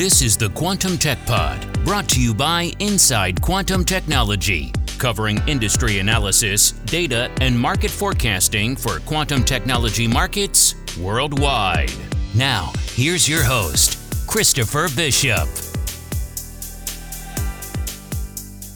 This 0.00 0.22
is 0.22 0.34
the 0.34 0.48
Quantum 0.48 0.96
Tech 0.96 1.18
Pod, 1.26 1.84
brought 1.84 2.08
to 2.08 2.22
you 2.22 2.32
by 2.32 2.72
Inside 2.78 3.42
Quantum 3.42 3.84
Technology, 3.84 4.72
covering 4.96 5.42
industry 5.46 5.98
analysis, 5.98 6.72
data, 6.86 7.30
and 7.42 7.60
market 7.60 7.90
forecasting 7.90 8.76
for 8.76 9.00
quantum 9.00 9.44
technology 9.44 10.08
markets 10.08 10.74
worldwide. 10.96 11.92
Now, 12.34 12.72
here's 12.94 13.28
your 13.28 13.44
host, 13.44 14.26
Christopher 14.26 14.88
Bishop. 14.96 15.46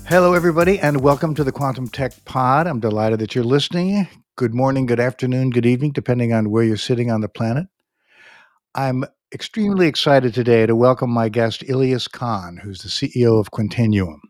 Hello, 0.07 0.35
everybody, 0.35 0.79
and 0.79 1.01
welcome 1.01 1.35
to 1.37 1.43
the 1.43 1.53
Quantum 1.53 1.89
Tech 1.89 2.13
Pod. 2.27 2.67
I'm 2.67 2.81
delighted 2.81 3.21
that 3.21 3.35
you're 3.35 3.45
listening. 3.45 4.07
Good 4.37 4.53
morning, 4.53 4.85
good 4.85 5.01
afternoon, 5.01 5.49
good 5.49 5.65
evening, 5.65 5.93
depending 5.93 6.35
on 6.35 6.51
where 6.51 6.65
you're 6.65 6.77
sitting 6.77 7.11
on 7.11 7.23
the 7.23 7.31
planet. 7.31 7.67
I'm 8.75 9.07
extremely 9.35 9.89
excited 9.89 10.33
today 10.33 10.65
to 10.65 10.77
welcome 10.77 11.11
my 11.11 11.29
guest, 11.29 11.63
Ilyas 11.63 12.09
Khan, 12.09 12.57
who's 12.63 12.83
the 12.83 12.89
CEO 12.89 13.41
of 13.41 13.51
Quantinuum. 13.51 14.21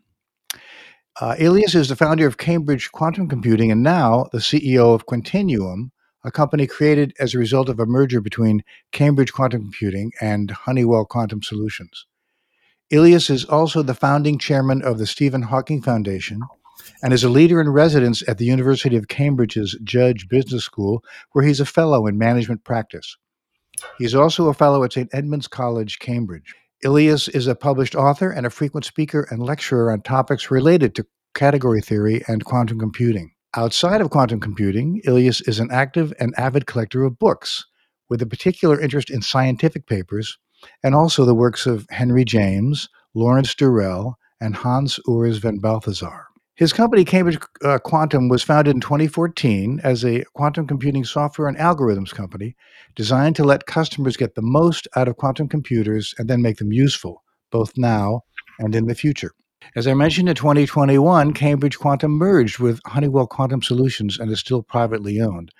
Uh, 1.21 1.35
Ilyas 1.37 1.75
is 1.75 1.89
the 1.89 1.95
founder 1.95 2.25
of 2.25 2.39
Cambridge 2.39 2.91
Quantum 2.91 3.29
Computing 3.29 3.71
and 3.71 3.83
now 3.83 4.25
the 4.31 4.39
CEO 4.39 4.95
of 4.95 5.05
Quantinuum, 5.05 5.91
a 6.23 6.31
company 6.31 6.65
created 6.65 7.13
as 7.19 7.35
a 7.35 7.37
result 7.37 7.69
of 7.69 7.79
a 7.79 7.85
merger 7.85 8.19
between 8.19 8.63
Cambridge 8.91 9.31
Quantum 9.31 9.61
Computing 9.61 10.11
and 10.21 10.49
Honeywell 10.49 11.05
Quantum 11.05 11.43
Solutions. 11.43 12.07
Ilyas 12.91 13.29
is 13.29 13.45
also 13.45 13.83
the 13.83 13.93
founding 13.93 14.39
chairman 14.39 14.81
of 14.81 14.97
the 14.97 15.05
Stephen 15.05 15.43
Hawking 15.43 15.83
Foundation 15.83 16.41
and 17.03 17.13
is 17.13 17.23
a 17.23 17.29
leader 17.29 17.61
in 17.61 17.69
residence 17.69 18.27
at 18.27 18.39
the 18.39 18.45
University 18.45 18.95
of 18.97 19.07
Cambridge's 19.07 19.77
Judge 19.83 20.27
Business 20.27 20.65
School, 20.65 21.03
where 21.33 21.45
he's 21.45 21.59
a 21.59 21.65
fellow 21.65 22.07
in 22.07 22.17
management 22.17 22.63
practice. 22.63 23.17
He's 23.97 24.15
also 24.15 24.47
a 24.47 24.53
fellow 24.53 24.83
at 24.83 24.93
St. 24.93 25.09
Edmund's 25.13 25.47
College, 25.47 25.99
Cambridge. 25.99 26.53
Ilyas 26.83 27.29
is 27.33 27.47
a 27.47 27.55
published 27.55 27.95
author 27.95 28.29
and 28.29 28.45
a 28.45 28.49
frequent 28.49 28.85
speaker 28.85 29.27
and 29.31 29.41
lecturer 29.41 29.91
on 29.91 30.01
topics 30.01 30.51
related 30.51 30.95
to 30.95 31.05
category 31.33 31.81
theory 31.81 32.23
and 32.27 32.45
quantum 32.45 32.79
computing. 32.79 33.31
Outside 33.55 34.01
of 34.01 34.09
quantum 34.09 34.39
computing, 34.39 35.01
Ilyas 35.05 35.47
is 35.47 35.59
an 35.59 35.69
active 35.71 36.13
and 36.19 36.33
avid 36.37 36.65
collector 36.65 37.03
of 37.03 37.17
books, 37.17 37.65
with 38.09 38.21
a 38.21 38.25
particular 38.25 38.79
interest 38.79 39.09
in 39.09 39.21
scientific 39.21 39.87
papers 39.87 40.37
and 40.83 40.95
also 40.95 41.25
the 41.25 41.35
works 41.35 41.65
of 41.65 41.85
Henry 41.89 42.25
James, 42.25 42.89
Lawrence 43.13 43.55
Durrell, 43.55 44.17
and 44.41 44.55
Hans 44.55 44.99
Urs 45.07 45.39
von 45.39 45.59
Balthasar. 45.59 46.24
His 46.57 46.71
company, 46.71 47.03
Cambridge 47.03 47.37
uh, 47.65 47.79
Quantum, 47.79 48.29
was 48.29 48.41
founded 48.41 48.75
in 48.75 48.79
2014 48.79 49.81
as 49.83 50.05
a 50.05 50.23
quantum 50.35 50.65
computing 50.65 51.03
software 51.03 51.49
and 51.49 51.57
algorithms 51.57 52.13
company 52.13 52.55
designed 52.95 53.35
to 53.35 53.43
let 53.43 53.65
customers 53.65 54.15
get 54.15 54.35
the 54.35 54.41
most 54.41 54.87
out 54.95 55.09
of 55.09 55.17
quantum 55.17 55.49
computers 55.49 56.15
and 56.17 56.29
then 56.29 56.41
make 56.41 56.55
them 56.55 56.71
useful, 56.71 57.23
both 57.51 57.73
now 57.75 58.21
and 58.57 58.73
in 58.73 58.85
the 58.85 58.95
future. 58.95 59.33
As 59.75 59.85
I 59.85 59.95
mentioned 59.95 60.29
in 60.29 60.35
2021, 60.35 61.33
Cambridge 61.33 61.77
Quantum 61.77 62.11
merged 62.11 62.59
with 62.59 62.79
Honeywell 62.85 63.27
Quantum 63.27 63.61
Solutions 63.61 64.17
and 64.17 64.31
is 64.31 64.39
still 64.39 64.63
privately 64.63 65.19
owned. 65.19 65.51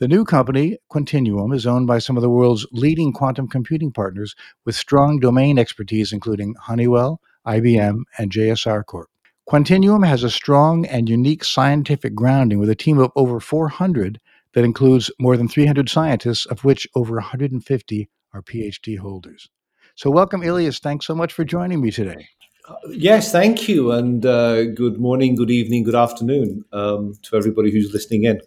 The 0.00 0.08
new 0.08 0.24
company, 0.24 0.78
Quantinuum, 0.90 1.54
is 1.54 1.68
owned 1.68 1.86
by 1.86 2.00
some 2.00 2.16
of 2.16 2.22
the 2.22 2.30
world's 2.30 2.66
leading 2.72 3.12
quantum 3.12 3.46
computing 3.46 3.92
partners 3.92 4.34
with 4.64 4.74
strong 4.74 5.20
domain 5.20 5.56
expertise, 5.56 6.12
including 6.12 6.56
Honeywell, 6.62 7.20
IBM, 7.46 8.00
and 8.18 8.32
JSR 8.32 8.84
Corp. 8.84 9.11
Quantinuum 9.52 10.06
has 10.06 10.24
a 10.24 10.30
strong 10.30 10.86
and 10.86 11.10
unique 11.10 11.44
scientific 11.44 12.14
grounding 12.14 12.58
with 12.58 12.70
a 12.70 12.74
team 12.74 12.98
of 12.98 13.12
over 13.16 13.38
400 13.38 14.18
that 14.54 14.64
includes 14.64 15.10
more 15.20 15.36
than 15.36 15.46
300 15.46 15.90
scientists, 15.90 16.46
of 16.46 16.64
which 16.64 16.88
over 16.94 17.16
150 17.16 18.08
are 18.32 18.40
PhD 18.40 18.96
holders. 18.96 19.50
So, 19.94 20.10
welcome, 20.10 20.40
Ilyas. 20.40 20.80
Thanks 20.80 21.06
so 21.06 21.14
much 21.14 21.34
for 21.34 21.44
joining 21.44 21.82
me 21.82 21.90
today. 21.90 22.26
Uh, 22.66 22.76
yes, 22.92 23.30
thank 23.30 23.68
you. 23.68 23.92
And 23.92 24.24
uh, 24.24 24.70
good 24.70 24.98
morning, 24.98 25.34
good 25.34 25.50
evening, 25.50 25.82
good 25.82 25.94
afternoon 25.94 26.64
um, 26.72 27.12
to 27.20 27.36
everybody 27.36 27.70
who's 27.70 27.92
listening 27.92 28.24
in. 28.24 28.40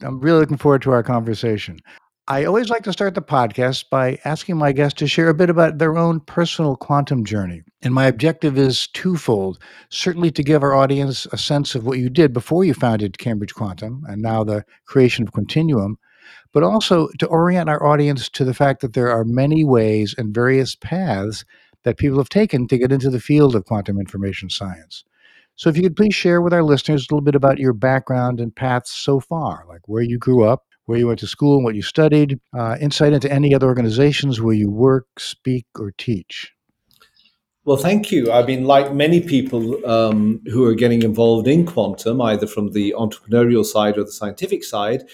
I'm 0.00 0.18
really 0.18 0.40
looking 0.40 0.56
forward 0.56 0.82
to 0.82 0.90
our 0.90 1.04
conversation. 1.04 1.78
I 2.26 2.46
always 2.46 2.70
like 2.70 2.84
to 2.84 2.92
start 2.92 3.14
the 3.14 3.20
podcast 3.20 3.90
by 3.90 4.18
asking 4.24 4.56
my 4.56 4.72
guests 4.72 4.98
to 5.00 5.06
share 5.06 5.28
a 5.28 5.34
bit 5.34 5.50
about 5.50 5.76
their 5.76 5.98
own 5.98 6.20
personal 6.20 6.74
quantum 6.74 7.22
journey. 7.22 7.60
And 7.82 7.92
my 7.92 8.06
objective 8.06 8.56
is 8.56 8.86
twofold 8.86 9.58
certainly 9.90 10.30
to 10.30 10.42
give 10.42 10.62
our 10.62 10.74
audience 10.74 11.26
a 11.32 11.36
sense 11.36 11.74
of 11.74 11.84
what 11.84 11.98
you 11.98 12.08
did 12.08 12.32
before 12.32 12.64
you 12.64 12.72
founded 12.72 13.18
Cambridge 13.18 13.54
Quantum 13.54 14.04
and 14.08 14.22
now 14.22 14.42
the 14.42 14.64
creation 14.86 15.22
of 15.22 15.34
Quantinuum, 15.34 15.96
but 16.54 16.62
also 16.62 17.08
to 17.18 17.26
orient 17.26 17.68
our 17.68 17.84
audience 17.84 18.30
to 18.30 18.44
the 18.46 18.54
fact 18.54 18.80
that 18.80 18.94
there 18.94 19.10
are 19.10 19.24
many 19.24 19.62
ways 19.62 20.14
and 20.16 20.34
various 20.34 20.76
paths 20.76 21.44
that 21.82 21.98
people 21.98 22.16
have 22.16 22.30
taken 22.30 22.66
to 22.68 22.78
get 22.78 22.90
into 22.90 23.10
the 23.10 23.20
field 23.20 23.54
of 23.54 23.66
quantum 23.66 24.00
information 24.00 24.48
science. 24.48 25.04
So, 25.56 25.68
if 25.68 25.76
you 25.76 25.82
could 25.82 25.96
please 25.96 26.14
share 26.14 26.40
with 26.40 26.54
our 26.54 26.62
listeners 26.62 27.02
a 27.02 27.14
little 27.14 27.20
bit 27.24 27.34
about 27.34 27.58
your 27.58 27.74
background 27.74 28.40
and 28.40 28.56
paths 28.56 28.90
so 28.92 29.20
far, 29.20 29.66
like 29.68 29.86
where 29.86 30.02
you 30.02 30.16
grew 30.16 30.44
up, 30.44 30.64
where 30.86 30.98
you 30.98 31.06
went 31.06 31.20
to 31.20 31.26
school 31.26 31.56
and 31.56 31.64
what 31.64 31.74
you 31.74 31.82
studied, 31.82 32.38
uh, 32.56 32.76
insight 32.80 33.12
into 33.12 33.32
any 33.32 33.54
other 33.54 33.66
organizations 33.66 34.40
where 34.40 34.54
you 34.54 34.70
work, 34.70 35.06
speak, 35.18 35.66
or 35.78 35.92
teach. 35.96 36.52
Well, 37.64 37.78
thank 37.78 38.12
you. 38.12 38.30
I 38.30 38.44
mean, 38.44 38.64
like 38.64 38.92
many 38.92 39.22
people 39.22 39.84
um, 39.88 40.42
who 40.52 40.64
are 40.66 40.74
getting 40.74 41.02
involved 41.02 41.48
in 41.48 41.64
quantum, 41.64 42.20
either 42.20 42.46
from 42.46 42.72
the 42.72 42.94
entrepreneurial 42.96 43.64
side 43.64 43.96
or 43.96 44.04
the 44.04 44.12
scientific 44.12 44.62
side, 44.62 45.04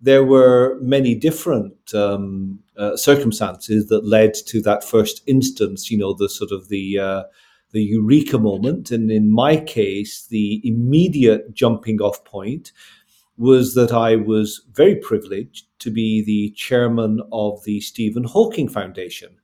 there 0.00 0.24
were 0.24 0.76
many 0.80 1.14
different 1.14 1.94
um, 1.94 2.58
uh, 2.76 2.96
circumstances 2.96 3.86
that 3.86 4.04
led 4.04 4.34
to 4.34 4.60
that 4.62 4.82
first 4.82 5.22
instance. 5.28 5.88
You 5.88 5.98
know, 5.98 6.14
the 6.14 6.28
sort 6.28 6.50
of 6.50 6.68
the 6.68 6.98
uh, 6.98 7.22
the 7.70 7.82
eureka 7.82 8.38
moment, 8.38 8.90
and 8.90 9.10
in 9.10 9.30
my 9.30 9.56
case, 9.56 10.26
the 10.26 10.60
immediate 10.64 11.54
jumping 11.54 12.00
off 12.00 12.24
point 12.24 12.72
was 13.36 13.74
that 13.74 13.92
I 13.92 14.16
was 14.16 14.62
very 14.72 14.96
privileged 14.96 15.66
to 15.80 15.90
be 15.90 16.22
the 16.24 16.54
chairman 16.56 17.20
of 17.32 17.62
the 17.64 17.80
Stephen 17.80 18.24
Hawking 18.24 18.68
Foundation. 18.68 19.36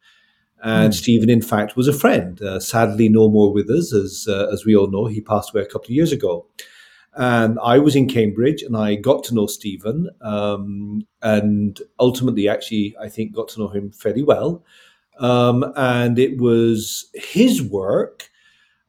And 0.63 0.93
mm. 0.93 0.97
Stephen, 0.97 1.31
in 1.31 1.43
fact, 1.43 1.77
was 1.77 1.89
a 1.89 1.93
friend. 1.93 2.41
Uh, 2.41 2.61
sadly, 2.61 3.09
no 3.09 3.29
more 3.31 3.53
with 3.53 3.71
us, 3.71 3.93
as 3.93 4.27
uh, 4.29 4.49
as 4.53 4.65
we 4.65 4.77
all 4.77 4.91
know. 4.91 5.07
He 5.07 5.21
passed 5.21 5.53
away 5.53 5.63
a 5.63 5.67
couple 5.67 5.87
of 5.87 5.91
years 5.91 6.13
ago. 6.13 6.47
And 7.15 7.59
I 7.65 7.79
was 7.79 7.97
in 7.97 8.09
Cambridge, 8.09 8.63
and 8.63 8.77
I 8.77 8.95
got 8.95 9.25
to 9.25 9.35
know 9.35 9.47
Stephen, 9.47 10.09
um, 10.21 11.07
and 11.23 11.81
ultimately, 11.99 12.49
actually, 12.49 12.95
I 13.01 13.09
think 13.09 13.33
got 13.33 13.49
to 13.49 13.61
know 13.61 13.69
him 13.69 13.91
fairly 13.91 14.23
well. 14.23 14.65
Um, 15.19 15.73
and 15.77 16.19
it 16.19 16.41
was 16.41 17.11
his 17.15 17.63
work 17.63 18.30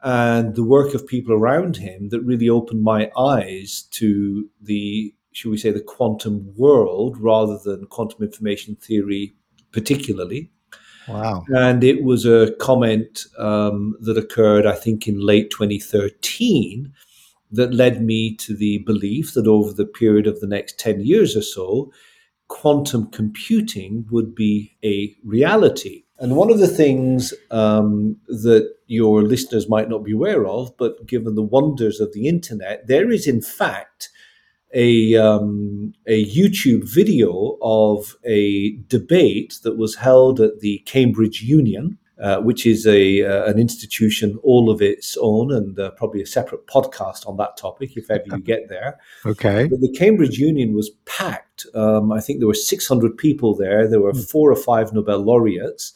and 0.04 0.56
the 0.56 0.64
work 0.64 0.94
of 0.94 1.06
people 1.06 1.34
around 1.34 1.78
him 1.78 2.10
that 2.10 2.22
really 2.22 2.50
opened 2.50 2.84
my 2.84 3.12
eyes 3.18 3.84
to 3.92 4.50
the, 4.62 5.14
should 5.32 5.52
we 5.52 5.58
say, 5.58 5.72
the 5.72 5.82
quantum 5.82 6.54
world 6.56 7.18
rather 7.20 7.58
than 7.58 7.86
quantum 7.88 8.24
information 8.24 8.76
theory, 8.76 9.36
particularly. 9.72 10.50
Wow. 11.08 11.44
And 11.56 11.84
it 11.84 12.04
was 12.04 12.26
a 12.26 12.54
comment 12.60 13.26
um, 13.38 13.96
that 14.02 14.18
occurred, 14.18 14.66
I 14.66 14.76
think, 14.76 15.08
in 15.08 15.20
late 15.20 15.52
2013 15.52 16.94
that 17.52 17.74
led 17.74 18.02
me 18.02 18.36
to 18.38 18.56
the 18.56 18.80
belief 18.80 19.34
that 19.34 19.48
over 19.48 19.74
the 19.74 19.86
period 19.86 20.26
of 20.26 20.40
the 20.40 20.48
next 20.48 20.80
10 20.80 21.02
years 21.02 21.36
or 21.36 21.42
so, 21.42 21.92
quantum 22.48 23.08
computing 23.08 24.06
would 24.10 24.34
be 24.34 24.78
a 24.84 25.16
reality. 25.24 26.04
And 26.22 26.36
one 26.36 26.52
of 26.52 26.60
the 26.60 26.68
things 26.68 27.34
um, 27.50 28.16
that 28.28 28.76
your 28.86 29.24
listeners 29.24 29.68
might 29.68 29.90
not 29.90 30.04
be 30.04 30.12
aware 30.12 30.46
of, 30.46 30.78
but 30.78 31.08
given 31.08 31.34
the 31.34 31.42
wonders 31.42 32.00
of 32.00 32.14
the 32.14 32.28
internet, 32.28 32.86
there 32.86 33.10
is 33.10 33.26
in 33.26 33.42
fact 33.42 34.10
a, 34.72 35.16
um, 35.16 35.94
a 36.06 36.24
YouTube 36.26 36.84
video 36.84 37.58
of 37.64 38.16
a 38.24 38.78
debate 38.88 39.58
that 39.64 39.78
was 39.78 39.96
held 39.96 40.40
at 40.40 40.60
the 40.60 40.84
Cambridge 40.86 41.42
Union. 41.42 41.98
Uh, 42.22 42.40
which 42.40 42.68
is 42.68 42.86
a 42.86 43.24
uh, 43.24 43.46
an 43.46 43.58
institution 43.58 44.38
all 44.44 44.70
of 44.70 44.80
its 44.80 45.18
own, 45.20 45.52
and 45.52 45.80
uh, 45.80 45.90
probably 45.92 46.22
a 46.22 46.26
separate 46.26 46.68
podcast 46.68 47.28
on 47.28 47.36
that 47.36 47.58
topic 47.58 47.98
if 47.98 48.12
ever 48.12 48.24
you 48.28 48.38
get 48.44 48.70
there. 48.70 49.00
Okay. 49.26 49.68
But 49.68 49.82
the 49.82 49.92
Cambridge 49.92 50.38
Union 50.38 50.76
was 50.76 50.92
packed. 51.06 51.66
Um, 51.74 52.12
I 52.12 52.20
think 52.20 52.38
there 52.38 52.48
were 52.48 52.54
600 52.54 53.18
people 53.18 53.56
there. 53.56 53.88
There 53.88 54.02
were 54.02 54.12
hmm. 54.12 54.20
four 54.20 54.52
or 54.52 54.56
five 54.56 54.94
Nobel 54.94 55.18
laureates, 55.18 55.94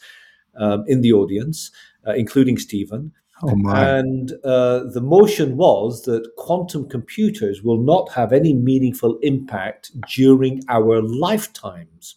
um, 0.56 0.84
in 0.88 1.00
the 1.00 1.12
audience, 1.12 1.70
uh, 2.06 2.14
including 2.14 2.58
Stephen. 2.58 3.12
Oh 3.42 3.50
and 3.68 4.32
uh, 4.44 4.84
the 4.84 5.02
motion 5.02 5.58
was 5.58 6.02
that 6.06 6.34
quantum 6.36 6.88
computers 6.88 7.62
will 7.62 7.80
not 7.80 8.10
have 8.12 8.32
any 8.32 8.54
meaningful 8.54 9.18
impact 9.20 9.90
during 10.08 10.62
our 10.68 11.02
lifetimes. 11.02 12.16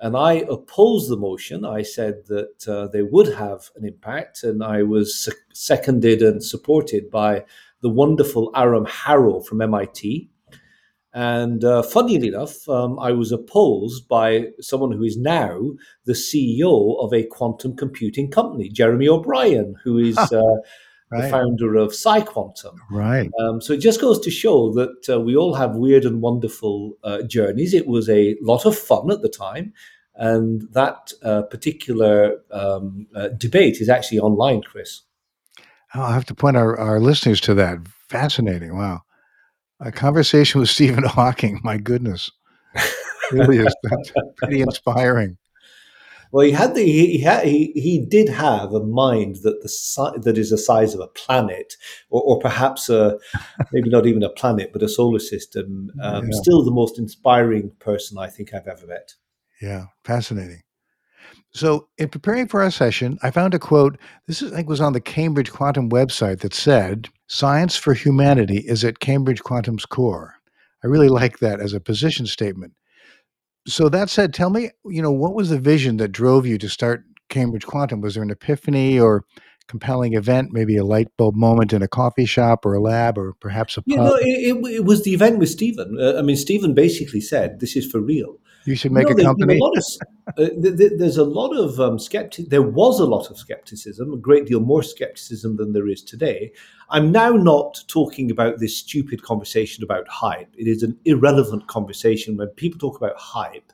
And 0.00 0.16
I 0.16 0.44
opposed 0.48 1.10
the 1.10 1.16
motion. 1.16 1.64
I 1.64 1.82
said 1.82 2.26
that 2.26 2.68
uh, 2.68 2.86
they 2.88 3.02
would 3.02 3.34
have 3.34 3.70
an 3.74 3.84
impact, 3.84 4.44
and 4.44 4.62
I 4.62 4.84
was 4.84 5.28
seconded 5.52 6.22
and 6.22 6.42
supported 6.42 7.10
by 7.10 7.44
the 7.80 7.88
wonderful 7.88 8.50
Aram 8.54 8.86
Harrow 8.86 9.40
from 9.40 9.60
MIT, 9.60 10.30
And 11.12 11.64
uh, 11.64 11.82
funnily 11.82 12.28
enough, 12.28 12.68
um, 12.68 12.98
I 12.98 13.12
was 13.12 13.32
opposed 13.32 14.08
by 14.08 14.48
someone 14.60 14.92
who 14.92 15.02
is 15.02 15.16
now 15.16 15.72
the 16.04 16.12
CEO 16.12 16.96
of 17.02 17.12
a 17.12 17.24
quantum 17.24 17.74
computing 17.76 18.30
company, 18.30 18.68
Jeremy 18.68 19.08
O'Brien, 19.08 19.74
who 19.82 19.98
is 19.98 20.18
uh, 20.32 20.56
right. 21.10 21.22
the 21.22 21.28
founder 21.28 21.76
of 21.76 21.90
PsiQuantum. 21.90 22.76
Right. 22.90 23.30
Um, 23.40 23.60
so 23.60 23.72
it 23.72 23.78
just 23.78 24.00
goes 24.00 24.20
to 24.20 24.30
show 24.30 24.72
that 24.74 25.08
uh, 25.08 25.20
we 25.20 25.36
all 25.36 25.54
have 25.54 25.76
weird 25.76 26.04
and 26.04 26.20
wonderful 26.20 26.96
uh, 27.04 27.22
journeys. 27.22 27.74
It 27.74 27.86
was 27.86 28.08
a 28.08 28.36
lot 28.40 28.66
of 28.66 28.76
fun 28.76 29.10
at 29.10 29.22
the 29.22 29.28
time. 29.28 29.72
And 30.14 30.62
that 30.72 31.12
uh, 31.22 31.42
particular 31.42 32.42
um, 32.50 33.06
uh, 33.14 33.28
debate 33.28 33.80
is 33.80 33.88
actually 33.88 34.18
online, 34.18 34.62
Chris. 34.62 35.02
I'll 35.94 36.12
have 36.12 36.26
to 36.26 36.34
point 36.34 36.56
our, 36.56 36.76
our 36.78 37.00
listeners 37.00 37.40
to 37.42 37.54
that. 37.54 37.78
Fascinating. 38.08 38.76
Wow. 38.76 39.02
A 39.80 39.92
conversation 39.92 40.60
with 40.60 40.68
Stephen 40.68 41.04
Hawking. 41.06 41.60
My 41.62 41.78
goodness. 41.78 42.30
really 43.30 43.58
is 43.58 43.74
pretty 44.36 44.60
inspiring. 44.60 45.38
Well, 46.30 46.44
he 46.44 46.52
had 46.52 46.74
the 46.74 46.84
he 46.84 47.18
he, 47.18 47.72
he 47.74 48.04
did 48.04 48.28
have 48.28 48.72
a 48.72 48.84
mind 48.84 49.36
that 49.42 49.62
the 49.62 49.68
si- 49.68 50.18
that 50.22 50.36
is 50.36 50.50
the 50.50 50.58
size 50.58 50.94
of 50.94 51.00
a 51.00 51.06
planet, 51.08 51.74
or, 52.10 52.22
or 52.22 52.38
perhaps 52.38 52.88
a 52.88 53.18
maybe 53.72 53.88
not 53.88 54.06
even 54.06 54.22
a 54.22 54.28
planet, 54.28 54.72
but 54.72 54.82
a 54.82 54.88
solar 54.88 55.18
system. 55.18 55.90
Um, 56.02 56.26
yeah. 56.26 56.38
Still, 56.40 56.64
the 56.64 56.70
most 56.70 56.98
inspiring 56.98 57.72
person 57.78 58.18
I 58.18 58.28
think 58.28 58.52
I've 58.52 58.68
ever 58.68 58.86
met. 58.86 59.14
Yeah, 59.60 59.86
fascinating. 60.04 60.62
So, 61.50 61.88
in 61.96 62.08
preparing 62.08 62.46
for 62.46 62.62
our 62.62 62.70
session, 62.70 63.18
I 63.22 63.30
found 63.30 63.54
a 63.54 63.58
quote. 63.58 63.98
This 64.26 64.42
is, 64.42 64.52
I 64.52 64.56
think 64.56 64.68
was 64.68 64.80
on 64.80 64.92
the 64.92 65.00
Cambridge 65.00 65.50
Quantum 65.50 65.88
website 65.88 66.40
that 66.40 66.54
said, 66.54 67.08
"Science 67.26 67.74
for 67.76 67.94
humanity 67.94 68.58
is 68.58 68.84
at 68.84 69.00
Cambridge 69.00 69.42
Quantum's 69.42 69.86
core." 69.86 70.34
I 70.84 70.86
really 70.86 71.08
like 71.08 71.38
that 71.38 71.60
as 71.60 71.72
a 71.72 71.80
position 71.80 72.26
statement. 72.26 72.74
So 73.68 73.88
that 73.90 74.08
said, 74.08 74.32
tell 74.32 74.50
me, 74.50 74.70
you 74.86 75.02
know, 75.02 75.12
what 75.12 75.34
was 75.34 75.50
the 75.50 75.60
vision 75.60 75.98
that 75.98 76.08
drove 76.08 76.46
you 76.46 76.56
to 76.58 76.68
start 76.68 77.04
Cambridge 77.28 77.66
Quantum? 77.66 78.00
Was 78.00 78.14
there 78.14 78.22
an 78.22 78.30
epiphany 78.30 78.98
or 78.98 79.24
compelling 79.66 80.14
event, 80.14 80.52
maybe 80.52 80.76
a 80.76 80.84
light 80.84 81.08
bulb 81.18 81.34
moment 81.36 81.74
in 81.74 81.82
a 81.82 81.88
coffee 81.88 82.24
shop 82.24 82.64
or 82.64 82.72
a 82.72 82.80
lab 82.80 83.18
or 83.18 83.34
perhaps 83.34 83.76
a 83.76 83.82
pub? 83.82 83.90
You 83.90 83.96
know, 83.96 84.14
it, 84.16 84.24
it, 84.24 84.74
it 84.74 84.84
was 84.84 85.04
the 85.04 85.12
event 85.12 85.38
with 85.38 85.50
Stephen. 85.50 85.98
Uh, 86.00 86.18
I 86.18 86.22
mean, 86.22 86.36
Stephen 86.36 86.74
basically 86.74 87.20
said, 87.20 87.60
"This 87.60 87.76
is 87.76 87.90
for 87.90 88.00
real." 88.00 88.38
You 88.64 88.74
should 88.74 88.92
make 88.92 89.08
a 89.08 89.14
company. 89.14 89.58
A 89.58 89.64
of, 89.64 89.84
uh, 90.36 90.48
there's 90.58 91.16
a 91.16 91.24
lot 91.24 91.56
of 91.56 91.80
um, 91.80 91.98
skeptic. 91.98 92.50
There 92.50 92.62
was 92.62 93.00
a 93.00 93.06
lot 93.06 93.30
of 93.30 93.38
skepticism, 93.38 94.12
a 94.12 94.16
great 94.16 94.46
deal 94.46 94.60
more 94.60 94.82
skepticism 94.82 95.56
than 95.56 95.72
there 95.72 95.88
is 95.88 96.02
today. 96.02 96.52
I'm 96.90 97.10
now 97.10 97.30
not 97.30 97.82
talking 97.88 98.30
about 98.30 98.58
this 98.58 98.76
stupid 98.76 99.22
conversation 99.22 99.84
about 99.84 100.08
hype. 100.08 100.54
It 100.56 100.66
is 100.66 100.82
an 100.82 100.98
irrelevant 101.04 101.66
conversation 101.66 102.36
when 102.36 102.48
people 102.48 102.78
talk 102.78 102.98
about 102.98 103.16
hype. 103.16 103.72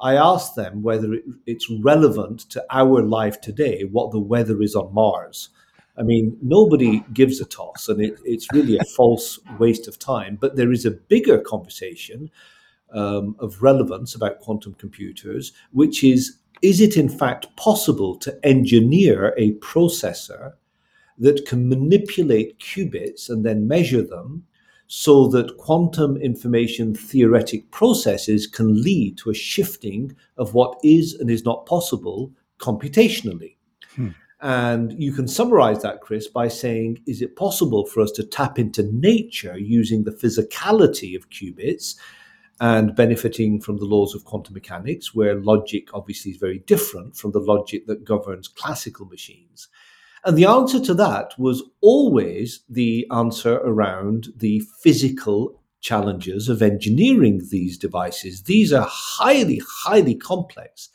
I 0.00 0.16
ask 0.16 0.54
them 0.54 0.82
whether 0.82 1.14
it, 1.14 1.24
it's 1.46 1.70
relevant 1.82 2.40
to 2.50 2.64
our 2.70 3.02
life 3.02 3.40
today, 3.40 3.84
what 3.84 4.10
the 4.10 4.18
weather 4.18 4.60
is 4.62 4.74
on 4.74 4.92
Mars. 4.94 5.50
I 5.96 6.02
mean, 6.02 6.38
nobody 6.40 7.04
gives 7.12 7.40
a 7.40 7.44
toss, 7.44 7.88
and 7.88 8.00
it, 8.00 8.18
it's 8.24 8.50
really 8.52 8.78
a 8.78 8.84
false 8.96 9.38
waste 9.58 9.86
of 9.88 9.98
time. 9.98 10.38
But 10.40 10.56
there 10.56 10.72
is 10.72 10.86
a 10.86 10.90
bigger 10.90 11.38
conversation 11.38 12.30
um, 12.92 13.36
of 13.38 13.62
relevance 13.62 14.14
about 14.14 14.40
quantum 14.40 14.74
computers, 14.74 15.52
which 15.72 16.04
is 16.04 16.38
is 16.62 16.80
it 16.80 16.96
in 16.96 17.08
fact 17.08 17.54
possible 17.56 18.16
to 18.16 18.38
engineer 18.44 19.34
a 19.36 19.54
processor 19.54 20.52
that 21.18 21.44
can 21.44 21.68
manipulate 21.68 22.58
qubits 22.58 23.28
and 23.28 23.44
then 23.44 23.66
measure 23.66 24.02
them 24.02 24.44
so 24.86 25.26
that 25.26 25.56
quantum 25.56 26.16
information 26.18 26.94
theoretic 26.94 27.70
processes 27.70 28.46
can 28.46 28.82
lead 28.82 29.18
to 29.18 29.30
a 29.30 29.34
shifting 29.34 30.14
of 30.36 30.54
what 30.54 30.78
is 30.84 31.14
and 31.14 31.30
is 31.30 31.44
not 31.44 31.66
possible 31.66 32.32
computationally? 32.58 33.56
Hmm. 33.96 34.08
And 34.40 34.92
you 35.00 35.12
can 35.12 35.28
summarize 35.28 35.82
that, 35.82 36.00
Chris, 36.00 36.26
by 36.26 36.48
saying, 36.48 36.98
is 37.06 37.22
it 37.22 37.36
possible 37.36 37.86
for 37.86 38.00
us 38.00 38.10
to 38.12 38.24
tap 38.24 38.58
into 38.58 38.82
nature 38.92 39.56
using 39.56 40.02
the 40.02 40.10
physicality 40.10 41.16
of 41.16 41.30
qubits 41.30 41.94
and 42.62 42.94
benefiting 42.94 43.60
from 43.60 43.78
the 43.78 43.84
laws 43.84 44.14
of 44.14 44.24
quantum 44.24 44.54
mechanics, 44.54 45.12
where 45.12 45.34
logic 45.34 45.88
obviously 45.92 46.30
is 46.30 46.36
very 46.36 46.60
different 46.60 47.16
from 47.16 47.32
the 47.32 47.40
logic 47.40 47.88
that 47.88 48.04
governs 48.04 48.46
classical 48.46 49.04
machines. 49.04 49.66
And 50.24 50.38
the 50.38 50.44
answer 50.44 50.78
to 50.78 50.94
that 50.94 51.36
was 51.36 51.64
always 51.80 52.62
the 52.68 53.04
answer 53.10 53.54
around 53.54 54.28
the 54.36 54.62
physical 54.80 55.60
challenges 55.80 56.48
of 56.48 56.62
engineering 56.62 57.42
these 57.50 57.76
devices. 57.76 58.44
These 58.44 58.72
are 58.72 58.86
highly, 58.88 59.60
highly 59.84 60.14
complex. 60.14 60.88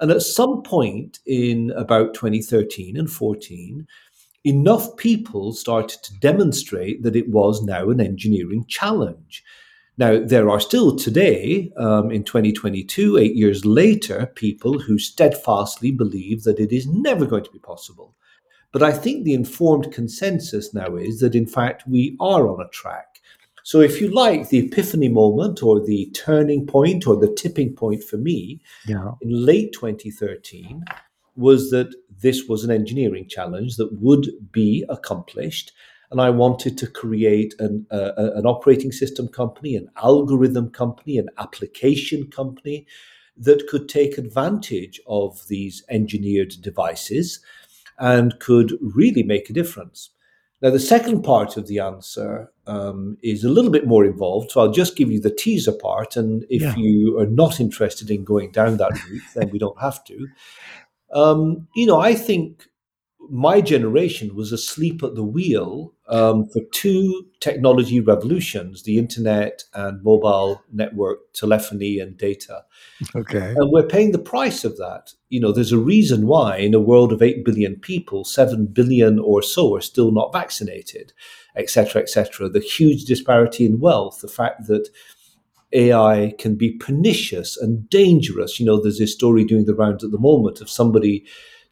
And 0.00 0.10
at 0.10 0.22
some 0.22 0.62
point 0.62 1.18
in 1.26 1.72
about 1.72 2.14
2013 2.14 2.96
and 2.96 3.10
14, 3.10 3.86
enough 4.44 4.96
people 4.96 5.52
started 5.52 6.02
to 6.04 6.18
demonstrate 6.20 7.02
that 7.02 7.16
it 7.16 7.28
was 7.28 7.62
now 7.62 7.90
an 7.90 8.00
engineering 8.00 8.64
challenge. 8.66 9.44
Now, 9.98 10.20
there 10.22 10.50
are 10.50 10.60
still 10.60 10.94
today, 10.94 11.72
um, 11.78 12.10
in 12.10 12.22
2022, 12.22 13.16
eight 13.16 13.34
years 13.34 13.64
later, 13.64 14.26
people 14.34 14.78
who 14.78 14.98
steadfastly 14.98 15.90
believe 15.90 16.44
that 16.44 16.60
it 16.60 16.70
is 16.70 16.86
never 16.86 17.24
going 17.24 17.44
to 17.44 17.50
be 17.50 17.58
possible. 17.58 18.14
But 18.72 18.82
I 18.82 18.92
think 18.92 19.24
the 19.24 19.32
informed 19.32 19.92
consensus 19.92 20.74
now 20.74 20.96
is 20.96 21.20
that, 21.20 21.34
in 21.34 21.46
fact, 21.46 21.88
we 21.88 22.14
are 22.20 22.46
on 22.46 22.60
a 22.60 22.68
track. 22.68 23.20
So, 23.62 23.80
if 23.80 24.00
you 24.00 24.08
like, 24.08 24.50
the 24.50 24.66
epiphany 24.66 25.08
moment 25.08 25.62
or 25.62 25.80
the 25.80 26.10
turning 26.14 26.66
point 26.66 27.06
or 27.06 27.16
the 27.16 27.32
tipping 27.32 27.74
point 27.74 28.04
for 28.04 28.18
me 28.18 28.60
yeah. 28.86 29.12
in 29.22 29.46
late 29.46 29.72
2013 29.72 30.84
was 31.36 31.70
that 31.70 31.94
this 32.20 32.44
was 32.48 32.64
an 32.64 32.70
engineering 32.70 33.28
challenge 33.28 33.76
that 33.76 33.92
would 34.00 34.28
be 34.52 34.84
accomplished 34.88 35.72
and 36.10 36.20
I 36.20 36.30
wanted 36.30 36.78
to 36.78 36.86
create 36.86 37.54
an, 37.58 37.86
uh, 37.90 38.12
an 38.16 38.46
operating 38.46 38.92
system 38.92 39.28
company, 39.28 39.76
an 39.76 39.88
algorithm 40.02 40.70
company, 40.70 41.18
an 41.18 41.28
application 41.38 42.30
company 42.30 42.86
that 43.36 43.66
could 43.68 43.88
take 43.88 44.16
advantage 44.16 45.00
of 45.06 45.46
these 45.48 45.84
engineered 45.90 46.54
devices 46.60 47.40
and 47.98 48.38
could 48.40 48.78
really 48.80 49.22
make 49.22 49.50
a 49.50 49.52
difference. 49.52 50.10
Now, 50.62 50.70
the 50.70 50.80
second 50.80 51.22
part 51.22 51.58
of 51.58 51.66
the 51.66 51.80
answer 51.80 52.50
um, 52.66 53.18
is 53.22 53.44
a 53.44 53.50
little 53.50 53.70
bit 53.70 53.86
more 53.86 54.06
involved, 54.06 54.50
so 54.50 54.60
I'll 54.60 54.70
just 54.70 54.96
give 54.96 55.10
you 55.10 55.20
the 55.20 55.30
teaser 55.30 55.72
part. 55.72 56.16
And 56.16 56.46
if 56.48 56.62
yeah. 56.62 56.74
you 56.76 57.18
are 57.18 57.26
not 57.26 57.60
interested 57.60 58.10
in 58.10 58.24
going 58.24 58.52
down 58.52 58.78
that 58.78 58.92
route, 59.04 59.22
then 59.34 59.50
we 59.50 59.58
don't 59.58 59.80
have 59.80 60.02
to. 60.04 60.28
Um, 61.12 61.68
you 61.76 61.86
know, 61.86 62.00
I 62.00 62.14
think 62.14 62.66
my 63.30 63.60
generation 63.60 64.34
was 64.34 64.52
asleep 64.52 65.02
at 65.02 65.14
the 65.14 65.24
wheel 65.24 65.94
um, 66.08 66.46
for 66.46 66.60
two 66.72 67.26
technology 67.40 68.00
revolutions 68.00 68.82
the 68.82 68.98
internet 68.98 69.64
and 69.74 70.02
mobile 70.02 70.62
network 70.72 71.32
telephony 71.32 71.98
and 71.98 72.16
data. 72.16 72.64
Okay. 73.14 73.54
And 73.56 73.70
we're 73.72 73.86
paying 73.86 74.12
the 74.12 74.18
price 74.18 74.64
of 74.64 74.76
that. 74.78 75.12
You 75.28 75.40
know, 75.40 75.52
there's 75.52 75.72
a 75.72 75.78
reason 75.78 76.26
why 76.26 76.58
in 76.58 76.74
a 76.74 76.80
world 76.80 77.12
of 77.12 77.22
8 77.22 77.44
billion 77.44 77.76
people, 77.76 78.24
7 78.24 78.66
billion 78.66 79.18
or 79.18 79.42
so 79.42 79.74
are 79.74 79.80
still 79.80 80.12
not 80.12 80.32
vaccinated, 80.32 81.12
et 81.56 81.68
cetera, 81.68 82.02
et 82.02 82.08
cetera. 82.08 82.48
The 82.48 82.60
huge 82.60 83.04
disparity 83.04 83.66
in 83.66 83.80
wealth, 83.80 84.20
the 84.20 84.28
fact 84.28 84.66
that 84.68 84.88
AI 85.72 86.34
can 86.38 86.54
be 86.54 86.72
pernicious 86.72 87.56
and 87.56 87.88
dangerous. 87.90 88.60
You 88.60 88.66
know, 88.66 88.80
there's 88.80 88.98
this 88.98 89.12
story 89.12 89.44
doing 89.44 89.66
the 89.66 89.74
rounds 89.74 90.04
at 90.04 90.12
the 90.12 90.18
moment 90.18 90.60
of 90.60 90.70
somebody 90.70 91.26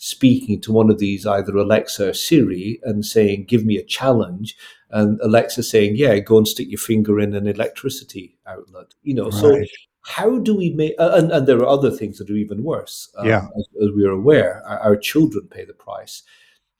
speaking 0.05 0.61
to 0.61 0.71
one 0.71 0.91
of 0.91 0.99
these, 0.99 1.25
either 1.25 1.57
Alexa 1.57 2.11
or 2.11 2.13
Siri, 2.13 2.79
and 2.83 3.07
saying, 3.07 3.47
Give 3.47 3.65
me 3.65 3.79
a 3.79 3.83
challenge. 3.83 4.55
And 4.91 5.19
Alexa 5.23 5.63
saying, 5.63 5.97
Yeah, 5.97 6.19
go 6.19 6.37
and 6.37 6.47
stick 6.47 6.69
your 6.69 6.79
finger 6.79 7.19
in 7.19 7.35
an 7.35 7.47
electricity 7.47 8.37
outlet. 8.47 8.93
You 9.03 9.15
know, 9.15 9.31
right. 9.31 9.33
so 9.33 9.65
how 10.03 10.39
do 10.39 10.55
we 10.55 10.71
make, 10.75 10.95
uh, 10.99 11.13
and, 11.15 11.33
and, 11.33 11.47
there 11.47 11.57
are 11.57 11.67
other 11.67 11.91
things 11.91 12.19
that 12.19 12.29
are 12.29 12.37
even 12.37 12.63
worse. 12.63 13.09
Um, 13.17 13.27
yeah. 13.27 13.47
As, 13.57 13.67
as, 13.83 13.91
we 13.97 14.05
are 14.05 14.11
aware, 14.11 14.63
our, 14.67 14.79
our 14.81 14.97
children 14.97 15.49
pay 15.51 15.65
the 15.65 15.73
price. 15.73 16.23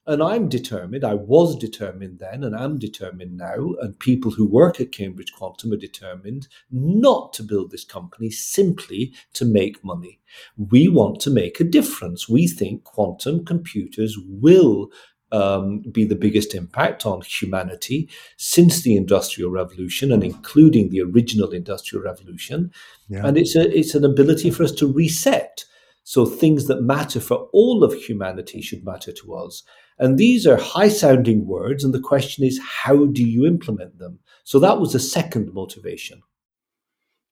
And 0.07 0.21
I'm 0.21 0.49
determined, 0.49 1.03
I 1.03 1.15
was 1.15 1.57
determined 1.57 2.19
then, 2.19 2.43
and 2.43 2.55
am 2.55 2.77
determined 2.77 3.37
now, 3.37 3.73
and 3.81 3.97
people 3.97 4.31
who 4.31 4.45
work 4.45 4.79
at 4.79 4.91
Cambridge 4.91 5.33
Quantum 5.33 5.73
are 5.73 5.77
determined 5.77 6.47
not 6.69 7.33
to 7.33 7.43
build 7.43 7.71
this 7.71 7.83
company 7.83 8.29
simply 8.29 9.13
to 9.33 9.45
make 9.45 9.83
money. 9.83 10.19
We 10.57 10.87
want 10.87 11.21
to 11.21 11.31
make 11.31 11.59
a 11.59 11.63
difference. 11.63 12.29
We 12.29 12.47
think 12.47 12.83
quantum 12.83 13.45
computers 13.45 14.15
will 14.19 14.91
um, 15.31 15.81
be 15.91 16.05
the 16.05 16.15
biggest 16.15 16.53
impact 16.53 17.05
on 17.05 17.21
humanity 17.21 18.07
since 18.37 18.83
the 18.83 18.95
Industrial 18.95 19.49
Revolution 19.49 20.11
and 20.11 20.23
including 20.23 20.89
the 20.89 21.01
original 21.01 21.49
Industrial 21.49 22.03
Revolution. 22.03 22.71
Yeah. 23.09 23.25
And 23.25 23.37
it's, 23.37 23.55
a, 23.55 23.75
it's 23.75 23.95
an 23.95 24.05
ability 24.05 24.51
for 24.51 24.63
us 24.63 24.71
to 24.73 24.87
reset. 24.87 25.65
So 26.03 26.27
things 26.27 26.67
that 26.67 26.83
matter 26.83 27.19
for 27.19 27.49
all 27.51 27.83
of 27.83 27.93
humanity 27.93 28.61
should 28.61 28.85
matter 28.85 29.11
to 29.11 29.33
us. 29.33 29.63
And 29.97 30.17
these 30.17 30.45
are 30.45 30.57
high 30.57 30.89
sounding 30.89 31.47
words. 31.47 31.83
And 31.83 31.93
the 31.93 31.99
question 31.99 32.43
is, 32.43 32.59
how 32.59 33.05
do 33.05 33.23
you 33.23 33.45
implement 33.45 33.97
them? 33.97 34.19
So 34.43 34.59
that 34.59 34.79
was 34.79 34.93
the 34.93 34.99
second 34.99 35.53
motivation. 35.53 36.21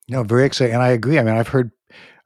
No, 0.10 0.24
very 0.24 0.46
exciting, 0.46 0.74
and 0.74 0.84
I 0.84 0.90
agree. 0.90 1.18
I 1.18 1.24
mean, 1.24 1.36
I've 1.36 1.48
heard, 1.48 1.72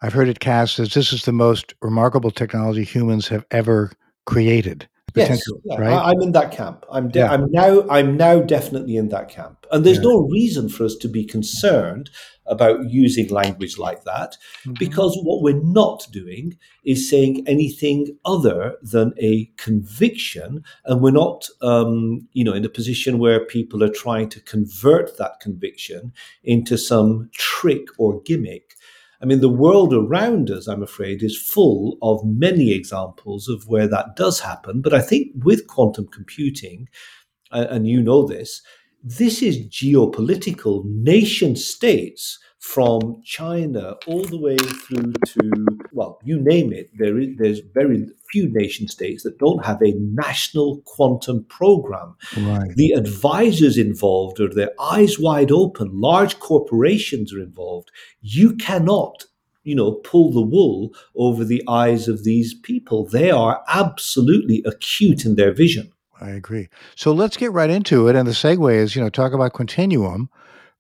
I've 0.02 0.14
heard 0.14 0.30
it 0.30 0.40
cast 0.40 0.80
as 0.80 0.94
this 0.94 1.14
is 1.14 1.26
the 1.26 1.32
most 1.32 1.74
remarkable 1.82 2.32
technology 2.32 2.84
humans 2.84 3.28
have 3.28 3.46
ever 3.52 3.92
created. 4.26 4.88
Yes, 5.18 5.42
yeah, 5.64 5.78
right? 5.78 5.94
I, 5.94 6.12
am 6.12 6.22
in 6.22 6.32
that 6.34 6.52
camp. 6.52 6.86
I'm 6.92 7.10
de- 7.10 7.20
yeah. 7.20 7.32
I'm 7.32 7.52
now 7.52 7.88
I'm 7.90 8.18
now 8.18 8.40
definitely 8.42 8.98
in 8.98 9.10
that 9.10 9.30
camp, 9.30 9.66
and 9.72 9.86
there's 9.86 9.98
yeah. 9.98 10.04
no 10.04 10.28
reason 10.30 10.70
for 10.70 10.86
us 10.86 10.96
to 10.98 11.08
be 11.08 11.26
concerned 11.26 12.10
about 12.46 12.90
using 12.90 13.28
language 13.28 13.78
like 13.78 14.04
that, 14.06 14.38
mm-hmm. 14.62 14.74
because 14.80 15.18
what 15.24 15.42
we're 15.42 15.62
not 15.64 16.08
doing 16.12 16.58
is 16.86 17.10
saying 17.10 17.44
anything 17.48 18.18
other 18.26 18.78
than 18.82 19.14
a 19.20 19.46
conviction, 19.58 20.64
and 20.86 21.02
we're 21.02 21.12
not, 21.12 21.48
um, 21.62 22.28
you 22.34 22.44
know, 22.44 22.54
in 22.54 22.66
a 22.66 22.70
position 22.70 23.20
where 23.20 23.46
people 23.46 23.84
are 23.84 23.90
trying 23.90 24.30
to 24.30 24.42
convert 24.42 25.18
that 25.18 25.40
conviction 25.40 26.14
into 26.44 26.78
some 26.78 27.30
trick 27.34 27.88
or 27.98 28.22
gimmick. 28.22 28.67
I 29.22 29.26
mean, 29.26 29.42
the 29.42 29.50
world 29.50 29.94
around 29.94 30.52
us, 30.52 30.68
I'm 30.68 30.84
afraid, 30.84 31.24
is 31.24 31.38
full 31.38 31.98
of 32.02 32.22
many 32.24 32.72
examples 32.72 33.48
of 33.48 33.68
where 33.68 33.88
that 33.88 34.16
does 34.16 34.40
happen. 34.40 34.82
But 34.82 34.94
I 34.94 35.02
think 35.02 35.32
with 35.44 35.68
quantum 35.68 36.08
computing, 36.08 36.88
and 37.52 37.88
you 37.88 38.02
know 38.02 38.28
this, 38.28 38.62
this 39.04 39.42
is 39.42 39.68
geopolitical. 39.68 40.84
Nation 40.86 41.56
states 41.56 42.40
from 42.60 43.22
China 43.24 43.96
all 44.08 44.24
the 44.24 44.40
way 44.40 44.58
through 44.58 45.14
to, 45.26 45.52
well, 45.92 46.20
you 46.24 46.40
name 46.40 46.74
it, 46.74 46.90
there 46.98 47.20
is, 47.20 47.30
there's 47.38 47.60
very 47.74 48.08
few 48.32 48.50
nation 48.52 48.88
states 48.88 49.24
that 49.24 49.38
don't 49.38 49.66
have 49.66 49.82
a 49.82 49.94
national 49.98 50.82
quantum 50.86 51.46
program. 51.46 52.16
Right. 52.36 52.72
The 52.76 52.94
advisors 52.94 53.78
involved 53.78 54.40
are 54.40 54.54
their 54.54 54.72
eyes 54.80 55.20
wide 55.20 55.52
open. 55.52 56.02
Large 56.02 56.40
corporations 56.40 57.34
are 57.34 57.40
involved. 57.40 57.92
You 58.22 58.56
cannot 58.56 59.26
you 59.64 59.76
know, 59.76 59.92
pull 59.92 60.32
the 60.32 60.42
wool 60.42 60.96
over 61.18 61.44
the 61.44 61.62
eyes 61.68 62.08
of 62.08 62.24
these 62.24 62.54
people. 62.54 63.06
They 63.06 63.30
are 63.30 63.62
absolutely 63.68 64.64
acute 64.66 65.26
in 65.26 65.36
their 65.36 65.52
vision. 65.52 65.92
I 66.22 66.30
agree. 66.30 66.70
So 66.96 67.12
let's 67.12 67.36
get 67.36 67.52
right 67.52 67.70
into 67.70 68.08
it. 68.08 68.16
And 68.16 68.26
the 68.26 68.32
segue 68.32 68.74
is, 68.74 68.96
you 68.96 69.02
know, 69.02 69.10
talk 69.10 69.34
about 69.34 69.52
Quantinuum 69.52 70.30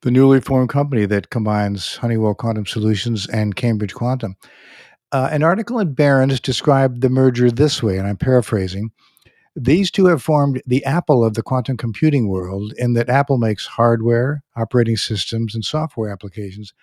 the 0.02 0.12
newly 0.12 0.40
formed 0.40 0.70
company 0.70 1.06
that 1.06 1.30
combines 1.30 1.98
Honeywell 1.98 2.36
Quantum 2.36 2.66
Solutions 2.66 3.28
and 3.28 3.56
Cambridge 3.56 3.94
Quantum. 3.94 4.36
Uh, 5.12 5.30
an 5.32 5.44
article 5.44 5.80
in 5.80 5.94
Barron's 5.94 6.40
described 6.40 7.02
the 7.02 7.10
merger 7.10 7.50
this 7.50 7.82
way, 7.82 7.98
and 7.98 8.08
I'm 8.08 8.18
paraphrasing. 8.18 8.92
These 9.56 9.90
two 9.90 10.06
have 10.06 10.22
formed 10.22 10.62
the 10.68 10.86
Apple 10.86 11.24
of 11.24 11.34
the 11.34 11.42
quantum 11.42 11.78
computing 11.78 12.28
world 12.28 12.74
in 12.78 12.94
that 12.94 13.10
Apple 13.10 13.38
makes 13.38 13.66
hardware, 13.66 14.44
operating 14.56 14.98
systems, 14.98 15.56
and 15.56 15.66
software 15.66 16.12
applications, 16.12 16.74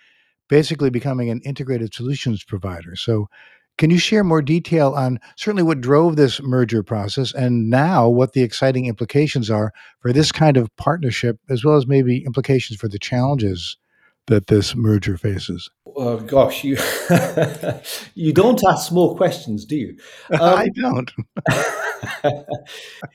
basically 0.49 0.89
becoming 0.89 1.29
an 1.29 1.41
integrated 1.45 1.93
solutions 1.93 2.43
provider. 2.43 2.95
So, 2.97 3.29
can 3.77 3.89
you 3.89 3.97
share 3.97 4.23
more 4.23 4.41
detail 4.41 4.93
on 4.93 5.19
certainly 5.35 5.63
what 5.63 5.81
drove 5.81 6.15
this 6.15 6.41
merger 6.41 6.81
process 6.81 7.33
and 7.33 7.69
now 7.69 8.07
what 8.07 8.33
the 8.33 8.41
exciting 8.41 8.85
implications 8.85 9.49
are 9.49 9.73
for 9.99 10.13
this 10.13 10.31
kind 10.31 10.55
of 10.55 10.73
partnership, 10.77 11.39
as 11.49 11.65
well 11.65 11.75
as 11.75 11.85
maybe 11.85 12.23
implications 12.25 12.79
for 12.79 12.87
the 12.87 12.99
challenges 12.99 13.77
that 14.27 14.47
this 14.47 14.75
merger 14.75 15.17
faces? 15.17 15.69
Oh, 15.97 16.17
gosh, 16.17 16.63
you 16.63 16.77
you 18.15 18.33
don't 18.33 18.61
ask 18.65 18.87
small 18.87 19.15
questions, 19.15 19.65
do 19.65 19.75
you? 19.75 19.97
Um, 20.31 20.41
I 20.41 20.67
don't. 20.75 21.11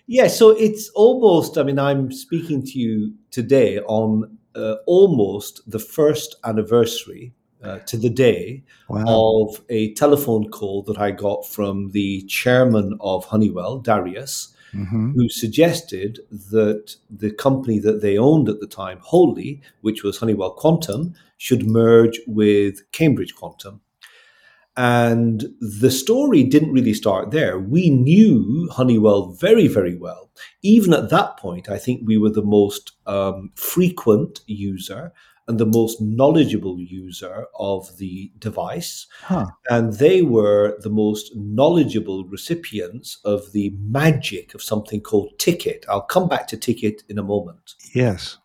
yeah, 0.07 0.29
so 0.29 0.51
it's 0.51 0.91
almost. 0.91 1.59
I 1.59 1.63
mean, 1.63 1.79
I'm 1.79 2.13
speaking 2.13 2.65
to 2.67 2.79
you 2.79 3.15
today 3.31 3.81
on 3.81 4.39
uh, 4.55 4.77
almost 4.87 5.63
the 5.71 5.79
first 5.79 6.37
anniversary 6.45 7.33
uh, 7.63 7.79
to 7.81 7.97
the 7.97 8.11
day 8.11 8.63
wow. 8.89 9.05
of 9.07 9.61
a 9.69 9.93
telephone 9.95 10.51
call 10.51 10.83
that 10.85 10.99
I 10.99 11.11
got 11.11 11.47
from 11.47 11.91
the 11.91 12.23
chairman 12.23 12.97
of 13.01 13.27
Honeywell, 13.27 13.79
Darius, 13.79 14.55
mm-hmm. 14.75 15.13
who 15.13 15.29
suggested 15.29 16.21
that 16.31 16.97
the 17.11 17.31
company 17.31 17.79
that 17.79 18.01
they 18.01 18.17
owned 18.17 18.49
at 18.49 18.61
the 18.61 18.67
time 18.67 18.99
wholly, 19.03 19.63
which 19.81 20.03
was 20.03 20.19
Honeywell 20.19 20.53
Quantum, 20.53 21.15
should 21.37 21.67
merge 21.67 22.21
with 22.27 22.91
Cambridge 22.93 23.35
Quantum. 23.35 23.81
And 24.77 25.47
the 25.61 25.91
story 25.91 26.43
didn't 26.43 26.73
really 26.73 26.95
start 26.95 27.33
there. 27.33 27.59
We 27.59 27.91
knew 27.91 28.69
Honeywell 28.71 29.33
very, 29.33 29.67
very 29.67 29.97
well. 29.97 30.31
Even 30.63 30.95
at 30.95 31.11
that 31.11 31.37
point, 31.37 31.69
I 31.69 31.77
think 31.77 32.03
we 32.05 32.17
were 32.17 32.31
the 32.31 32.43
most 32.43 32.93
um, 33.07 33.51
frequent 33.57 34.41
user 34.47 35.13
and 35.51 35.59
the 35.59 35.67
most 35.67 36.01
knowledgeable 36.01 36.79
user 36.79 37.47
of 37.59 37.99
the 37.99 38.31
device. 38.39 39.09
Huh. 39.23 39.47
And 39.69 39.95
they 39.95 40.23
were 40.23 40.79
the 40.81 40.91
most 40.91 41.33
knowledgeable 41.35 42.25
recipients 42.25 43.19
of 43.25 43.51
the 43.51 43.75
magic 43.81 44.55
of 44.55 44.63
something 44.63 45.01
called 45.01 45.33
TKET. 45.39 45.85
I'll 45.89 46.03
come 46.03 46.29
back 46.29 46.47
to 46.49 46.57
TKET 46.57 47.03
in 47.09 47.19
a 47.19 47.25
moment. 47.25 47.75
Yes. 47.93 48.39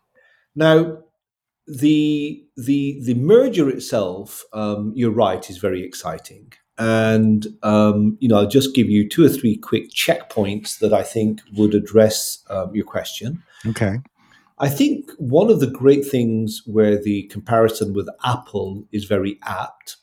Now, 0.56 0.98
the 1.68 2.44
the 2.56 3.00
the 3.04 3.14
merger 3.14 3.68
itself, 3.68 4.44
um, 4.52 4.92
you're 4.96 5.10
right, 5.10 5.48
is 5.48 5.58
very 5.58 5.84
exciting. 5.84 6.52
And 6.76 7.46
um, 7.62 8.18
you 8.20 8.28
know, 8.28 8.38
I'll 8.38 8.48
just 8.48 8.74
give 8.74 8.90
you 8.90 9.08
two 9.08 9.24
or 9.24 9.28
three 9.28 9.56
quick 9.56 9.92
checkpoints 9.92 10.80
that 10.80 10.92
I 10.92 11.04
think 11.04 11.40
would 11.56 11.74
address 11.74 12.44
um, 12.50 12.74
your 12.74 12.84
question. 12.84 13.44
Okay. 13.64 14.00
I 14.58 14.68
think 14.70 15.10
one 15.18 15.50
of 15.50 15.60
the 15.60 15.66
great 15.66 16.06
things 16.06 16.62
where 16.64 16.96
the 17.00 17.24
comparison 17.24 17.92
with 17.92 18.08
Apple 18.24 18.86
is 18.90 19.04
very 19.04 19.38
apt 19.42 19.96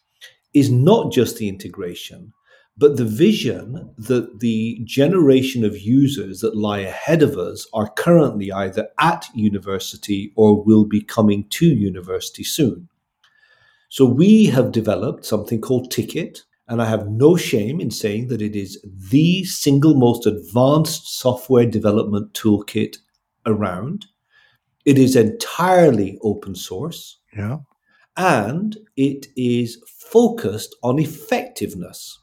is 0.54 0.70
not 0.70 1.12
just 1.12 1.38
the 1.38 1.50
integration, 1.50 2.34
but 2.78 2.98
the 2.98 3.06
vision 3.06 3.94
that 3.98 4.42
the 4.42 4.80
generation 4.84 5.66
of 5.66 5.80
users 5.80 6.42
that 6.42 6.56
lie 6.56 6.80
ahead 6.80 7.24
of 7.24 7.38
us 7.38 7.68
are 7.74 7.90
currently 7.90 8.52
either 8.52 8.90
at 9.00 9.26
university 9.34 10.32
or 10.36 10.64
will 10.64 10.86
be 10.86 11.02
coming 11.02 11.48
to 11.50 11.66
university 11.66 12.44
soon. 12.44 12.90
So 13.90 14.06
we 14.06 14.46
have 14.46 14.72
developed 14.72 15.26
something 15.26 15.62
called 15.62 15.92
TKET, 15.92 16.42
and 16.68 16.82
I 16.82 16.86
have 16.86 17.08
no 17.08 17.36
shame 17.36 17.82
in 17.82 17.92
saying 17.92 18.28
that 18.28 18.42
it 18.42 18.56
is 18.56 18.84
the 19.10 19.44
single 19.46 19.96
most 19.96 20.28
advanced 20.28 21.20
software 21.20 21.66
development 21.66 22.34
toolkit 22.34 22.98
around. 23.46 24.06
It 24.86 24.98
is 24.98 25.16
entirely 25.16 26.18
open 26.22 26.56
source. 26.56 27.20
Yeah. 27.36 27.60
And 28.18 28.78
it 28.96 29.28
is 29.36 29.82
focused 29.88 30.76
on 30.84 31.00
effectiveness. 31.00 32.20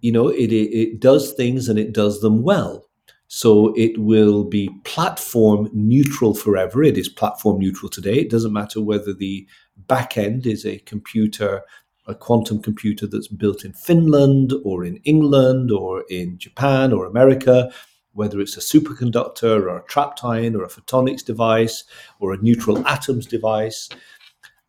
You 0.00 0.12
know, 0.12 0.28
it, 0.28 0.52
it, 0.52 0.76
it 0.76 1.00
does 1.00 1.32
things 1.32 1.68
and 1.68 1.78
it 1.78 1.92
does 1.92 2.20
them 2.20 2.42
well. 2.42 2.86
So 3.28 3.74
it 3.76 3.98
will 3.98 4.44
be 4.44 4.70
platform 4.84 5.68
neutral 5.72 6.34
forever. 6.34 6.82
It 6.82 6.96
is 6.96 7.08
platform 7.08 7.58
neutral 7.58 7.88
today. 7.88 8.16
It 8.16 8.30
doesn't 8.30 8.52
matter 8.52 8.80
whether 8.80 9.12
the 9.12 9.48
backend 9.88 10.46
is 10.46 10.64
a 10.64 10.78
computer, 10.80 11.62
a 12.06 12.14
quantum 12.14 12.62
computer 12.62 13.06
that's 13.06 13.28
built 13.28 13.64
in 13.64 13.72
Finland 13.72 14.52
or 14.64 14.84
in 14.84 14.96
England 14.98 15.72
or 15.72 16.04
in 16.08 16.38
Japan 16.38 16.92
or 16.92 17.04
America 17.06 17.70
whether 18.16 18.40
it's 18.40 18.56
a 18.56 18.60
superconductor 18.60 19.62
or 19.62 19.78
a 19.78 19.84
trapped 19.84 20.24
ion 20.24 20.56
or 20.56 20.64
a 20.64 20.68
photonics 20.68 21.24
device 21.24 21.84
or 22.18 22.32
a 22.32 22.38
neutral 22.38 22.86
atoms 22.86 23.26
device. 23.26 23.88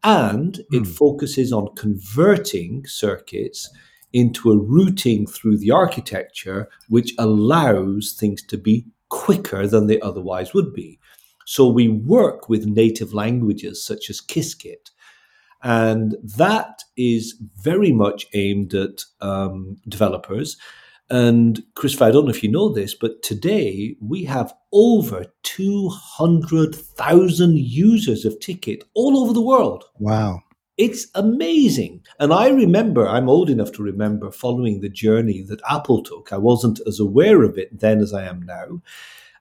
And 0.03 0.59
it 0.71 0.83
mm. 0.83 0.87
focuses 0.87 1.51
on 1.51 1.73
converting 1.75 2.85
circuits 2.85 3.69
into 4.13 4.51
a 4.51 4.57
routing 4.57 5.25
through 5.25 5.57
the 5.57 5.71
architecture, 5.71 6.69
which 6.89 7.13
allows 7.17 8.15
things 8.19 8.43
to 8.43 8.57
be 8.57 8.85
quicker 9.09 9.65
than 9.65 9.87
they 9.87 9.99
otherwise 10.01 10.53
would 10.53 10.73
be. 10.73 10.99
So 11.45 11.67
we 11.67 11.87
work 11.87 12.49
with 12.49 12.65
native 12.65 13.13
languages 13.13 13.83
such 13.83 14.09
as 14.09 14.19
Qiskit. 14.21 14.91
And 15.63 16.15
that 16.21 16.83
is 16.97 17.35
very 17.55 17.91
much 17.91 18.27
aimed 18.33 18.73
at 18.73 19.03
um, 19.21 19.77
developers. 19.87 20.57
And 21.09 21.63
Christopher, 21.75 22.03
I 22.05 22.11
don't 22.11 22.25
know 22.25 22.31
if 22.31 22.43
you 22.43 22.51
know 22.51 22.67
this, 22.69 22.93
but 22.93 23.23
today 23.23 23.95
we 24.01 24.25
have 24.25 24.53
over 24.73 25.25
200,000 25.43 27.57
users 27.57 28.25
of 28.25 28.37
TKET 28.39 28.81
all 28.93 29.17
over 29.17 29.31
the 29.31 29.39
world. 29.41 29.85
Wow. 29.99 30.41
It's 30.77 31.07
amazing. 31.15 32.03
And 32.19 32.33
I 32.33 32.49
remember, 32.49 33.07
I'm 33.07 33.29
old 33.29 33.49
enough 33.49 33.71
to 33.73 33.83
remember 33.83 34.31
following 34.31 34.81
the 34.81 34.89
journey 34.89 35.41
that 35.43 35.61
Apple 35.69 36.03
took. 36.03 36.33
I 36.33 36.37
wasn't 36.37 36.81
as 36.85 36.99
aware 36.99 37.43
of 37.43 37.57
it 37.57 37.79
then 37.79 37.99
as 37.99 38.13
I 38.13 38.25
am 38.25 38.43
now. 38.43 38.81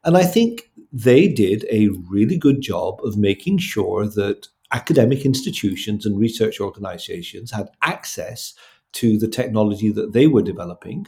And 0.04 0.16
I 0.16 0.24
think 0.24 0.70
they 0.92 1.28
did 1.28 1.66
a 1.70 1.88
really 2.08 2.38
good 2.38 2.62
job 2.62 3.00
of 3.04 3.18
making 3.18 3.58
sure 3.58 4.06
that 4.06 4.48
academic 4.72 5.26
institutions 5.26 6.06
and 6.06 6.18
research 6.18 6.60
organizations 6.60 7.50
had 7.50 7.68
access 7.82 8.54
to 8.92 9.18
the 9.18 9.28
technology 9.28 9.90
that 9.90 10.12
they 10.12 10.26
were 10.26 10.42
developing 10.42 11.06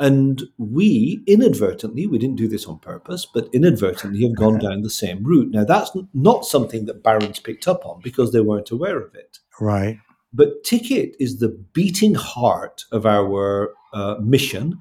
And 0.00 0.44
we 0.56 1.22
inadvertently, 1.26 2.06
we 2.06 2.16
didn't 2.16 2.36
do 2.36 2.48
this 2.48 2.64
on 2.64 2.78
purpose, 2.78 3.26
but 3.26 3.50
inadvertently 3.52 4.22
have 4.22 4.34
gone 4.34 4.58
down 4.66 4.80
the 4.80 4.88
same 4.88 5.22
route. 5.22 5.50
Now, 5.50 5.64
that's 5.64 5.90
not 6.14 6.46
something 6.46 6.86
that 6.86 7.02
Barron's 7.02 7.38
picked 7.38 7.68
up 7.68 7.84
on 7.84 8.00
because 8.02 8.32
they 8.32 8.40
weren't 8.40 8.70
aware 8.70 8.98
of 8.98 9.14
it. 9.14 9.38
Right. 9.60 9.98
But 10.32 10.64
TKET 10.64 11.12
is 11.20 11.38
the 11.38 11.50
beating 11.50 12.14
heart 12.14 12.84
of 12.92 13.04
our 13.04 13.74
uh, 13.92 14.16
mission. 14.22 14.80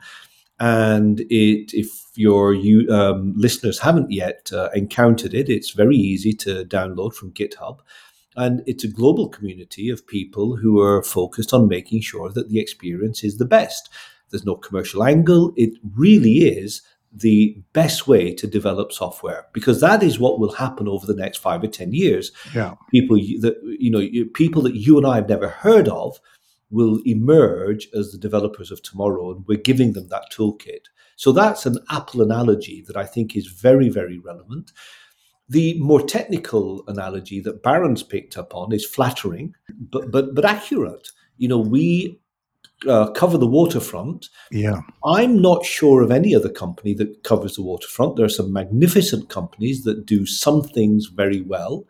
And 0.58 1.20
it, 1.30 1.74
if 1.74 1.90
your 2.16 2.54
you, 2.54 2.90
um, 2.90 3.34
listeners 3.36 3.80
haven't 3.80 4.12
yet 4.12 4.50
uh, 4.54 4.70
encountered 4.74 5.34
it, 5.34 5.50
it's 5.50 5.72
very 5.72 5.98
easy 5.98 6.32
to 6.34 6.64
download 6.64 7.14
from 7.14 7.34
GitHub. 7.34 7.80
And 8.38 8.64
it's 8.68 8.86
a 8.86 8.90
global 8.90 9.28
community 9.28 9.90
of 9.90 10.08
people 10.08 10.56
who 10.56 10.80
are 10.80 11.04
focused 11.04 11.54
on 11.54 11.68
making 11.68 12.02
sure 12.02 12.30
that 12.30 12.48
the 12.48 12.60
experience 12.60 13.22
is 13.22 13.38
the 13.38 13.46
best. 13.46 13.90
There's 14.30 14.46
no 14.46 14.56
commercial 14.56 15.04
angle. 15.04 15.54
It 15.56 15.74
really 15.96 16.40
is 16.40 16.82
the 17.12 17.60
best 17.74 18.08
way 18.08 18.34
to 18.36 18.46
develop 18.46 18.92
software 18.92 19.48
because 19.54 19.82
that 19.82 20.04
is 20.04 20.20
what 20.20 20.40
will 20.40 20.54
happen 20.54 20.88
over 20.88 21.08
the 21.08 21.16
next 21.16 21.38
five 21.38 21.64
or 21.64 21.68
ten 21.68 21.94
years. 21.94 22.32
Yeah, 22.54 22.76
people 22.92 23.18
that 23.18 23.56
you 23.80 23.90
know, 23.90 24.26
people 24.34 24.62
that 24.64 24.76
you 24.76 24.98
and 24.98 25.08
I 25.08 25.16
have 25.16 25.30
never 25.30 25.50
heard 25.50 25.88
of 25.88 26.20
will 26.70 27.00
emerge 27.06 27.90
as 27.94 28.12
the 28.12 28.18
developers 28.18 28.72
of 28.72 28.82
tomorrow, 28.84 29.32
and 29.32 29.46
we're 29.48 29.58
giving 29.58 29.94
them 29.94 30.08
that 30.10 30.26
toolkit. 30.32 30.86
So 31.16 31.32
that's 31.32 31.66
an 31.66 31.80
Apple 31.90 32.22
analogy 32.22 32.84
that 32.88 32.96
I 32.96 33.06
think 33.06 33.36
is 33.36 33.48
very, 33.48 33.90
very 33.90 34.20
relevant. 34.20 34.72
The 35.50 35.80
more 35.80 36.02
technical 36.02 36.84
analogy 36.88 37.40
that 37.42 37.64
Barron's 37.64 38.04
picked 38.04 38.38
up 38.38 38.54
on 38.54 38.72
is 38.72 38.86
flattering, 38.86 39.56
but 39.80 40.12
but 40.12 40.36
but 40.36 40.46
accurate. 40.46 41.10
You 41.38 41.48
know, 41.48 41.58
we 41.58 42.22
uh, 42.88 43.12
cover 43.12 43.38
the 43.38 43.48
waterfront. 43.48 44.30
Yeah. 44.52 44.82
I'm 45.06 45.42
not 45.42 45.66
sure 45.66 46.02
of 46.02 46.12
any 46.12 46.34
other 46.34 46.50
company 46.50 46.94
that 46.96 47.24
covers 47.24 47.56
the 47.56 47.62
waterfront. 47.62 48.16
There 48.16 48.26
are 48.26 48.30
some 48.30 48.54
magnificent 48.54 49.30
companies 49.30 49.84
that 49.84 50.06
do 50.06 50.26
some 50.26 50.62
things 50.62 51.08
very 51.08 51.42
well. 51.42 51.86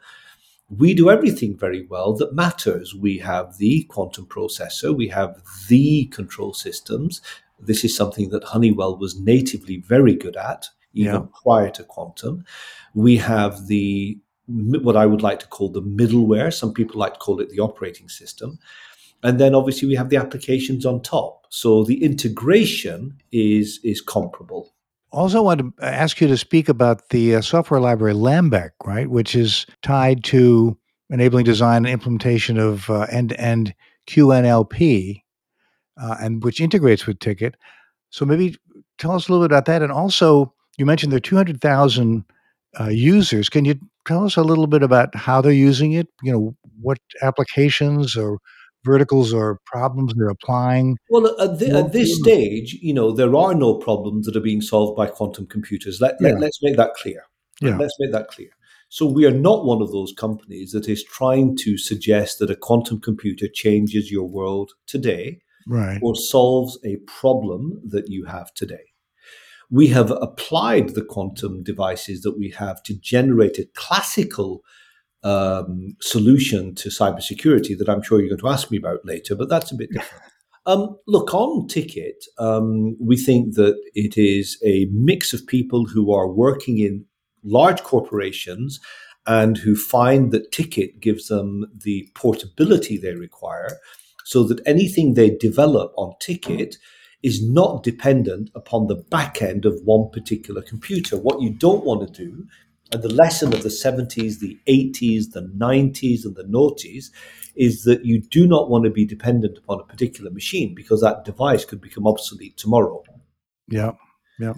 We 0.70 0.94
do 0.94 1.10
everything 1.10 1.58
very 1.58 1.86
well 1.88 2.14
that 2.14 2.36
matters. 2.36 2.94
We 2.94 3.18
have 3.20 3.58
the 3.58 3.84
quantum 3.86 4.28
processor, 4.28 4.96
we 4.96 5.08
have 5.08 5.42
the 5.68 6.06
control 6.06 6.54
systems. 6.54 7.22
This 7.60 7.84
is 7.84 7.96
something 7.96 8.30
that 8.30 8.44
Honeywell 8.44 8.98
was 8.98 9.20
natively 9.20 9.78
very 9.78 10.16
good 10.16 10.38
at, 10.38 10.70
even 10.94 11.14
yeah. 11.14 11.28
prior 11.44 11.72
to 11.72 11.84
quantum. 11.84 12.46
We 12.94 13.18
have 13.18 13.68
the 13.68 14.18
what 14.48 14.98
I 14.98 15.06
would 15.06 15.22
like 15.22 15.40
to 15.40 15.48
call 15.48 15.70
the 15.70 15.82
middleware. 15.82 16.52
Some 16.52 16.74
people 16.74 17.00
like 17.00 17.14
to 17.14 17.20
call 17.20 17.40
it 17.40 17.50
the 17.50 17.60
operating 17.60 18.10
system. 18.10 18.58
And 19.24 19.40
then 19.40 19.54
obviously 19.54 19.88
we 19.88 19.96
have 19.96 20.10
the 20.10 20.18
applications 20.18 20.86
on 20.86 21.02
top. 21.02 21.46
So 21.50 21.84
the 21.84 22.04
integration 22.04 23.18
is 23.32 23.80
is 23.84 24.02
comparable. 24.02 24.74
Also, 25.12 25.40
I 25.40 25.42
want 25.42 25.60
to 25.60 25.74
ask 25.84 26.22
you 26.22 26.28
to 26.28 26.38
speak 26.38 26.70
about 26.70 27.10
the 27.10 27.36
uh, 27.36 27.42
software 27.42 27.80
library 27.80 28.14
lambeq, 28.14 28.70
right, 28.86 29.10
which 29.10 29.36
is 29.36 29.66
tied 29.82 30.24
to 30.26 30.78
enabling 31.10 31.46
design 31.46 31.78
and 31.86 31.94
implementation 31.94 32.60
of 32.60 32.88
uh, 32.92 33.08
end-to-end 33.10 33.74
QNLP, 34.08 35.24
uh, 36.00 36.16
and 36.22 36.44
which 36.44 36.62
integrates 36.62 37.08
with 37.08 37.18
TKET. 37.18 37.56
So 38.12 38.24
maybe 38.24 38.56
tell 39.00 39.14
us 39.14 39.28
a 39.28 39.32
little 39.32 39.48
bit 39.48 39.52
about 39.52 39.66
that. 39.66 39.82
And 39.82 39.92
also, 39.92 40.54
you 40.78 40.86
mentioned 40.86 41.12
there 41.12 41.18
are 41.18 41.22
200,000 41.22 42.24
uh, 42.80 42.84
users. 42.86 43.50
Can 43.50 43.66
you 43.66 43.80
tell 44.06 44.26
us 44.26 44.38
a 44.38 44.44
little 44.44 44.68
bit 44.68 44.84
about 44.84 45.16
how 45.16 45.42
they're 45.42 45.52
using 45.52 45.94
it? 45.94 46.08
You 46.22 46.32
know, 46.32 46.56
what 46.80 47.00
applications 47.24 48.16
or 48.16 48.40
verticals 48.86 49.34
or 49.34 49.60
problems 49.66 50.14
they're 50.16 50.30
applying? 50.30 50.98
Well, 51.10 51.28
at, 51.40 51.60
the, 51.60 51.78
at 51.78 51.92
this 51.92 52.18
stage, 52.20 52.74
you 52.82 52.94
know, 52.94 53.12
there 53.12 53.36
are 53.36 53.54
no 53.54 53.76
problems 53.76 54.26
that 54.26 54.36
are 54.36 54.42
being 54.42 54.62
solved 54.62 54.96
by 54.96 55.08
quantum 55.08 55.48
computers. 55.48 56.00
Let, 56.02 56.16
yeah. 56.20 56.34
let, 56.34 56.50
us 56.50 56.60
make 56.62 56.78
that 56.78 56.94
clear. 56.96 57.24
Yeah. 57.62 57.78
Let's 57.78 57.96
make 58.00 58.12
that 58.12 58.28
clear. 58.30 58.50
So 58.90 59.06
we 59.06 59.26
are 59.26 59.32
not 59.32 59.66
one 59.66 59.82
of 59.84 59.92
those 59.92 60.14
companies 60.18 60.72
that 60.72 60.90
is 60.90 61.04
trying 61.04 61.56
to 61.58 61.78
suggest 61.78 62.40
that 62.40 62.50
a 62.50 62.56
quantum 62.56 63.00
computer 63.00 63.48
changes 63.54 64.12
your 64.12 64.28
world 64.28 64.72
today 64.88 65.42
right. 65.68 66.00
or 66.02 66.16
solves 66.16 66.80
a 66.84 66.98
problem 67.06 67.82
that 67.86 68.10
you 68.10 68.26
have 68.26 68.52
today. 68.56 68.86
We 69.70 69.88
have 69.90 70.10
applied 70.10 70.96
the 70.96 71.06
quantum 71.06 71.62
devices 71.62 72.22
that 72.22 72.40
we 72.40 72.50
have 72.58 72.82
to 72.84 73.00
generate 73.00 73.60
a 73.60 73.70
classical 73.76 74.64
um, 75.24 75.96
solution 76.02 76.76
to 76.76 76.90
cybersecurity 76.90 77.78
that 77.78 77.90
I'm 77.90 78.02
sure 78.02 78.20
you're 78.20 78.30
going 78.30 78.40
to 78.40 78.48
ask 78.48 78.72
me 78.72 78.78
about 78.78 79.06
later, 79.06 79.36
but 79.36 79.50
that's 79.50 79.72
a 79.72 79.76
bit 79.76 79.92
different. 79.92 80.24
Um, 80.66 80.98
look, 81.08 81.34
on 81.34 81.68
TKET, 81.68 82.26
um, 82.38 82.96
we 83.00 83.18
think 83.18 83.56
that 83.56 83.76
it 83.96 84.18
is 84.18 84.62
a 84.64 84.88
mix 84.92 85.34
of 85.34 85.48
people 85.48 85.86
who 85.86 86.14
are 86.14 86.28
working 86.28 86.78
in 86.78 87.06
large 87.44 87.82
corporations 87.82 88.80
and 89.26 89.58
who 89.58 89.76
find 89.76 90.32
that 90.32 90.52
TKET 90.52 91.00
gives 91.00 91.28
them 91.28 91.66
the 91.84 92.08
portability 92.14 92.98
they 92.98 93.16
require 93.16 93.80
so 94.26 94.44
that 94.44 94.62
anything 94.68 95.14
they 95.14 95.32
develop 95.32 95.92
on 95.98 96.14
TKET 96.22 96.76
is 97.24 97.48
not 97.48 97.84
dependent 97.84 98.50
upon 98.56 98.88
the 98.88 98.96
back 98.96 99.42
end 99.42 99.66
of 99.66 99.80
one 99.84 100.10
particular 100.12 100.62
computer. 100.62 101.18
What 101.18 101.42
you 101.42 101.50
don't 101.50 101.84
want 101.84 102.08
to 102.08 102.26
do 102.26 102.46
and 102.92 103.04
the 103.04 103.14
lesson 103.14 103.54
of 103.54 103.64
the 103.64 103.70
70s, 103.70 104.40
the 104.40 104.58
80s, 104.68 105.32
the 105.32 105.52
90s, 105.56 106.26
and 106.26 106.36
the 106.36 106.44
noughties 106.44 107.12
is 107.56 107.84
that 107.84 108.06
you 108.06 108.22
do 108.22 108.48
not 108.48 108.70
want 108.70 108.86
to 108.86 108.90
be 108.90 109.06
dependent 109.06 109.58
upon 109.58 109.80
a 109.80 109.84
particular 109.84 110.32
machine 110.32 110.74
because 110.74 111.02
that 111.02 111.26
device 111.26 111.66
could 111.66 111.82
become 111.82 112.08
obsolete 112.08 112.58
tomorrow. 112.58 113.04
Yeah, 113.68 113.92
yeah. 114.40 114.54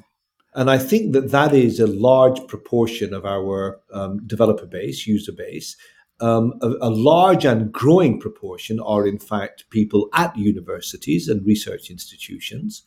And 0.53 0.69
I 0.69 0.77
think 0.77 1.13
that 1.13 1.31
that 1.31 1.53
is 1.53 1.79
a 1.79 1.87
large 1.87 2.45
proportion 2.47 3.13
of 3.13 3.25
our 3.25 3.81
um, 3.91 4.25
developer 4.27 4.65
base, 4.65 5.07
user 5.07 5.31
base. 5.31 5.77
Um, 6.19 6.53
a, 6.61 6.67
a, 6.81 6.89
large 6.89 7.45
and 7.45 7.71
growing 7.71 8.19
proportion 8.19 8.79
are, 8.79 9.07
in 9.07 9.17
fact, 9.17 9.65
people 9.71 10.07
at 10.13 10.37
universities 10.37 11.27
and 11.27 11.43
research 11.45 11.89
institutions. 11.89 12.83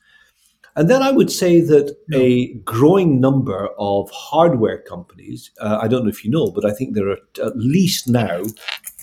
And 0.77 0.91
then 0.91 1.03
I 1.03 1.13
would 1.13 1.31
say 1.31 1.61
that 1.61 1.97
a 2.13 2.55
growing 2.65 3.21
number 3.21 3.69
of 3.79 4.11
hardware 4.11 4.83
companies, 4.83 5.53
uh, 5.61 5.79
I 5.81 5.87
don't 5.87 6.03
know 6.03 6.11
if 6.11 6.25
you 6.25 6.31
know, 6.31 6.51
but 6.51 6.65
I 6.65 6.73
think 6.73 6.95
there 6.95 7.11
are 7.11 7.19
at 7.43 7.57
least 7.57 8.09
now 8.09 8.43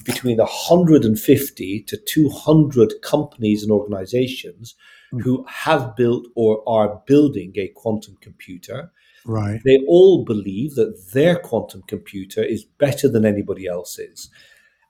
between 0.03 0.37
150 0.37 1.83
to 1.83 1.97
200 1.97 2.93
companies 3.01 3.63
and 3.63 3.71
organizations 3.71 4.75
mm. 5.13 5.21
who 5.21 5.45
have 5.47 5.95
built 5.95 6.27
or 6.35 6.61
are 6.67 7.01
building 7.05 7.53
a 7.55 7.69
quantum 7.69 8.17
computer. 8.19 8.91
Right. 9.25 9.61
They 9.63 9.79
all 9.87 10.25
believe 10.25 10.75
that 10.75 11.11
their 11.13 11.37
quantum 11.37 11.83
computer 11.87 12.43
is 12.43 12.65
better 12.65 13.07
than 13.07 13.25
anybody 13.25 13.67
else's. 13.67 14.29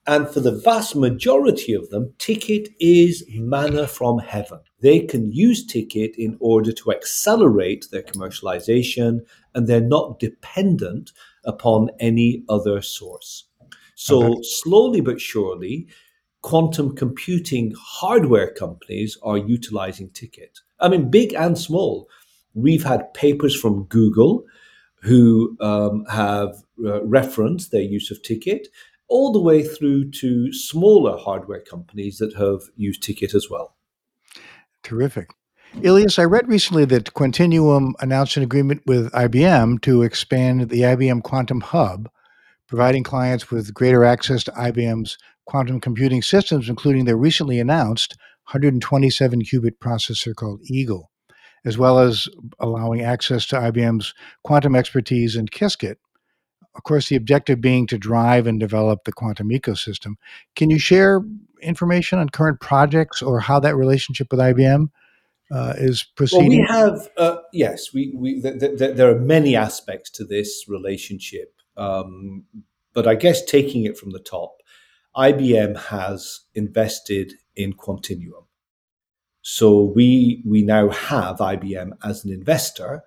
And 0.07 0.27
for 0.27 0.39
the 0.39 0.51
vast 0.51 0.95
majority 0.95 1.73
of 1.73 1.89
them, 1.89 2.13
TKET 2.17 2.69
is 2.79 3.23
manna 3.29 3.85
from 3.85 4.17
heaven. 4.17 4.59
They 4.79 5.01
can 5.01 5.31
use 5.31 5.65
TKET 5.65 6.15
in 6.17 6.37
order 6.39 6.71
to 6.71 6.91
accelerate 6.91 7.85
their 7.91 8.01
commercialization, 8.01 9.19
and 9.53 9.67
they're 9.67 9.79
not 9.79 10.19
dependent 10.19 11.11
upon 11.45 11.91
any 11.99 12.43
other 12.49 12.81
source. 12.81 13.45
So, 13.93 14.33
okay. 14.33 14.41
slowly 14.41 15.01
but 15.01 15.21
surely, 15.21 15.87
quantum 16.41 16.95
computing 16.95 17.73
hardware 17.79 18.51
companies 18.51 19.19
are 19.21 19.37
utilizing 19.37 20.09
TKET. 20.09 20.61
I 20.79 20.89
mean, 20.89 21.11
big 21.11 21.33
and 21.33 21.55
small. 21.55 22.09
We've 22.55 22.83
had 22.83 23.13
papers 23.13 23.55
from 23.55 23.83
Google 23.83 24.43
who 25.01 25.55
um, 25.61 26.05
have 26.05 26.63
uh, 26.83 27.03
referenced 27.03 27.71
their 27.71 27.81
use 27.81 28.11
of 28.11 28.21
TKET 28.21 28.65
all 29.11 29.33
the 29.33 29.41
way 29.41 29.61
through 29.61 30.09
to 30.09 30.53
smaller 30.53 31.17
hardware 31.17 31.59
companies 31.59 32.17
that 32.17 32.33
have 32.35 32.61
used 32.77 33.03
TKET 33.03 33.35
as 33.35 33.49
well. 33.49 33.75
Terrific. 34.83 35.31
Ilyas, 35.75 36.17
I 36.17 36.23
read 36.23 36.47
recently 36.47 36.85
that 36.85 37.13
Quantinuum 37.13 37.91
announced 37.99 38.37
an 38.37 38.43
agreement 38.43 38.83
with 38.85 39.11
IBM 39.11 39.81
to 39.81 40.01
expand 40.01 40.69
the 40.69 40.81
IBM 40.81 41.23
Quantum 41.23 41.59
Hub, 41.59 42.09
providing 42.67 43.03
clients 43.03 43.51
with 43.51 43.73
greater 43.73 44.05
access 44.05 44.45
to 44.45 44.51
IBM's 44.51 45.17
quantum 45.45 45.81
computing 45.81 46.21
systems, 46.21 46.69
including 46.69 47.03
their 47.03 47.17
recently 47.17 47.59
announced 47.59 48.15
127 48.51 49.41
qubit 49.41 49.77
processor 49.83 50.33
called 50.33 50.61
Eagle, 50.69 51.11
as 51.65 51.77
well 51.77 51.99
as 51.99 52.29
allowing 52.59 53.01
access 53.01 53.45
to 53.47 53.57
IBM's 53.57 54.13
quantum 54.45 54.73
expertise 54.73 55.35
in 55.35 55.47
Qiskit, 55.47 55.97
of 56.75 56.83
course, 56.83 57.09
the 57.09 57.15
objective 57.15 57.59
being 57.59 57.87
to 57.87 57.97
drive 57.97 58.47
and 58.47 58.59
develop 58.59 59.03
the 59.03 59.11
quantum 59.11 59.49
ecosystem. 59.49 60.15
Can 60.55 60.69
you 60.69 60.79
share 60.79 61.21
information 61.61 62.19
on 62.19 62.29
current 62.29 62.59
projects 62.59 63.21
or 63.21 63.39
how 63.39 63.59
that 63.59 63.75
relationship 63.75 64.27
with 64.31 64.39
IBM 64.39 64.89
uh, 65.51 65.73
is 65.77 66.03
proceeding? 66.15 66.65
Well, 66.69 66.93
we 66.93 66.97
have, 66.97 67.09
uh, 67.17 67.37
yes, 67.51 67.93
we, 67.93 68.13
we 68.15 68.41
th- 68.41 68.59
th- 68.59 68.77
th- 68.77 68.95
there 68.95 69.09
are 69.09 69.19
many 69.19 69.55
aspects 69.55 70.09
to 70.11 70.23
this 70.23 70.65
relationship. 70.67 71.55
Um, 71.75 72.45
but 72.93 73.07
I 73.07 73.15
guess 73.15 73.43
taking 73.43 73.85
it 73.85 73.97
from 73.97 74.11
the 74.11 74.19
top, 74.19 74.57
IBM 75.15 75.77
has 75.87 76.41
invested 76.53 77.33
in 77.55 77.73
Quantinuum. 77.73 78.45
So 79.41 79.91
we 79.95 80.43
we 80.45 80.61
now 80.61 80.89
have 80.89 81.37
IBM 81.37 81.91
as 82.03 82.23
an 82.23 82.31
investor 82.31 83.03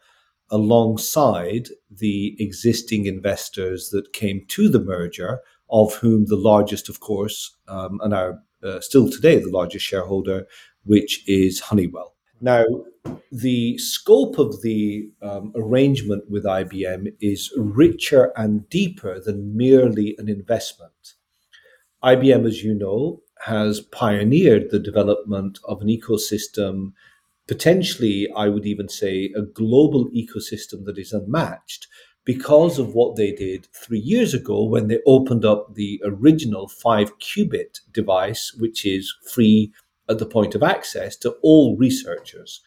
alongside 0.54 1.66
the 1.90 2.36
existing 2.38 3.06
investors 3.06 3.90
that 3.90 4.12
came 4.12 4.44
to 4.46 4.68
the 4.68 4.78
merger, 4.78 5.40
of 5.68 5.94
whom 5.94 6.26
the 6.26 6.36
largest, 6.36 6.88
of 6.88 7.00
course, 7.00 7.56
um, 7.66 7.98
and 8.04 8.14
are 8.14 8.38
uh, 8.62 8.78
still 8.80 9.10
today 9.10 9.38
the 9.40 9.50
largest 9.50 9.84
shareholder, 9.84 10.46
which 10.84 11.28
is 11.28 11.58
Honeywell. 11.58 12.14
Now, 12.40 12.64
the 13.32 13.76
scope 13.78 14.38
of 14.38 14.62
the 14.62 15.10
um, 15.22 15.52
arrangement 15.56 16.30
with 16.30 16.44
IBM 16.44 17.12
is 17.20 17.52
richer 17.56 18.32
and 18.36 18.68
deeper 18.68 19.18
than 19.18 19.56
merely 19.56 20.14
an 20.18 20.28
investment. 20.28 21.14
IBM, 22.04 22.46
as 22.46 22.62
you 22.62 22.74
know, 22.74 23.22
has 23.44 23.80
pioneered 23.80 24.70
the 24.70 24.78
development 24.78 25.58
of 25.64 25.80
an 25.80 25.88
ecosystem, 25.88 26.92
potentially, 27.46 28.28
I 28.34 28.48
would 28.48 28.66
even 28.66 28.88
say, 28.88 29.32
a 29.36 29.42
global 29.42 30.10
ecosystem 30.10 30.84
that 30.86 30.98
is 30.98 31.12
unmatched 31.12 31.86
because 32.24 32.78
of 32.78 32.94
what 32.94 33.16
they 33.16 33.32
did 33.32 33.68
three 33.74 33.98
years 33.98 34.32
ago 34.32 34.64
when 34.64 34.88
they 34.88 34.98
opened 35.06 35.44
up 35.44 35.74
the 35.74 36.00
original 36.04 36.68
five 36.68 37.18
qubit 37.18 37.80
device, 37.92 38.54
which 38.58 38.86
is 38.86 39.14
free 39.30 39.72
at 40.08 40.18
the 40.18 40.26
point 40.26 40.54
of 40.54 40.62
access 40.62 41.16
to 41.16 41.34
all 41.42 41.76
researchers. 41.76 42.60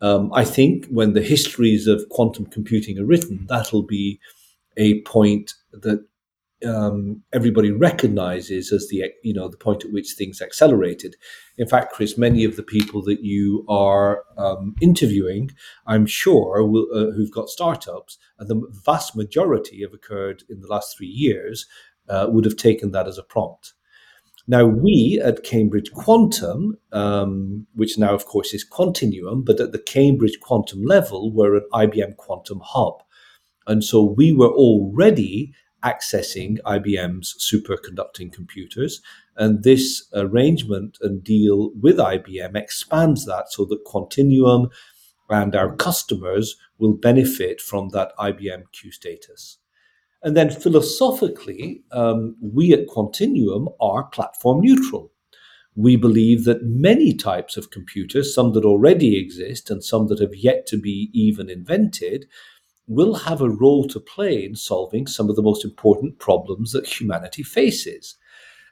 Um, 0.00 0.32
I 0.32 0.44
think 0.44 0.86
when 0.86 1.12
the 1.12 1.22
histories 1.22 1.86
of 1.86 2.08
quantum 2.08 2.46
computing 2.46 2.98
are 2.98 3.04
written, 3.04 3.46
that'll 3.48 3.84
be 3.84 4.20
a 4.76 5.00
point 5.02 5.54
that 5.72 6.04
um, 6.64 7.22
everybody 7.32 7.70
recognizes 7.70 8.72
as 8.72 8.88
the 8.88 9.04
you 9.22 9.34
know 9.34 9.48
the 9.48 9.56
point 9.56 9.84
at 9.84 9.92
which 9.92 10.12
things 10.12 10.40
accelerated. 10.40 11.16
In 11.58 11.68
fact, 11.68 11.92
Chris, 11.92 12.16
many 12.16 12.44
of 12.44 12.56
the 12.56 12.62
people 12.62 13.02
that 13.02 13.22
you 13.22 13.64
are 13.68 14.24
um, 14.36 14.74
interviewing, 14.80 15.50
I'm 15.86 16.06
sure, 16.06 16.64
will, 16.64 16.86
uh, 16.92 17.12
who've 17.12 17.32
got 17.32 17.48
startups, 17.48 18.18
and 18.38 18.48
the 18.48 18.62
vast 18.84 19.16
majority 19.16 19.82
have 19.82 19.92
occurred 19.92 20.44
in 20.48 20.60
the 20.60 20.68
last 20.68 20.96
three 20.96 21.06
years, 21.06 21.66
uh, 22.08 22.26
would 22.28 22.44
have 22.44 22.56
taken 22.56 22.92
that 22.92 23.06
as 23.06 23.18
a 23.18 23.22
prompt. 23.22 23.74
Now, 24.48 24.66
we 24.66 25.20
at 25.22 25.44
Cambridge 25.44 25.92
Quantum, 25.92 26.76
um, 26.90 27.66
which 27.74 27.96
now, 27.96 28.12
of 28.12 28.26
course, 28.26 28.52
is 28.52 28.68
Quantinuum, 28.68 29.44
but 29.44 29.60
at 29.60 29.70
the 29.70 29.78
Cambridge 29.78 30.40
Quantum 30.40 30.82
level, 30.82 31.32
we're 31.32 31.54
an 31.54 31.66
IBM 31.72 32.16
Quantum 32.16 32.60
Hub. 32.64 33.02
And 33.68 33.84
so 33.84 34.02
we 34.02 34.32
were 34.32 34.50
already 34.50 35.54
accessing 35.84 36.58
IBM's 36.64 37.34
superconducting 37.38 38.32
computers. 38.32 39.00
And 39.36 39.62
this 39.62 40.08
arrangement 40.14 40.98
and 41.00 41.22
deal 41.22 41.72
with 41.80 41.96
IBM 41.96 42.56
expands 42.56 43.24
that 43.26 43.50
so 43.50 43.64
that 43.66 43.84
Quantinuum 43.84 44.70
and 45.28 45.56
our 45.56 45.74
customers 45.76 46.56
will 46.78 46.94
benefit 46.94 47.60
from 47.60 47.88
that 47.90 48.12
IBM 48.18 48.64
Q 48.72 48.92
status. 48.92 49.58
And 50.22 50.36
then 50.36 50.50
philosophically, 50.50 51.82
um, 51.90 52.36
we 52.40 52.72
at 52.72 52.86
Quantinuum 52.86 53.74
are 53.80 54.04
platform 54.04 54.60
neutral. 54.60 55.10
We 55.74 55.96
believe 55.96 56.44
that 56.44 56.62
many 56.62 57.14
types 57.14 57.56
of 57.56 57.70
computers, 57.70 58.34
some 58.34 58.52
that 58.52 58.64
already 58.64 59.18
exist 59.18 59.70
and 59.70 59.82
some 59.82 60.06
that 60.08 60.20
have 60.20 60.34
yet 60.34 60.66
to 60.66 60.76
be 60.76 61.10
even 61.12 61.48
invented, 61.48 62.26
will 62.86 63.14
have 63.14 63.40
a 63.40 63.50
role 63.50 63.86
to 63.88 64.00
play 64.00 64.44
in 64.44 64.56
solving 64.56 65.06
some 65.06 65.30
of 65.30 65.36
the 65.36 65.42
most 65.42 65.64
important 65.64 66.18
problems 66.18 66.72
that 66.72 66.86
humanity 66.86 67.42
faces. 67.42 68.16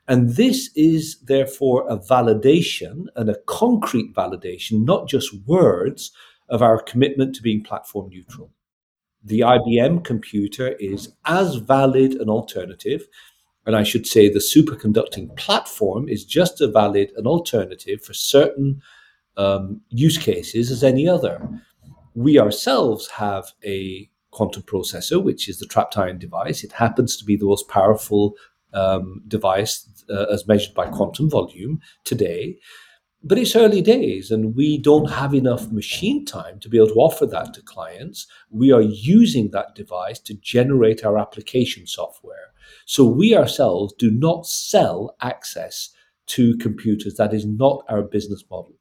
And 0.09 0.31
this 0.31 0.71
is 0.75 1.21
therefore 1.21 1.87
a 1.89 1.97
validation 1.97 3.07
and 3.15 3.31
a 3.31 3.39
concrete 3.47 4.13
validation, 4.15 4.85
not 4.85 5.09
just 5.09 5.35
words, 5.47 6.11
of 6.49 6.63
our 6.63 6.83
commitment 6.83 7.35
to 7.37 7.43
being 7.43 7.63
platform 7.63 8.09
neutral. 8.09 8.51
The 9.23 9.41
IBM 9.41 10.05
computer 10.05 10.71
is 10.81 11.13
as 11.27 11.57
valid 11.57 12.15
an 12.15 12.29
alternative, 12.29 13.07
and 13.67 13.77
I 13.77 13.85
should 13.85 14.07
say 14.07 14.29
the 14.29 14.41
superconducting 14.41 15.37
platform 15.37 16.09
is 16.09 16.25
just 16.25 16.61
as 16.61 16.71
valid 16.71 17.13
an 17.17 17.27
alternative 17.27 18.03
for 18.03 18.15
certain 18.15 18.83
um, 19.37 19.81
use 19.91 20.19
cases 20.19 20.71
as 20.71 20.83
any 20.83 21.07
other 21.07 21.49
we 22.15 22.39
ourselves 22.39 23.09
have 23.11 23.53
a 23.65 24.09
quantum 24.31 24.63
processor, 24.63 25.23
which 25.23 25.49
is 25.49 25.59
the 25.59 25.67
trapped 25.67 25.97
ion 25.97 26.19
device. 26.19 26.65
It 26.65 26.73
happens 26.73 27.17
to 27.17 27.25
be 27.25 27.37
the 27.37 27.47
most 27.47 27.69
powerful 27.69 28.35
um, 28.73 29.23
device 29.27 29.89
uh, 30.09 30.27
as 30.33 30.47
measured 30.47 30.75
by 30.75 30.87
quantum 30.89 31.29
volume 31.29 31.81
today. 32.05 32.59
But 33.23 33.39
it's 33.39 33.55
early 33.55 33.83
days, 33.83 34.31
and 34.31 34.57
we 34.57 34.79
don't 34.79 35.11
have 35.11 35.35
enough 35.35 35.71
machine 35.71 36.25
time 36.25 36.59
to 36.61 36.71
be 36.71 36.79
able 36.79 36.89
to 36.89 36.95
offer 36.95 37.27
that 37.27 37.53
to 37.55 37.63
clients. 37.63 38.27
We 38.51 38.73
are 38.73 38.81
using 38.81 39.51
that 39.51 39.75
device 39.75 40.19
to 40.21 40.35
generate 40.35 41.05
our 41.05 41.19
application 41.19 41.87
software. 41.87 42.55
So 42.87 43.05
we 43.05 43.37
ourselves 43.37 43.93
do 43.99 44.11
not 44.11 44.47
sell 44.47 45.17
access 45.21 45.91
to 46.29 46.57
computers. 46.57 47.17
That 47.17 47.35
is 47.35 47.45
not 47.45 47.85
our 47.91 48.03
business 48.03 48.43
model. 48.51 48.80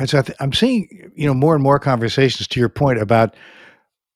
Right. 0.00 0.08
So 0.08 0.22
I 0.40 0.42
am 0.42 0.54
seeing, 0.54 1.12
you 1.14 1.26
know, 1.26 1.34
more 1.34 1.54
and 1.54 1.62
more 1.62 1.78
conversations 1.78 2.48
to 2.48 2.58
your 2.58 2.70
point 2.70 2.98
about 2.98 3.36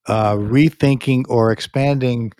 uh, 0.06 0.32
rethinking 0.32 1.24
or 1.28 1.52
expanding 1.52 2.32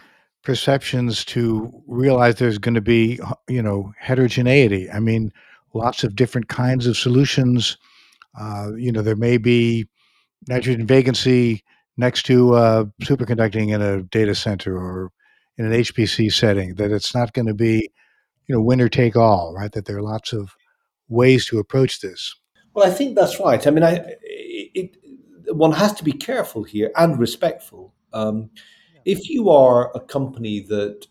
perceptions 0.43 1.27
to 1.27 1.71
realize 1.87 2.37
there's 2.37 2.57
going 2.57 2.75
to 2.75 2.81
be, 2.81 3.21
you 3.47 3.61
know, 3.61 3.93
heterogeneity. 3.99 4.91
I 4.91 4.99
mean, 4.99 5.31
lots 5.75 6.05
of 6.05 6.17
different 6.17 6.49
kinds 6.49 6.87
of 6.87 6.97
solutions. 6.97 7.77
Uh, 8.41 8.71
you 8.79 8.91
know, 8.91 9.03
there 9.03 9.15
may 9.15 9.37
be 9.37 9.87
nitrogen 10.49 10.87
vacancy 10.87 11.63
next 11.99 12.23
to 12.23 12.55
uh, 12.55 12.85
superconducting 13.03 13.75
in 13.75 13.83
a 13.83 14.05
data 14.05 14.35
center 14.35 14.75
or 14.75 15.13
in 15.59 15.67
an 15.67 15.73
HPC 15.73 16.33
setting. 16.33 16.77
That 16.77 16.93
it's 16.93 17.15
not 17.15 17.35
going 17.35 17.47
to 17.47 17.55
be, 17.55 17.91
you 18.47 18.55
know, 18.55 18.63
winner 18.63 18.89
take 18.89 19.17
all. 19.17 19.53
Right. 19.55 19.71
That 19.73 19.85
there 19.85 19.99
are 19.99 20.03
lots 20.03 20.33
of 20.33 20.55
ways 21.09 21.45
to 21.49 21.59
approach 21.59 22.01
this. 22.01 22.35
Well, 22.75 22.87
I 22.87 22.91
think 22.91 23.15
that's 23.15 23.41
right. 23.41 23.65
I 23.67 23.71
mean, 23.71 23.85
I, 23.85 24.05
it, 24.23 24.97
one 25.49 25.73
has 25.73 25.93
to 25.95 26.05
be 26.05 26.13
careful 26.13 26.65
here 26.65 26.91
and 26.97 27.19
respectful. 27.19 27.95
Um, 28.13 28.51
if 29.05 29.29
you 29.29 29.51
are 29.51 29.93
a 29.95 30.01
company 30.01 30.61
that 30.61 31.07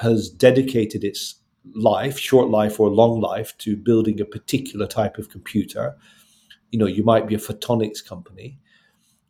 has 0.00 0.28
dedicated 0.28 1.04
its 1.04 1.36
life, 1.74 2.18
short 2.18 2.48
life 2.48 2.80
or 2.80 2.88
long 2.88 3.20
life, 3.20 3.56
to 3.58 3.76
building 3.76 4.20
a 4.20 4.24
particular 4.24 4.86
type 4.86 5.18
of 5.18 5.30
computer, 5.30 5.96
you 6.70 6.78
know, 6.78 6.86
you 6.86 7.04
might 7.04 7.26
be 7.26 7.34
a 7.34 7.38
photonics 7.38 8.04
company. 8.04 8.58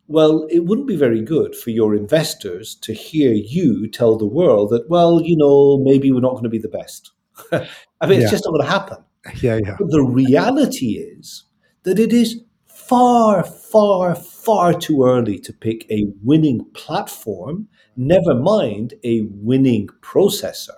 Well, 0.07 0.47
it 0.49 0.65
wouldn't 0.65 0.87
be 0.87 0.95
very 0.95 1.21
good 1.21 1.55
for 1.55 1.69
your 1.69 1.93
investors 1.93 2.75
to 2.75 2.93
hear 2.93 3.33
you 3.33 3.89
tell 3.89 4.17
the 4.17 4.25
world 4.25 4.69
that, 4.69 4.89
well, 4.89 5.21
you 5.21 5.35
know, 5.35 5.77
maybe 5.79 6.11
we're 6.11 6.21
not 6.21 6.31
going 6.31 6.43
to 6.43 6.49
be 6.49 6.59
the 6.59 6.69
best. 6.69 7.11
I 7.51 8.07
mean, 8.07 8.19
yeah. 8.19 8.23
it's 8.23 8.31
just 8.31 8.45
not 8.45 8.51
going 8.51 8.65
to 8.65 8.71
happen. 8.71 9.03
Yeah, 9.41 9.59
yeah. 9.61 9.75
But 9.77 9.91
the 9.91 10.03
reality 10.03 10.97
is 10.97 11.43
that 11.87 11.99
it 11.99 12.11
is 12.11 12.41
far, 12.65 13.45
far, 13.45 14.13
far 14.13 14.73
too 14.73 15.05
early 15.05 15.39
to 15.39 15.53
pick 15.53 15.89
a 15.89 16.05
winning 16.21 16.65
platform, 16.73 17.65
never 17.95 18.35
mind 18.35 18.93
a 19.05 19.21
winning 19.31 19.87
processor. 20.01 20.75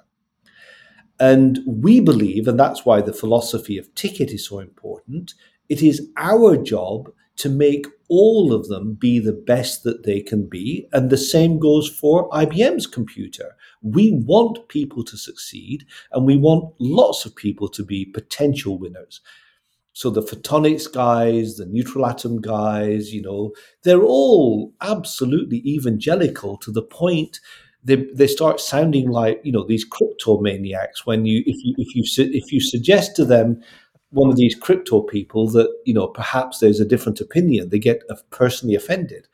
And 1.20 1.62
we 1.66 2.00
believe, 2.00 2.48
and 2.48 2.60
that's 2.60 2.86
why 2.86 3.02
the 3.02 3.12
philosophy 3.12 3.80
of 3.80 3.92
TKET 3.96 4.32
is 4.32 4.48
so 4.48 4.60
important, 4.60 5.34
it 5.68 5.82
is 5.82 6.08
our 6.16 6.56
job 6.56 7.12
to 7.38 7.50
make 7.50 7.88
all 8.08 8.54
of 8.54 8.68
them 8.68 8.94
be 8.94 9.18
the 9.18 9.34
best 9.34 9.84
that 9.86 10.04
they 10.04 10.22
can 10.22 10.48
be. 10.48 10.88
And 10.94 11.10
the 11.10 11.18
same 11.18 11.58
goes 11.58 11.90
for 11.90 12.30
IBM's 12.30 12.86
computer. 12.86 13.56
We 13.82 14.12
want 14.12 14.68
people 14.68 15.04
to 15.06 15.18
succeed 15.18 15.88
and 16.12 16.28
we 16.28 16.38
want 16.38 16.76
lots 16.80 17.26
of 17.26 17.36
people 17.36 17.68
to 17.70 17.84
be 17.84 18.06
potential 18.06 18.78
winners. 18.78 19.22
So 20.00 20.10
the 20.10 20.22
photonics 20.22 20.90
guys, 20.90 21.58
the 21.58 21.66
neutral 21.66 22.06
atom 22.06 22.40
guys, 22.40 23.14
you 23.14 23.22
know, 23.22 23.52
they're 23.84 24.02
all 24.02 24.74
absolutely 24.80 25.58
evangelical 25.66 26.56
to 26.60 26.72
the 26.72 26.82
point 26.82 27.42
they, 27.84 28.08
they 28.14 28.28
start 28.28 28.62
sounding 28.62 29.10
like 29.10 29.42
you 29.44 29.52
know 29.52 29.66
these 29.66 29.84
crypto 29.84 30.40
maniacs 30.40 31.06
when 31.06 31.26
you 31.26 31.44
if 31.46 31.58
you 31.66 31.76
if 31.78 31.96
you 31.96 32.04
if 32.34 32.54
you 32.54 32.62
suggest 32.62 33.18
to 33.18 33.26
them 33.26 33.62
one 34.12 34.30
of 34.30 34.38
these 34.38 34.56
crypto 34.56 35.02
people 35.02 35.50
that 35.50 35.70
you 35.86 35.94
know 35.94 36.08
perhaps 36.08 36.60
there's 36.60 36.80
a 36.80 36.86
different 36.94 37.20
opinion 37.20 37.68
they 37.68 37.80
get 37.80 38.02
personally 38.30 38.76
offended. 38.76 39.28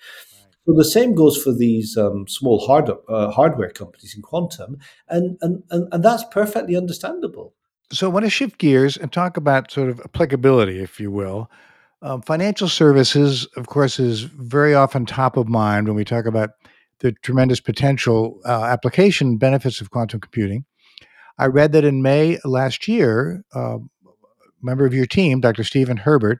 So 0.66 0.74
the 0.74 0.84
same 0.84 1.14
goes 1.14 1.38
for 1.38 1.54
these 1.54 1.96
um, 1.96 2.28
small 2.28 2.66
hard, 2.66 2.90
uh, 3.08 3.30
hardware 3.30 3.70
companies 3.70 4.16
in 4.16 4.24
quantum 4.24 4.80
and, 5.10 5.38
and 5.42 5.62
and 5.70 5.88
and 5.94 6.04
that's 6.04 6.24
perfectly 6.32 6.76
understandable 6.76 7.54
so 7.92 8.10
I 8.10 8.14
want 8.14 8.26
to 8.26 8.30
shift 8.30 8.58
gears 8.58 8.98
and 8.98 9.12
talk 9.12 9.38
about 9.38 9.72
sort 9.72 9.90
of 9.90 10.00
applicability, 10.02 10.80
if 10.80 11.00
you 11.00 11.12
will. 11.12 11.50
Um, 12.02 12.22
financial 12.22 12.68
services, 12.68 13.48
of 13.56 13.68
course, 13.68 14.00
is 14.00 14.22
very 14.22 14.74
often 14.74 15.06
top 15.06 15.38
of 15.38 15.48
mind 15.48 15.88
when 15.88 15.96
we 15.96 16.06
talk 16.06 16.26
about 16.26 16.52
the 17.00 17.12
tremendous 17.12 17.60
potential 17.60 18.40
uh, 18.46 18.64
application 18.64 19.38
benefits 19.38 19.82
of 19.82 19.92
quantum 19.92 20.20
computing. 20.20 20.66
I 21.38 21.48
read 21.48 21.72
that 21.74 21.84
in 21.84 22.02
May 22.02 22.40
last 22.46 22.88
year, 22.88 23.44
uh, 23.56 23.78
a 23.78 24.10
member 24.62 24.86
of 24.86 24.94
your 24.94 25.06
team, 25.06 25.42
Dr. 25.42 25.64
Stephen 25.64 25.98
Herbert, 25.98 26.40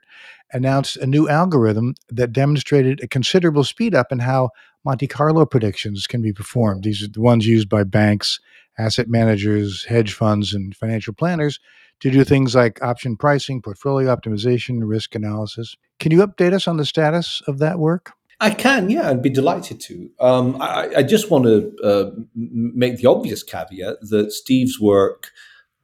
announced 0.52 0.96
a 0.96 1.06
new 1.06 1.28
algorithm 1.28 1.94
that 2.08 2.32
demonstrated 2.32 3.00
a 3.02 3.08
considerable 3.08 3.64
speed 3.64 3.94
up 3.94 4.12
in 4.12 4.20
how 4.20 4.50
Monte 4.86 5.08
Carlo 5.08 5.44
predictions 5.44 6.06
can 6.06 6.22
be 6.22 6.32
performed. 6.32 6.84
These 6.84 7.02
are 7.02 7.08
the 7.08 7.20
ones 7.20 7.44
used 7.44 7.68
by 7.68 7.82
banks, 7.82 8.38
asset 8.78 9.08
managers, 9.08 9.84
hedge 9.84 10.12
funds, 10.12 10.54
and 10.54 10.76
financial 10.76 11.12
planners 11.12 11.58
to 11.98 12.10
do 12.10 12.22
things 12.22 12.54
like 12.54 12.80
option 12.84 13.16
pricing, 13.16 13.60
portfolio 13.60 14.14
optimization, 14.14 14.82
risk 14.84 15.16
analysis. 15.16 15.74
Can 15.98 16.12
you 16.12 16.24
update 16.24 16.52
us 16.52 16.68
on 16.68 16.76
the 16.76 16.84
status 16.84 17.42
of 17.48 17.58
that 17.58 17.80
work? 17.80 18.12
I 18.38 18.50
can, 18.50 18.88
yeah, 18.88 19.10
I'd 19.10 19.22
be 19.22 19.28
delighted 19.28 19.80
to. 19.80 20.08
Um, 20.20 20.62
I, 20.62 20.98
I, 20.98 21.02
just 21.02 21.32
want 21.32 21.46
to 21.46 21.76
uh, 21.82 22.10
make 22.34 22.98
the 22.98 23.06
obvious 23.06 23.42
caveat 23.42 23.96
that 24.10 24.30
Steve's 24.30 24.78
work 24.78 25.30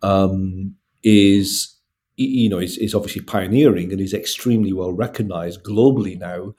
um, 0.02 0.76
is, 1.02 1.74
you 2.16 2.48
know, 2.48 2.58
is, 2.58 2.78
is, 2.78 2.94
obviously 2.94 3.22
pioneering 3.22 3.90
and 3.90 4.00
is 4.00 4.14
extremely 4.14 4.72
well 4.72 4.92
recognized 4.92 5.64
globally 5.64 6.16
now 6.16 6.54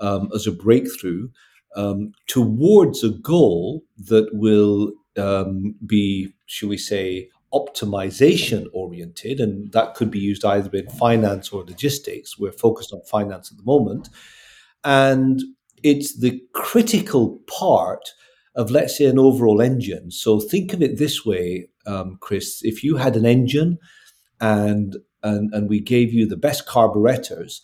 um, 0.00 0.30
as 0.34 0.46
a 0.46 0.52
breakthrough 0.52 1.30
um, 1.76 2.12
towards 2.26 3.04
a 3.04 3.10
goal 3.10 3.84
that 4.06 4.28
will 4.32 4.92
um, 5.16 5.74
be, 5.86 6.32
should 6.46 6.68
we 6.68 6.78
say, 6.78 7.28
optimization 7.52 8.66
oriented, 8.72 9.40
and 9.40 9.72
that 9.72 9.94
could 9.94 10.10
be 10.10 10.18
used 10.18 10.44
either 10.44 10.70
in 10.76 10.88
finance 10.90 11.50
or 11.50 11.64
logistics. 11.64 12.38
We're 12.38 12.52
focused 12.52 12.92
on 12.92 13.00
finance 13.02 13.50
at 13.50 13.56
the 13.56 13.64
moment. 13.64 14.08
And 14.84 15.40
it's 15.82 16.18
the 16.18 16.42
critical 16.52 17.40
part 17.46 18.12
of, 18.54 18.70
let's 18.70 18.98
say, 18.98 19.06
an 19.06 19.18
overall 19.18 19.60
engine. 19.60 20.10
So 20.10 20.40
think 20.40 20.72
of 20.72 20.82
it 20.82 20.98
this 20.98 21.24
way, 21.24 21.68
um, 21.86 22.18
Chris. 22.20 22.60
If 22.62 22.84
you 22.84 22.96
had 22.96 23.16
an 23.16 23.24
engine 23.24 23.78
and, 24.40 24.96
and, 25.22 25.52
and 25.54 25.68
we 25.68 25.80
gave 25.80 26.12
you 26.12 26.26
the 26.26 26.36
best 26.36 26.66
carburetors, 26.66 27.62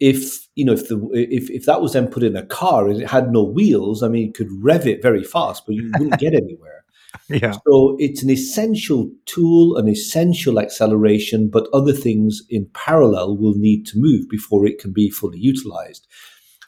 if 0.00 0.48
you 0.54 0.64
know 0.64 0.72
if 0.72 0.88
the 0.88 0.98
if, 1.12 1.50
if 1.50 1.66
that 1.66 1.80
was 1.80 1.92
then 1.92 2.08
put 2.08 2.22
in 2.22 2.34
a 2.34 2.46
car 2.46 2.88
and 2.88 3.00
it 3.00 3.08
had 3.08 3.30
no 3.30 3.44
wheels, 3.44 4.02
I 4.02 4.08
mean, 4.08 4.26
you 4.26 4.32
could 4.32 4.48
rev 4.62 4.86
it 4.86 5.02
very 5.02 5.22
fast, 5.22 5.66
but 5.66 5.74
you 5.74 5.90
wouldn't 5.92 6.18
get 6.18 6.34
anywhere. 6.42 6.84
Yeah. 7.28 7.52
So 7.66 7.96
it's 7.98 8.22
an 8.22 8.30
essential 8.30 9.10
tool, 9.26 9.76
an 9.76 9.88
essential 9.88 10.58
acceleration, 10.58 11.48
but 11.48 11.68
other 11.72 11.92
things 11.92 12.42
in 12.48 12.68
parallel 12.72 13.36
will 13.36 13.54
need 13.54 13.86
to 13.88 13.98
move 13.98 14.28
before 14.28 14.66
it 14.66 14.78
can 14.78 14.92
be 14.92 15.10
fully 15.10 15.38
utilized. 15.38 16.06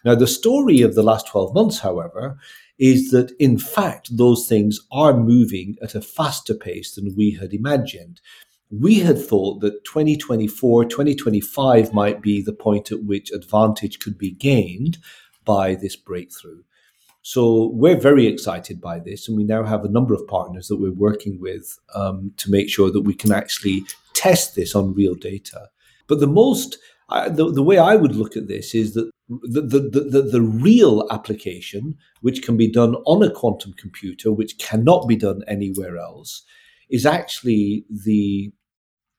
Now, 0.05 0.15
the 0.15 0.27
story 0.27 0.83
of 0.83 0.95
the 0.95 1.03
last 1.03 1.29
12 1.29 1.55
months, 1.55 1.79
however, 1.79 2.39
is 2.79 3.11
that 3.11 3.33
in 3.39 3.59
fact, 3.59 4.17
those 4.17 4.49
things 4.49 4.81
are 4.91 5.17
moving 5.17 5.77
at 5.81 5.95
a 5.95 6.01
faster 6.01 6.55
pace 6.55 6.95
than 6.95 7.15
we 7.17 7.33
had 7.33 7.53
imagined. 7.53 8.21
We 8.73 9.01
had 9.01 9.21
thought 9.21 9.61
that 9.61 9.85
2024, 9.85 10.87
2025 10.87 11.93
might 11.93 12.23
be 12.23 12.41
the 12.41 12.55
point 12.55 12.91
at 12.91 13.05
which 13.05 13.31
advantage 13.31 13.99
could 13.99 14.17
be 14.17 14.31
gained 14.31 14.97
by 15.45 15.75
this 15.75 15.95
breakthrough. 15.95 16.63
So 17.21 17.71
we're 17.75 18.01
very 18.01 18.27
excited 18.27 18.81
by 18.81 18.99
this, 18.99 19.29
and 19.29 19.37
we 19.37 19.45
now 19.45 19.63
have 19.63 19.85
a 19.85 19.91
number 19.91 20.15
of 20.15 20.27
partners 20.27 20.69
that 20.69 20.81
we're 20.81 20.91
working 20.91 21.39
with 21.39 21.79
um, 21.95 22.33
to 22.39 22.51
make 22.51 22.71
sure 22.71 22.91
that 22.91 23.03
we 23.03 23.15
can 23.15 23.31
actually 23.31 23.83
test 24.15 24.57
this 24.57 24.75
on 24.75 24.95
real 24.95 25.15
data. 25.15 25.69
But 26.09 26.21
the 26.21 26.27
most, 26.27 26.79
uh, 27.11 27.29
the, 27.29 27.53
the 27.53 27.63
way 27.63 27.77
I 27.77 27.95
would 27.95 28.17
look 28.17 28.39
at 28.39 28.49
this 28.49 28.75
is 28.75 28.95
that 28.95 29.11
the, 29.29 29.61
the, 29.61 30.01
the, 30.01 30.23
the 30.23 30.43
real 30.43 31.07
application, 31.11 31.97
which 32.23 32.43
can 32.43 32.57
be 32.57 32.71
done 32.71 32.95
on 33.07 33.23
a 33.23 33.31
quantum 33.31 33.75
computer, 33.75 34.33
which 34.33 34.59
cannot 34.59 35.07
be 35.07 35.17
done 35.17 35.43
anywhere 35.47 35.99
else, 35.99 36.43
is 36.91 37.07
actually 37.07 37.85
the 37.89 38.53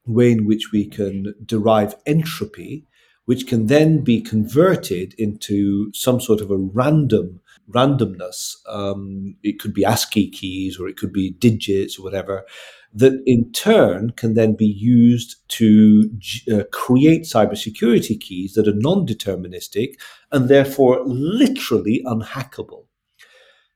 way 0.05 0.31
in 0.31 0.45
which 0.45 0.71
we 0.71 0.85
can 0.85 1.33
derive 1.45 1.95
entropy, 2.05 2.85
which 3.25 3.47
can 3.47 3.67
then 3.67 4.03
be 4.03 4.21
converted 4.21 5.13
into 5.17 5.91
some 5.93 6.19
sort 6.19 6.41
of 6.41 6.51
a 6.51 6.57
random 6.57 7.39
randomness. 7.69 8.55
Um, 8.67 9.35
it 9.43 9.59
could 9.59 9.73
be 9.73 9.85
ASCII 9.85 10.29
keys 10.29 10.79
or 10.79 10.87
it 10.87 10.97
could 10.97 11.13
be 11.13 11.31
digits 11.31 11.97
or 11.97 12.03
whatever, 12.03 12.45
that 12.93 13.23
in 13.25 13.51
turn 13.53 14.11
can 14.11 14.33
then 14.35 14.55
be 14.55 14.67
used 14.67 15.37
to 15.49 16.11
uh, 16.51 16.63
create 16.71 17.23
cybersecurity 17.23 18.19
keys 18.19 18.53
that 18.53 18.67
are 18.67 18.75
non 18.75 19.07
deterministic 19.07 19.95
and 20.31 20.49
therefore 20.49 21.01
literally 21.05 22.01
unhackable. 22.05 22.85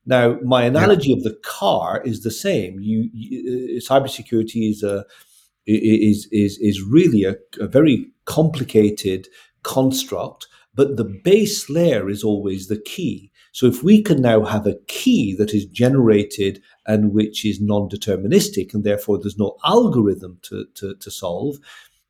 Now, 0.05 0.37
my 0.41 0.63
analogy 0.63 1.09
yeah. 1.09 1.17
of 1.17 1.23
the 1.23 1.37
car 1.43 2.01
is 2.05 2.23
the 2.23 2.31
same. 2.31 2.79
You, 2.79 3.09
you 3.13 3.77
uh, 3.77 3.93
cybersecurity 3.93 4.69
is 4.69 4.83
a 4.83 5.05
is 5.67 6.27
is 6.31 6.57
is 6.59 6.81
really 6.81 7.23
a, 7.23 7.35
a 7.59 7.67
very 7.67 8.07
complicated 8.25 9.27
construct, 9.63 10.47
but 10.73 10.97
the 10.97 11.03
base 11.03 11.69
layer 11.69 12.09
is 12.09 12.23
always 12.23 12.67
the 12.67 12.79
key. 12.79 13.31
So 13.51 13.65
if 13.65 13.81
we 13.81 14.03
can 14.03 14.21
now 14.21 14.45
have 14.45 14.67
a 14.67 14.77
key 14.87 15.33
that 15.35 15.51
is 15.51 15.65
generated 15.65 16.61
and 16.85 17.11
which 17.11 17.43
is 17.43 17.59
non-deterministic, 17.59 18.71
and 18.71 18.83
therefore 18.83 19.17
there's 19.17 19.39
no 19.39 19.57
algorithm 19.65 20.37
to, 20.43 20.65
to, 20.75 20.93
to 20.93 21.09
solve, 21.09 21.55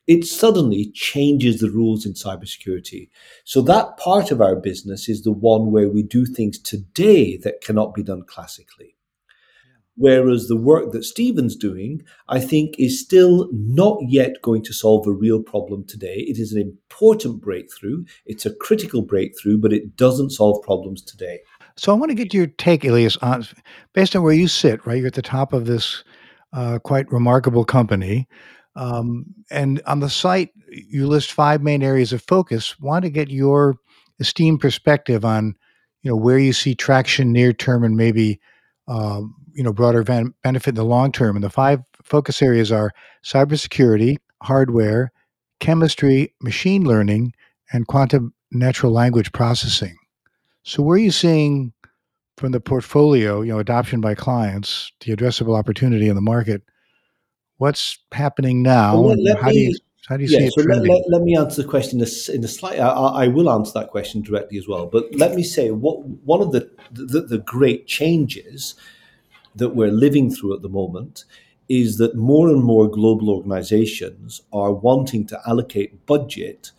it 0.08 0.26
suddenly 0.26 0.92
changes 0.94 1.62
the 1.62 1.70
rules 1.70 2.06
in 2.06 2.14
cybersecurity. 2.14 3.10
So 3.46 3.62
that 3.62 3.96
part 3.96 4.30
of 4.30 4.42
our 4.42 4.58
business 4.58 5.08
is 5.08 5.22
the 5.22 5.32
one 5.32 5.72
where 5.72 5.88
we 5.88 6.04
do 6.04 6.26
things 6.26 6.60
today 6.60 7.38
that 7.38 7.62
cannot 7.62 7.94
be 7.94 8.04
done 8.04 8.24
classically. 8.24 8.97
Whereas 10.00 10.48
the 10.48 10.56
work 10.56 10.92
that 10.92 11.04
Stephen's 11.04 11.56
doing, 11.56 12.04
I 12.30 12.40
think, 12.40 12.76
is 12.78 13.02
still 13.02 13.50
not 13.52 13.98
yet 14.08 14.42
going 14.44 14.64
to 14.64 14.74
solve 14.74 15.08
a 15.08 15.12
real 15.12 15.42
problem 15.42 15.86
today. 15.86 16.24
It 16.28 16.38
is 16.38 16.54
an 16.54 16.62
important 16.62 17.42
breakthrough. 17.42 18.06
It's 18.28 18.46
a 18.46 18.54
critical 18.54 19.02
breakthrough, 19.02 19.58
but 19.58 19.74
it 19.74 19.98
doesn't 19.98 20.30
solve 20.30 20.62
problems 20.62 21.02
today. 21.02 21.40
So 21.78 21.92
I 21.92 21.96
want 21.96 22.12
to 22.12 22.16
get 22.16 22.34
your 22.34 22.46
take, 22.46 22.84
Ilyas, 22.84 23.18
on 23.24 23.46
based 23.94 24.16
on 24.16 24.22
where 24.22 24.34
you 24.34 24.48
sit. 24.48 24.86
Right, 24.86 25.00
you're 25.00 25.08
at 25.08 25.14
the 25.14 25.22
top 25.24 25.52
of 25.52 25.66
this 25.66 26.04
uh, 26.54 26.78
quite 26.78 27.12
remarkable 27.12 27.66
company, 27.66 28.28
um, 28.76 29.26
and 29.50 29.82
on 29.88 30.00
the 30.00 30.10
site 30.10 30.52
you 30.70 31.08
list 31.08 31.32
five 31.32 31.64
main 31.64 31.82
areas 31.82 32.14
of 32.14 32.22
focus. 32.22 32.80
Want 32.80 33.04
to 33.04 33.10
get 33.10 33.30
your 33.30 33.78
esteemed 34.20 34.60
perspective 34.60 35.26
on, 35.26 35.56
you 36.04 36.12
know, 36.12 36.18
where 36.18 36.38
you 36.38 36.54
see 36.54 36.76
traction 36.76 37.32
near 37.32 37.54
term 37.54 37.84
and 37.84 37.96
maybe 37.96 38.40
um, 38.88 39.36
you 39.58 39.64
know 39.64 39.74
broader 39.74 40.04
van- 40.04 40.34
benefit 40.44 40.70
in 40.70 40.76
the 40.76 40.86
long 40.86 41.12
term. 41.12 41.36
And 41.36 41.44
the 41.44 41.50
five 41.50 41.82
focus 42.04 42.42
areas 42.42 42.72
are 42.72 42.94
cybersecurity, 43.26 44.18
hardware, 44.44 45.12
chemistry, 45.60 46.34
machine 46.42 46.84
learning, 46.84 47.34
and 47.74 47.88
quantum 47.88 48.34
natural 48.52 48.92
language 48.92 49.32
processing. 49.34 49.98
So, 50.64 50.84
where 50.84 50.96
are 50.96 51.00
you 51.00 51.12
seeing 51.12 51.74
from 52.38 52.52
the 52.52 52.60
portfolio, 52.60 53.42
you 53.42 53.52
know, 53.52 53.60
adoption 53.60 54.00
by 54.00 54.14
clients, 54.14 54.92
the 55.02 55.16
addressable 55.16 55.58
opportunity 55.58 56.08
in 56.08 56.16
the 56.16 56.22
market? 56.22 56.62
What's 57.58 57.98
happening 58.12 58.62
now? 58.62 59.02
Well, 59.02 59.16
let, 59.18 59.40
how, 59.40 59.48
me, 59.48 59.54
do 59.54 59.60
you, 59.60 59.78
how 60.08 60.18
do 60.18 60.24
you 60.24 60.30
yeah, 60.30 60.40
see 60.40 60.46
it 60.46 60.54
so 60.54 60.62
let, 60.62 60.84
let, 60.84 61.02
let, 61.10 61.22
me 61.24 61.36
answer 61.36 61.64
the 61.64 61.68
question 61.68 62.00
in 62.00 62.44
a 62.44 62.48
slight. 62.48 62.80
I, 62.80 62.90
I, 62.90 63.28
will 63.28 63.50
answer 63.50 63.72
that 63.74 63.90
question 63.90 64.22
directly 64.22 64.60
as 64.60 64.68
well. 64.68 64.86
But 64.86 65.16
let 65.16 65.34
me 65.34 65.42
say 65.42 65.72
what 65.72 66.06
one 66.06 66.42
of 66.42 66.52
the 66.52 66.70
the, 66.92 67.22
the 67.22 67.40
great 67.40 67.88
changes 67.88 68.76
that 69.58 69.76
we're 69.76 69.92
living 69.92 70.32
through 70.34 70.56
at 70.56 70.62
the 70.62 70.70
moment 70.70 71.26
is 71.70 71.98
that 71.98 72.16
more 72.16 72.48
and 72.50 72.64
more 72.64 72.90
global 72.90 73.30
organizations 73.30 74.42
are 74.54 74.72
wanting 74.72 75.28
to 75.28 75.40
allocate 75.46 76.06
budget 76.06 76.72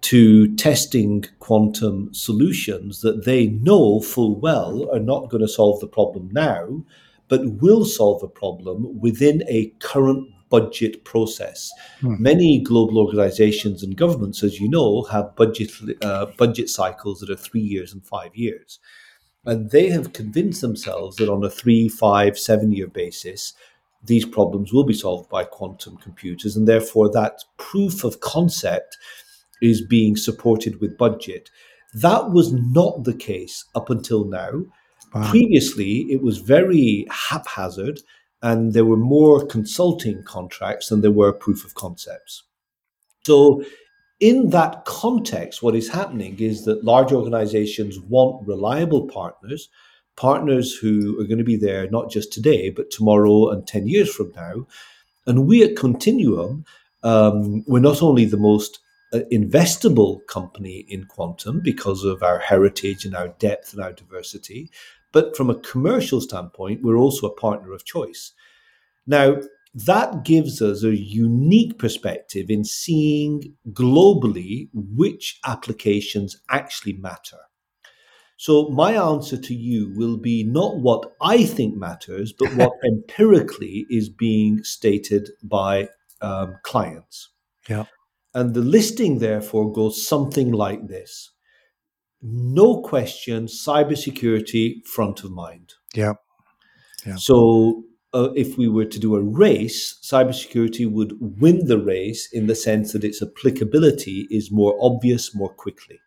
to 0.00 0.54
testing 0.56 1.24
quantum 1.38 2.12
solutions 2.12 3.00
that 3.00 3.24
they 3.24 3.46
know 3.46 4.00
full 4.00 4.38
well 4.38 4.88
are 4.92 5.00
not 5.00 5.30
going 5.30 5.40
to 5.40 5.48
solve 5.48 5.80
the 5.80 5.86
problem 5.86 6.28
now, 6.32 6.84
but 7.28 7.60
will 7.62 7.84
solve 7.84 8.22
a 8.22 8.28
problem 8.28 9.00
within 9.00 9.42
a 9.48 9.72
current 9.78 10.28
budget 10.50 11.04
process. 11.04 11.72
Hmm. 12.00 12.22
Many 12.22 12.60
global 12.60 12.98
organizations 12.98 13.82
and 13.82 13.96
governments, 13.96 14.42
as 14.42 14.60
you 14.60 14.68
know, 14.68 15.04
have 15.04 15.34
budget 15.36 15.72
uh, 16.02 16.26
budget 16.36 16.68
cycles 16.68 17.20
that 17.20 17.30
are 17.30 17.36
three 17.36 17.62
years 17.62 17.92
and 17.92 18.04
five 18.04 18.36
years. 18.36 18.78
And 19.46 19.70
they 19.70 19.90
have 19.90 20.12
convinced 20.12 20.60
themselves 20.60 21.16
that 21.16 21.28
on 21.28 21.44
a 21.44 21.50
three, 21.50 21.88
five, 21.88 22.38
seven 22.38 22.72
year 22.72 22.86
basis, 22.86 23.52
these 24.02 24.24
problems 24.24 24.72
will 24.72 24.84
be 24.84 24.94
solved 24.94 25.28
by 25.28 25.44
quantum 25.44 25.96
computers. 25.98 26.56
And 26.56 26.68
therefore, 26.68 27.10
that 27.10 27.44
proof 27.56 28.04
of 28.04 28.20
concept 28.20 28.96
is 29.62 29.80
being 29.80 30.16
supported 30.16 30.80
with 30.80 30.98
budget. 30.98 31.50
That 31.94 32.30
was 32.30 32.52
not 32.52 33.04
the 33.04 33.14
case 33.14 33.64
up 33.74 33.90
until 33.90 34.24
now. 34.24 34.64
Wow. 35.14 35.30
Previously, 35.30 36.06
it 36.10 36.22
was 36.22 36.38
very 36.38 37.06
haphazard, 37.10 38.00
and 38.42 38.72
there 38.72 38.84
were 38.84 38.96
more 38.96 39.46
consulting 39.46 40.22
contracts 40.24 40.88
than 40.88 41.00
there 41.00 41.12
were 41.12 41.32
proof 41.32 41.64
of 41.64 41.74
concepts. 41.74 42.42
So 43.24 43.64
in 44.20 44.50
that 44.50 44.84
context, 44.84 45.62
what 45.62 45.74
is 45.74 45.88
happening 45.88 46.38
is 46.38 46.64
that 46.64 46.84
large 46.84 47.12
organizations 47.12 47.98
want 48.00 48.46
reliable 48.46 49.06
partners, 49.06 49.68
partners 50.16 50.74
who 50.74 51.20
are 51.20 51.24
going 51.24 51.38
to 51.38 51.44
be 51.44 51.56
there 51.56 51.90
not 51.90 52.10
just 52.10 52.32
today, 52.32 52.70
but 52.70 52.90
tomorrow 52.90 53.50
and 53.50 53.66
10 53.66 53.88
years 53.88 54.14
from 54.14 54.32
now. 54.36 54.66
And 55.26 55.46
we 55.46 55.62
at 55.62 55.74
Quantinuum, 55.74 56.64
um, 57.02 57.64
we're 57.66 57.80
not 57.80 58.02
only 58.02 58.24
the 58.24 58.36
most 58.36 58.78
investable 59.32 60.26
company 60.26 60.84
in 60.88 61.04
quantum 61.04 61.60
because 61.60 62.04
of 62.04 62.22
our 62.22 62.38
heritage 62.38 63.04
and 63.04 63.14
our 63.14 63.28
depth 63.28 63.72
and 63.72 63.82
our 63.82 63.92
diversity. 63.92 64.70
But 65.12 65.36
from 65.36 65.50
a 65.50 65.54
commercial 65.54 66.20
standpoint, 66.20 66.82
we're 66.82 66.96
also 66.96 67.28
a 67.28 67.34
partner 67.34 67.72
of 67.72 67.84
choice. 67.84 68.32
Now, 69.06 69.40
that 69.74 70.24
gives 70.24 70.62
us 70.62 70.84
a 70.84 70.96
unique 70.96 71.78
perspective 71.78 72.46
in 72.48 72.64
seeing 72.64 73.54
globally 73.70 74.68
which 74.72 75.40
applications 75.44 76.36
actually 76.48 76.92
matter. 76.92 77.38
So, 78.36 78.68
my 78.68 78.92
answer 78.92 79.36
to 79.36 79.54
you 79.54 79.92
will 79.96 80.16
be 80.16 80.44
not 80.44 80.78
what 80.78 81.12
I 81.20 81.44
think 81.44 81.76
matters, 81.76 82.32
but 82.32 82.54
what 82.54 82.72
empirically 82.84 83.86
is 83.90 84.08
being 84.08 84.62
stated 84.64 85.30
by 85.42 85.88
um, 86.20 86.56
clients. 86.62 87.30
Yeah. 87.68 87.84
And 88.34 88.54
the 88.54 88.60
listing, 88.60 89.18
therefore, 89.18 89.72
goes 89.72 90.06
something 90.06 90.52
like 90.52 90.88
this 90.88 91.30
no 92.26 92.80
question, 92.80 93.46
cybersecurity 93.46 94.84
front 94.86 95.24
of 95.24 95.30
mind. 95.30 95.74
Yeah. 95.94 96.14
yeah. 97.04 97.16
So, 97.18 97.84
uh, 98.14 98.30
if 98.36 98.56
we 98.56 98.68
were 98.68 98.84
to 98.84 99.00
do 99.00 99.16
a 99.16 99.20
race, 99.20 99.98
cybersecurity 100.02 100.90
would 100.90 101.16
win 101.40 101.66
the 101.66 101.78
race 101.78 102.28
in 102.32 102.46
the 102.46 102.54
sense 102.54 102.92
that 102.92 103.04
its 103.04 103.20
applicability 103.20 104.28
is 104.30 104.52
more 104.52 104.78
obvious 104.80 105.34
more 105.34 105.52
quickly. 105.52 105.98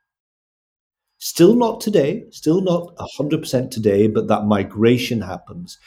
Still 1.20 1.56
not 1.56 1.82
today, 1.82 2.26
still 2.32 2.62
not 2.62 2.96
100% 3.20 3.72
today, 3.72 4.08
but 4.08 4.28
that 4.28 4.46
migration 4.46 5.22
happens. 5.22 5.78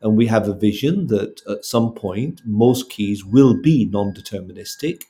And 0.00 0.16
we 0.16 0.26
have 0.26 0.48
a 0.48 0.54
vision 0.54 1.06
that 1.08 1.40
at 1.48 1.64
some 1.64 1.92
point, 1.92 2.40
most 2.44 2.90
keys 2.90 3.24
will 3.24 3.54
be 3.60 3.88
non 3.90 4.12
deterministic 4.12 5.02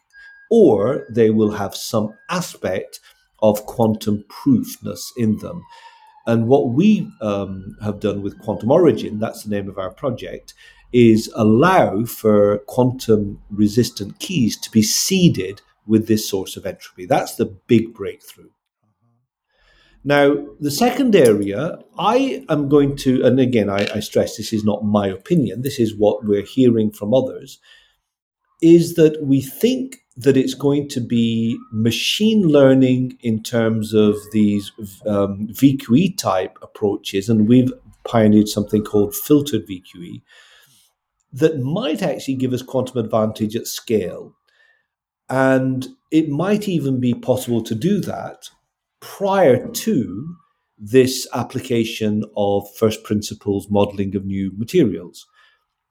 or 0.51 1.07
they 1.11 1.31
will 1.31 1.53
have 1.53 1.75
some 1.75 2.15
aspect 2.29 3.01
of 3.41 3.67
quantum 3.67 4.25
proofness 4.29 5.13
in 5.17 5.39
them. 5.39 5.63
And 6.29 6.47
what 6.47 6.69
we 6.69 7.11
um, 7.23 7.79
have 7.83 8.01
done 8.01 8.21
with 8.23 8.39
Quantum 8.39 8.71
Origin, 8.71 9.19
that's 9.19 9.45
the 9.45 9.51
name 9.51 9.67
of 9.67 9.79
our 9.79 9.91
project, 9.91 10.53
is 10.93 11.33
allow 11.35 12.05
for 12.05 12.59
quantum 12.67 13.41
resistant 13.51 14.19
keys 14.19 14.59
to 14.59 14.71
be 14.71 14.83
seeded 14.83 15.63
with 15.87 16.07
this 16.07 16.29
source 16.29 16.55
of 16.55 16.67
entropy. 16.67 17.07
That's 17.07 17.37
the 17.37 17.47
big 17.47 17.95
breakthrough. 17.95 18.51
Now, 20.05 20.47
the 20.61 20.71
second 20.71 21.17
area, 21.17 21.79
I 21.99 22.45
am 22.51 22.69
going 22.69 22.97
to, 22.99 23.25
and 23.25 23.41
again, 23.41 23.71
I, 23.71 23.89
I 23.95 24.01
stress 24.01 24.37
this 24.37 24.53
is 24.53 24.65
not 24.65 24.85
my 24.85 25.09
opinion, 25.09 25.63
this 25.63 25.81
is 25.81 25.97
what 25.97 26.27
we're 26.27 26.45
hearing 26.45 26.91
from 26.91 27.15
others, 27.15 27.59
is 28.61 28.95
that 28.95 29.23
we 29.23 29.41
think 29.41 30.05
that 30.17 30.37
it's 30.37 30.55
going 30.55 30.89
to 30.89 31.01
be 31.01 31.57
machine 31.71 32.43
learning 32.43 33.17
in 33.21 33.43
terms 33.43 33.95
of 33.95 34.17
these 34.33 34.73
um, 35.07 35.47
VQE 35.49 36.19
type 36.19 36.59
approaches, 36.61 37.29
and 37.29 37.49
we've 37.49 37.73
pioneered 38.05 38.49
something 38.49 38.83
called 38.83 39.15
filtered 39.15 39.67
VQE 39.69 40.23
that 41.33 41.61
might 41.61 42.03
actually 42.03 42.35
give 42.35 42.53
us 42.53 42.63
quantum 42.63 42.99
advantage 42.99 43.55
at 43.55 43.67
scale. 43.67 44.35
And 45.29 45.87
it 46.11 46.29
might 46.29 46.69
even 46.69 47.01
be 47.01 47.13
possible 47.13 47.63
to 47.63 47.75
do 47.75 48.01
that 48.01 48.49
prior 49.01 49.69
to 49.69 50.37
this 50.79 51.29
application 51.35 52.25
of 52.37 52.67
first 52.77 53.05
principles 53.05 53.69
modeling 53.69 54.17
of 54.17 54.25
new 54.25 54.53
materials. 54.57 55.27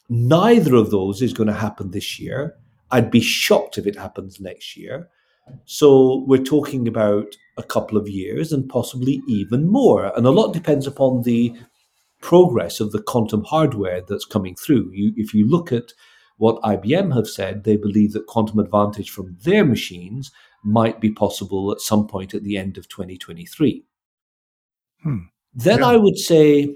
Neither 0.10 0.76
of 0.76 0.92
those 0.92 1.22
is 1.22 1.34
going 1.34 1.48
to 1.48 1.54
happen 1.54 1.92
this 1.92 2.20
year. 2.20 2.56
I'd 2.92 3.12
be 3.12 3.20
shocked 3.20 3.78
if 3.78 3.86
it 3.86 3.98
happens 3.98 4.40
next 4.40 4.78
year. 4.78 5.10
So 5.66 6.24
we're 6.28 6.44
talking 6.44 6.88
about 6.88 7.36
a 7.58 7.64
couple 7.64 7.98
of 7.98 8.08
years 8.08 8.52
and 8.52 8.70
possibly 8.70 9.22
even 9.28 9.68
more. 9.68 10.16
And 10.16 10.26
a 10.26 10.32
lot 10.32 10.54
depends 10.54 10.88
upon 10.88 11.24
the 11.24 11.56
progress 12.22 12.80
of 12.80 12.92
the 12.92 13.02
quantum 13.02 13.44
hardware 13.44 14.02
that's 14.02 14.26
coming 14.26 14.56
through. 14.56 14.92
You, 14.94 15.14
if 15.16 15.34
you 15.34 15.48
look 15.48 15.72
at 15.72 15.94
what 16.38 16.62
IBM 16.62 17.16
have 17.16 17.28
said, 17.28 17.64
they 17.64 17.78
believe 17.78 18.14
that 18.14 18.28
quantum 18.28 18.60
advantage 18.60 19.10
from 19.10 19.38
their 19.44 19.66
machines 19.66 20.32
might 20.64 21.00
be 21.00 21.12
possible 21.12 21.72
at 21.72 21.82
some 21.82 22.08
point 22.08 22.34
at 22.34 22.44
the 22.44 22.58
end 22.58 22.78
of 22.78 22.88
2023. 22.90 23.84
Hmm. 25.04 25.18
Then 25.54 25.80
yeah. 25.80 25.88
I 25.88 25.98
would 25.98 26.18
say 26.18 26.76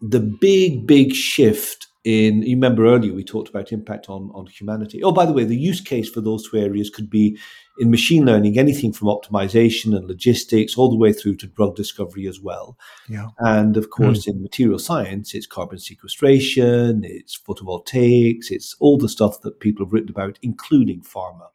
the 0.00 0.20
big, 0.20 0.86
big 0.86 1.12
shift 1.12 1.83
in 2.04 2.42
you 2.42 2.54
remember 2.54 2.86
earlier 2.86 3.14
we 3.14 3.24
talked 3.24 3.48
about 3.48 3.72
impact 3.72 4.08
on 4.10 4.30
on 4.34 4.46
humanity. 4.46 5.02
Oh 5.02 5.10
by 5.10 5.24
the 5.24 5.32
way 5.32 5.44
the 5.44 5.56
use 5.56 5.80
case 5.80 6.08
for 6.08 6.20
those 6.20 6.48
two 6.48 6.58
areas 6.58 6.90
could 6.90 7.08
be 7.08 7.38
in 7.78 7.90
machine 7.90 8.26
learning 8.26 8.58
anything 8.58 8.92
from 8.92 9.08
optimization 9.08 9.96
and 9.96 10.06
logistics 10.06 10.76
all 10.76 10.90
the 10.90 10.98
way 10.98 11.12
through 11.12 11.36
to 11.36 11.46
drug 11.46 11.74
discovery 11.74 12.26
as 12.26 12.40
well. 12.40 12.78
Yeah. 13.08 13.28
And 13.38 13.76
of 13.78 13.88
course 13.88 14.26
mm. 14.26 14.32
in 14.32 14.42
material 14.42 14.78
science 14.78 15.34
it's 15.34 15.46
carbon 15.46 15.78
sequestration 15.78 17.04
it's 17.04 17.38
photovoltaics 17.38 18.50
it's 18.50 18.76
all 18.80 18.98
the 18.98 19.08
stuff 19.08 19.40
that 19.40 19.60
people 19.60 19.84
have 19.86 19.92
written 19.92 20.10
about 20.10 20.38
including 20.42 21.00
pharma. 21.00 21.48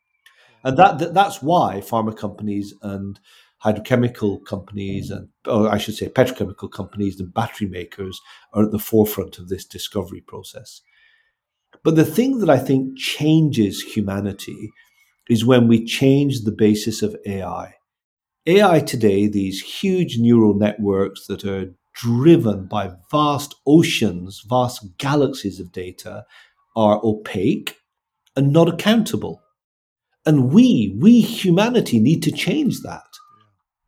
And 0.64 0.78
that, 0.78 1.00
that 1.00 1.14
that's 1.14 1.44
why 1.44 1.82
pharma 1.82 2.18
companies 2.18 2.74
and 2.82 3.20
hydrochemical 3.64 4.44
companies 4.46 5.12
mm. 5.12 5.18
and, 5.18 5.30
or 5.48 5.70
I 5.70 5.78
should 5.78 5.96
say, 5.96 6.08
petrochemical 6.08 6.72
companies 6.72 7.20
and 7.20 7.34
battery 7.34 7.68
makers 7.68 8.20
are 8.54 8.64
at 8.64 8.72
the 8.72 8.80
forefront 8.80 9.38
of 9.38 9.50
this 9.50 9.66
discovery 9.66 10.22
process. 10.22 10.82
But 11.84 11.96
the 11.96 12.06
thing 12.06 12.40
that 12.40 12.50
I 12.50 12.58
think 12.58 12.98
changes 12.98 13.82
humanity 13.82 14.72
is 15.30 15.46
when 15.46 15.68
we 15.68 15.86
change 15.86 16.42
the 16.42 16.52
basis 16.52 17.02
of 17.02 17.16
AI. 17.26 17.76
AI 18.46 18.80
today, 18.80 19.28
these 19.28 19.62
huge 19.62 20.18
neural 20.18 20.56
networks 20.56 21.28
that 21.28 21.46
are 21.46 21.74
driven 21.94 22.66
by 22.66 22.92
vast 23.12 23.56
oceans, 23.68 24.44
vast 24.50 24.98
galaxies 24.98 25.60
of 25.60 25.72
data, 25.72 26.26
are 26.76 27.00
opaque 27.04 27.78
and 28.36 28.52
not 28.52 28.70
accountable. 28.70 29.42
And 30.26 30.52
we, 30.52 30.98
we 31.00 31.22
humanity, 31.22 32.00
need 32.00 32.24
to 32.24 32.32
change 32.32 32.82
that. 32.82 33.04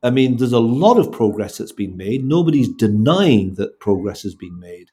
I 0.03 0.09
mean, 0.09 0.37
there's 0.37 0.53
a 0.53 0.59
lot 0.59 0.97
of 0.97 1.11
progress 1.11 1.57
that's 1.57 1.71
been 1.71 1.95
made. 1.95 2.25
Nobody's 2.25 2.69
denying 2.69 3.55
that 3.55 3.79
progress 3.79 4.23
has 4.23 4.33
been 4.33 4.59
made. 4.59 4.89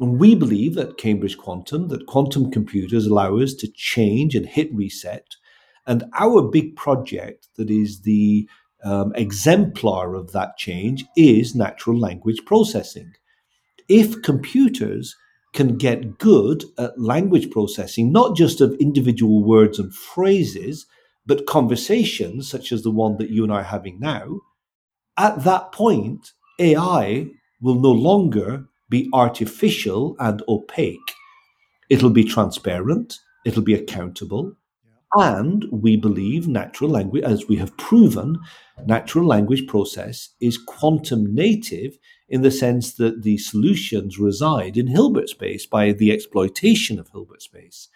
And 0.00 0.18
we 0.20 0.34
believe 0.34 0.76
at 0.78 0.98
Cambridge 0.98 1.38
Quantum 1.38 1.88
that 1.88 2.06
quantum 2.06 2.50
computers 2.50 3.06
allow 3.06 3.38
us 3.38 3.54
to 3.54 3.68
change 3.68 4.34
and 4.34 4.46
hit 4.46 4.72
reset. 4.74 5.36
And 5.86 6.04
our 6.18 6.42
big 6.42 6.76
project, 6.76 7.48
that 7.56 7.70
is 7.70 8.02
the 8.02 8.48
um, 8.84 9.12
exemplar 9.14 10.14
of 10.14 10.32
that 10.32 10.56
change, 10.56 11.04
is 11.16 11.54
natural 11.54 11.98
language 11.98 12.44
processing. 12.44 13.12
If 13.88 14.22
computers 14.22 15.16
can 15.54 15.78
get 15.78 16.18
good 16.18 16.64
at 16.76 17.00
language 17.00 17.50
processing, 17.50 18.12
not 18.12 18.36
just 18.36 18.60
of 18.60 18.74
individual 18.74 19.42
words 19.42 19.78
and 19.78 19.92
phrases, 19.92 20.86
but 21.28 21.46
conversations 21.46 22.50
such 22.50 22.72
as 22.72 22.82
the 22.82 22.90
one 22.90 23.18
that 23.18 23.28
you 23.28 23.44
and 23.44 23.52
I 23.52 23.56
are 23.56 23.62
having 23.62 24.00
now, 24.00 24.40
at 25.18 25.44
that 25.44 25.72
point, 25.72 26.32
AI 26.58 27.26
will 27.60 27.74
no 27.74 27.92
longer 27.92 28.64
be 28.88 29.10
artificial 29.12 30.16
and 30.18 30.42
opaque. 30.48 31.12
It'll 31.90 32.10
be 32.10 32.24
transparent, 32.24 33.18
it'll 33.44 33.62
be 33.62 33.74
accountable, 33.74 34.56
and 35.12 35.66
we 35.70 35.96
believe 35.96 36.48
natural 36.48 36.88
language, 36.88 37.24
as 37.24 37.46
we 37.46 37.56
have 37.56 37.76
proven, 37.76 38.38
natural 38.86 39.26
language 39.26 39.66
process 39.66 40.30
is 40.40 40.56
quantum 40.56 41.34
native 41.34 41.98
in 42.28 42.40
the 42.40 42.50
sense 42.50 42.94
that 42.94 43.22
the 43.22 43.36
solutions 43.36 44.18
reside 44.18 44.78
in 44.78 44.86
Hilbert 44.86 45.28
space 45.28 45.66
by 45.66 45.92
the 45.92 46.10
exploitation 46.10 46.98
of 46.98 47.10
Hilbert 47.10 47.42
space. 47.42 47.88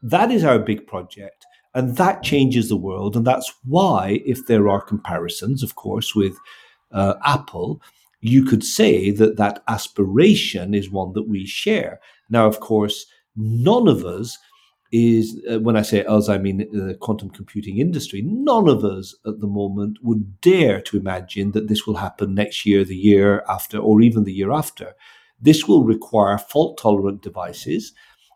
That 0.00 0.30
is 0.30 0.44
our 0.44 0.58
big 0.60 0.86
project. 0.86 1.44
And 1.74 1.96
that 1.96 2.22
changes 2.22 2.68
the 2.68 2.76
world. 2.76 3.16
And 3.16 3.26
that's 3.26 3.52
why, 3.64 4.20
if 4.26 4.46
there 4.46 4.68
are 4.68 4.80
comparisons, 4.80 5.62
of 5.62 5.74
course, 5.74 6.14
with 6.14 6.36
uh, 6.90 7.14
Apple, 7.24 7.80
you 8.20 8.44
could 8.44 8.62
say 8.62 9.10
that 9.10 9.36
that 9.36 9.62
aspiration 9.68 10.74
is 10.74 10.90
one 10.90 11.12
that 11.14 11.28
we 11.28 11.46
share. 11.46 12.00
Now, 12.30 12.46
of 12.46 12.60
course, 12.60 13.06
none 13.36 13.88
of 13.88 14.04
us 14.04 14.38
is, 14.92 15.40
uh, 15.50 15.58
when 15.60 15.76
I 15.76 15.82
say 15.82 16.04
us, 16.04 16.28
I 16.28 16.38
mean 16.38 16.58
the 16.58 16.94
quantum 17.00 17.30
computing 17.30 17.78
industry, 17.78 18.22
none 18.22 18.68
of 18.68 18.84
us 18.84 19.16
at 19.26 19.40
the 19.40 19.46
moment 19.46 19.98
would 20.02 20.40
dare 20.42 20.80
to 20.82 20.98
imagine 20.98 21.52
that 21.52 21.68
this 21.68 21.86
will 21.86 21.96
happen 21.96 22.34
next 22.34 22.66
year, 22.66 22.84
the 22.84 22.94
year 22.94 23.42
after, 23.48 23.78
or 23.78 24.02
even 24.02 24.24
the 24.24 24.32
year 24.34 24.52
after. 24.52 24.94
This 25.40 25.66
will 25.66 25.82
require 25.82 26.38
fault 26.38 26.78
tolerant 26.78 27.22
devices 27.22 27.92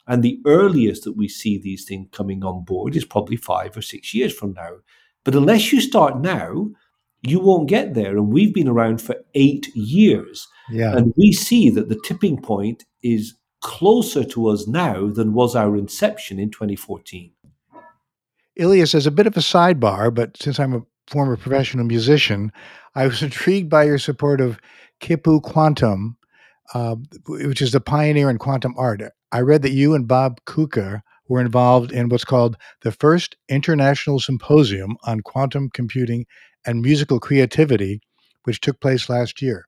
and 0.07 0.23
the 0.23 0.41
earliest 0.47 1.05
that 1.05 1.17
we 1.17 1.29
see 1.29 1.59
these 1.59 1.85
things 1.85 2.09
coming 2.13 2.45
on 2.45 2.65
board 2.65 2.95
is 2.97 3.05
probably 3.05 3.37
five 3.37 3.77
or 3.77 3.83
six 3.83 4.15
years 4.15 4.33
from 4.33 4.53
now. 4.53 4.77
But 5.25 5.35
unless 5.35 5.73
you 5.73 5.81
start 5.81 6.21
now, 6.21 6.71
you 7.23 7.41
won't 7.41 7.69
get 7.69 7.95
there. 7.95 8.17
And 8.17 8.33
we've 8.33 8.55
been 8.55 8.69
around 8.69 9.03
for 9.03 9.17
eight 9.35 9.75
years. 9.75 10.47
Yeah. 10.71 10.97
And 10.97 11.13
we 11.17 11.33
see 11.33 11.71
that 11.71 11.89
the 11.89 12.01
tipping 12.05 12.41
point 12.41 12.85
is 13.03 13.35
closer 13.61 14.23
to 14.25 14.49
us 14.49 14.69
now 14.69 15.09
than 15.09 15.33
was 15.33 15.57
our 15.57 15.77
inception 15.77 16.39
in 16.39 16.51
2014. 16.51 17.33
Ilyas, 18.59 18.95
as 18.95 19.07
a 19.07 19.11
bit 19.11 19.27
of 19.27 19.37
a 19.37 19.41
sidebar, 19.41 20.15
but 20.15 20.37
since 20.37 20.61
I'm 20.61 20.73
a 20.73 20.83
former 21.09 21.37
professional 21.37 21.85
musician, 21.85 22.53
I 22.95 23.07
was 23.07 23.23
intrigued 23.25 23.69
by 23.69 23.85
your 23.85 23.99
support 23.99 24.41
of 24.41 24.61
Kipu 25.01 25.43
Quantum, 25.43 26.17
uh, 26.75 26.97
which 27.27 27.61
is 27.61 27.73
the 27.73 27.81
pioneer 27.81 28.31
in 28.31 28.39
quantum 28.39 28.75
art. 28.79 29.03
I 29.37 29.43
read 29.43 29.61
that 29.63 29.73
you 29.73 29.95
and 29.95 30.09
Bob 30.09 30.41
Coecke 30.47 31.03
were 31.29 31.43
involved 31.43 31.93
in 31.93 32.09
what's 32.09 32.25
called 32.25 32.57
the 32.81 32.91
first 32.91 33.37
international 33.51 34.19
symposium 34.19 34.97
on 35.05 35.21
quantum 35.21 35.69
computing 35.69 36.25
and 36.65 36.81
musical 36.81 37.21
creativity, 37.21 38.01
which 38.45 38.63
took 38.63 38.81
place 38.81 39.11
last 39.11 39.43
year. 39.43 39.67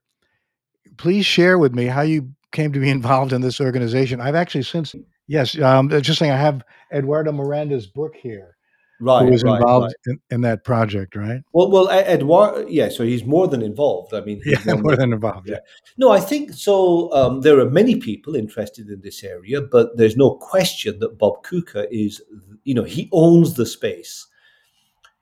Please 0.97 1.23
share 1.27 1.59
with 1.59 1.75
me 1.75 1.85
how 1.85 2.01
you 2.01 2.31
came 2.51 2.73
to 2.73 2.79
be 2.79 2.89
involved 2.97 3.31
in 3.31 3.41
this 3.41 3.61
organization. 3.61 4.19
I've 4.19 4.33
actually 4.33 4.63
since, 4.63 4.95
yes, 5.27 5.55
um, 5.61 5.87
just 6.01 6.17
saying, 6.17 6.31
I 6.31 6.37
have 6.37 6.63
Eduardo 6.91 7.31
Miranda's 7.31 7.85
book 7.85 8.15
here 8.15 8.57
right, 8.99 9.25
who 9.25 9.31
was 9.31 9.43
right, 9.43 9.57
involved 9.57 9.93
right. 10.05 10.13
in, 10.13 10.35
in 10.35 10.41
that 10.41 10.63
project, 10.63 11.15
right? 11.15 11.41
Well, 11.53 11.71
well, 11.71 11.89
Edward, 11.89 12.69
yeah. 12.69 12.89
So 12.89 13.03
he's 13.03 13.23
more 13.23 13.47
than 13.47 13.61
involved. 13.61 14.13
I 14.13 14.21
mean, 14.21 14.41
he's 14.43 14.65
Yeah, 14.65 14.73
more 14.81 14.95
than 14.95 15.13
involved. 15.13 15.49
Yeah. 15.49 15.59
No, 15.97 16.11
I 16.11 16.19
think 16.19 16.53
so. 16.53 17.11
Um, 17.13 17.41
there 17.41 17.59
are 17.59 17.69
many 17.69 17.95
people 17.95 18.35
interested 18.35 18.89
in 18.89 19.01
this 19.01 19.23
area, 19.23 19.61
but 19.61 19.97
there's 19.97 20.17
no 20.17 20.35
question 20.35 20.99
that 20.99 21.17
Bob 21.17 21.43
Coecke 21.43 21.87
is, 21.91 22.21
you 22.63 22.73
know, 22.73 22.83
he 22.83 23.09
owns 23.11 23.55
the 23.55 23.65
space. 23.65 24.27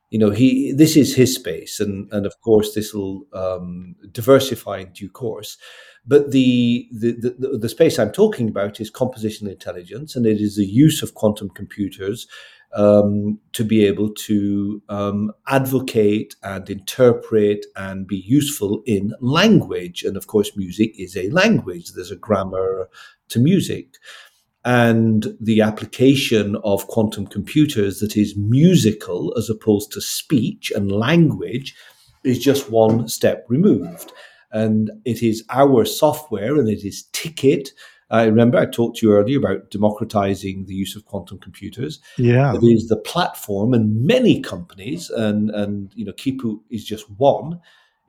You 0.10 0.20
know, 0.20 0.30
he 0.30 0.72
this 0.72 0.96
is 0.96 1.16
his 1.16 1.36
space, 1.36 1.82
and 1.82 2.08
and 2.14 2.26
of 2.26 2.40
course 2.40 2.74
this 2.74 2.94
will 2.94 3.26
um, 3.34 3.96
diversify 4.14 4.80
in 4.80 4.94
due 4.94 5.10
course. 5.10 5.58
But 6.06 6.32
the, 6.32 6.88
the 6.94 7.12
the 7.12 7.58
the 7.58 7.68
space 7.68 8.00
I'm 8.00 8.14
talking 8.14 8.48
about 8.48 8.80
is 8.80 8.90
compositional 8.90 9.52
intelligence, 9.52 10.16
and 10.16 10.26
it 10.26 10.40
is 10.40 10.56
the 10.56 10.66
use 10.66 11.04
of 11.04 11.14
quantum 11.14 11.50
computers 11.50 12.26
um, 12.74 13.40
to 13.54 13.64
be 13.64 13.86
able 13.86 14.14
to 14.14 14.82
um, 14.90 15.32
advocate 15.48 16.36
and 16.44 16.70
interpret 16.70 17.66
and 17.76 18.08
be 18.08 18.18
useful 18.18 18.84
in 18.86 19.14
language. 19.20 20.04
And 20.04 20.18
of 20.18 20.28
course, 20.28 20.56
music 20.56 21.00
is 21.00 21.16
a 21.16 21.30
language, 21.30 21.94
there's 21.94 22.12
a 22.12 22.16
grammar 22.16 22.90
to 23.30 23.40
music. 23.40 23.96
And 24.66 25.38
the 25.40 25.62
application 25.62 26.58
of 26.64 26.88
quantum 26.88 27.26
computers 27.28 28.00
that 28.00 28.18
is 28.18 28.36
musical 28.36 29.34
as 29.38 29.50
opposed 29.50 29.94
to 29.94 30.02
speech 30.02 30.72
and 30.76 30.92
language 30.92 31.74
is 32.26 32.40
just 32.40 32.70
one 32.70 33.08
step 33.08 33.46
removed. 33.48 34.12
And 34.52 34.92
it 35.06 35.24
is 35.24 35.44
our 35.50 35.86
software 35.86 36.56
and 36.56 36.68
it 36.68 36.86
is 36.86 37.06
TKET. 37.14 37.70
I 38.10 38.24
remember 38.24 38.58
I 38.58 38.66
talked 38.66 38.98
to 38.98 39.08
you 39.08 39.14
earlier 39.14 39.38
about 39.38 39.70
democratizing 39.70 40.66
the 40.66 40.74
use 40.74 40.96
of 40.96 41.06
quantum 41.06 41.40
computers. 41.40 42.00
Yeah. 42.18 42.56
It 42.56 42.64
is 42.64 42.88
the 42.88 42.98
platform, 42.98 43.74
and 43.74 44.06
many 44.06 44.40
companies, 44.42 45.10
and 45.10 45.50
and 45.52 45.92
you 45.96 46.06
know, 46.06 46.14
Kipu 46.14 46.62
is 46.70 46.86
just 46.86 47.10
one. 47.12 47.60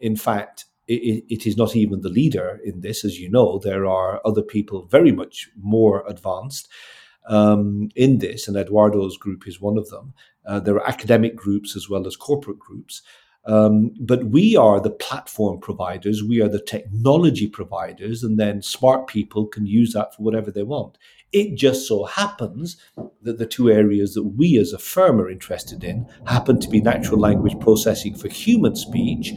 In 0.00 0.14
fact, 0.14 0.66
it, 0.86 1.24
it 1.28 1.46
is 1.46 1.56
not 1.56 1.74
even 1.76 2.00
the 2.00 2.08
leader 2.08 2.60
in 2.64 2.80
this, 2.80 3.04
as 3.04 3.18
you 3.18 3.30
know. 3.30 3.58
There 3.58 3.86
are 3.86 4.20
other 4.24 4.42
people 4.42 4.86
very 4.86 5.12
much 5.12 5.50
more 5.60 6.04
advanced 6.06 6.68
um, 7.28 7.90
in 7.94 8.18
this, 8.18 8.48
and 8.48 8.56
Eduardo's 8.56 9.16
group 9.16 9.46
is 9.46 9.60
one 9.60 9.76
of 9.78 9.88
them. 9.90 10.14
Uh, 10.46 10.60
there 10.60 10.76
are 10.76 10.88
academic 10.88 11.36
groups 11.36 11.76
as 11.76 11.90
well 11.90 12.06
as 12.06 12.16
corporate 12.16 12.58
groups. 12.58 13.02
Um, 13.48 13.94
but 13.98 14.24
we 14.26 14.56
are 14.56 14.78
the 14.78 14.90
platform 14.90 15.58
providers, 15.58 16.22
we 16.22 16.42
are 16.42 16.50
the 16.50 16.60
technology 16.60 17.48
providers, 17.48 18.22
and 18.22 18.38
then 18.38 18.60
smart 18.60 19.06
people 19.06 19.46
can 19.46 19.66
use 19.66 19.94
that 19.94 20.14
for 20.14 20.22
whatever 20.22 20.50
they 20.50 20.62
want. 20.62 20.98
It 21.32 21.56
just 21.56 21.88
so 21.88 22.04
happens 22.04 22.76
that 23.22 23.38
the 23.38 23.46
two 23.46 23.70
areas 23.70 24.12
that 24.14 24.24
we 24.24 24.58
as 24.58 24.74
a 24.74 24.78
firm 24.78 25.18
are 25.18 25.30
interested 25.30 25.82
in 25.82 26.06
happen 26.26 26.60
to 26.60 26.68
be 26.68 26.82
natural 26.82 27.20
language 27.20 27.58
processing 27.58 28.14
for 28.14 28.28
human 28.28 28.76
speech 28.76 29.32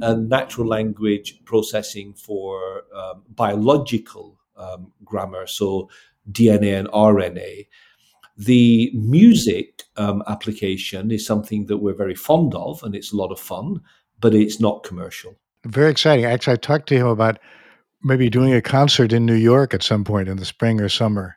and 0.00 0.28
natural 0.28 0.68
language 0.68 1.40
processing 1.44 2.14
for 2.14 2.84
um, 2.94 3.24
biological 3.30 4.38
um, 4.56 4.92
grammar, 5.04 5.48
so 5.48 5.88
DNA 6.30 6.78
and 6.78 6.88
RNA. 6.88 7.66
The 8.36 8.92
music 8.94 9.79
um, 10.00 10.22
application 10.26 11.10
is 11.10 11.26
something 11.26 11.66
that 11.66 11.78
we're 11.78 11.94
very 11.94 12.14
fond 12.14 12.54
of 12.54 12.82
and 12.82 12.94
it's 12.94 13.12
a 13.12 13.16
lot 13.16 13.30
of 13.30 13.38
fun, 13.38 13.80
but 14.18 14.34
it's 14.34 14.58
not 14.58 14.82
commercial. 14.82 15.36
Very 15.66 15.90
exciting. 15.90 16.24
Actually, 16.24 16.54
I 16.54 16.56
talked 16.56 16.88
to 16.88 16.96
him 16.96 17.06
about 17.06 17.38
maybe 18.02 18.30
doing 18.30 18.54
a 18.54 18.62
concert 18.62 19.12
in 19.12 19.26
New 19.26 19.34
York 19.34 19.74
at 19.74 19.82
some 19.82 20.04
point 20.04 20.28
in 20.28 20.38
the 20.38 20.46
spring 20.46 20.80
or 20.80 20.88
summer, 20.88 21.36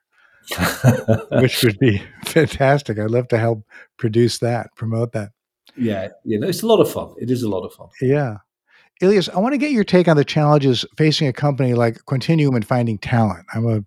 which 1.31 1.61
would 1.63 1.77
be 1.79 2.01
fantastic. 2.25 2.97
I'd 2.97 3.11
love 3.11 3.27
to 3.29 3.37
help 3.37 3.65
produce 3.97 4.39
that, 4.39 4.67
promote 4.77 5.11
that. 5.11 5.31
yeah, 5.75 6.07
you 6.23 6.39
know, 6.39 6.47
it's 6.47 6.63
a 6.63 6.67
lot 6.67 6.79
of 6.79 6.89
fun. 6.89 7.13
It 7.19 7.29
is 7.29 7.43
a 7.43 7.49
lot 7.49 7.65
of 7.65 7.73
fun. 7.73 7.89
Yeah. 8.01 8.37
Ilyas, 9.01 9.29
I 9.29 9.39
want 9.39 9.53
to 9.53 9.57
get 9.57 9.71
your 9.71 9.83
take 9.83 10.07
on 10.07 10.15
the 10.15 10.23
challenges 10.23 10.85
facing 10.97 11.27
a 11.27 11.33
company 11.33 11.73
like 11.73 12.05
Quantinuum 12.05 12.55
in 12.55 12.61
finding 12.61 12.97
talent. 12.97 13.45
I'm 13.53 13.67
a 13.67 13.83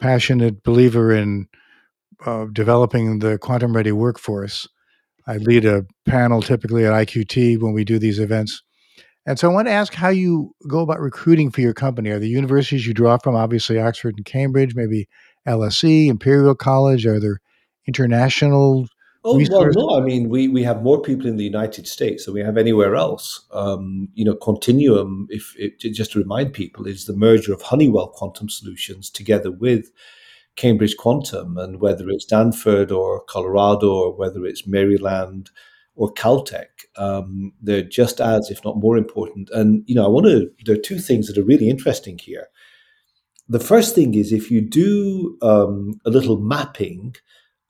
passionate 0.00 0.62
believer 0.62 1.12
in 1.12 1.48
uh, 2.24 2.46
developing 2.52 3.18
the 3.18 3.38
quantum 3.38 3.74
ready 3.74 3.92
workforce. 3.92 4.66
I 5.26 5.38
lead 5.38 5.64
a 5.64 5.84
panel 6.04 6.40
typically 6.40 6.86
at 6.86 6.92
IQT 6.92 7.60
when 7.60 7.72
we 7.72 7.84
do 7.84 7.98
these 7.98 8.18
events. 8.18 8.62
And 9.26 9.38
so 9.38 9.50
I 9.50 9.52
want 9.52 9.66
to 9.66 9.72
ask 9.72 9.92
how 9.92 10.08
you 10.08 10.54
go 10.68 10.80
about 10.80 11.00
recruiting 11.00 11.50
for 11.50 11.60
your 11.60 11.74
company. 11.74 12.10
Are 12.10 12.20
the 12.20 12.28
universities 12.28 12.86
you 12.86 12.94
draw 12.94 13.18
from, 13.18 13.34
obviously 13.34 13.78
Oxford 13.78 14.14
and 14.16 14.24
Cambridge, 14.24 14.76
maybe 14.76 15.08
LSE, 15.48 16.06
Imperial 16.06 16.54
College? 16.54 17.06
Are 17.06 17.18
there 17.18 17.40
international? 17.88 18.86
Oh 19.24 19.36
well, 19.50 19.68
no. 19.72 20.00
I 20.00 20.04
mean, 20.04 20.28
we 20.28 20.46
we 20.46 20.62
have 20.62 20.84
more 20.84 21.02
people 21.02 21.26
in 21.26 21.36
the 21.36 21.42
United 21.42 21.88
States 21.88 22.24
than 22.24 22.34
we 22.34 22.40
have 22.42 22.56
anywhere 22.56 22.94
else. 22.94 23.44
Um, 23.50 24.08
you 24.14 24.24
know, 24.24 24.34
Quantinuum, 24.34 25.26
if 25.30 25.52
it, 25.58 25.80
just 25.80 26.12
to 26.12 26.20
remind 26.20 26.52
people, 26.52 26.86
is 26.86 27.06
the 27.06 27.16
merger 27.16 27.52
of 27.52 27.62
Honeywell 27.62 28.10
Quantum 28.10 28.48
Solutions 28.48 29.10
together 29.10 29.50
with 29.50 29.90
Cambridge 30.56 30.96
Quantum, 30.96 31.58
and 31.58 31.80
whether 31.80 32.08
it's 32.08 32.24
Stanford 32.24 32.90
or 32.90 33.22
Colorado 33.24 33.92
or 33.92 34.16
whether 34.16 34.44
it's 34.44 34.66
Maryland 34.66 35.50
or 35.94 36.12
Caltech, 36.12 36.66
um, 36.96 37.52
they're 37.60 37.82
just 37.82 38.20
as, 38.20 38.50
if 38.50 38.64
not 38.64 38.78
more 38.78 38.96
important. 38.96 39.50
And 39.50 39.84
you 39.86 39.94
know, 39.94 40.04
I 40.04 40.08
want 40.08 40.26
to. 40.26 40.50
There 40.64 40.74
are 40.74 40.78
two 40.78 40.98
things 40.98 41.26
that 41.26 41.38
are 41.38 41.44
really 41.44 41.68
interesting 41.68 42.18
here. 42.18 42.48
The 43.48 43.60
first 43.60 43.94
thing 43.94 44.14
is 44.14 44.32
if 44.32 44.50
you 44.50 44.60
do 44.60 45.38
um, 45.40 46.00
a 46.04 46.10
little 46.10 46.38
mapping 46.38 47.14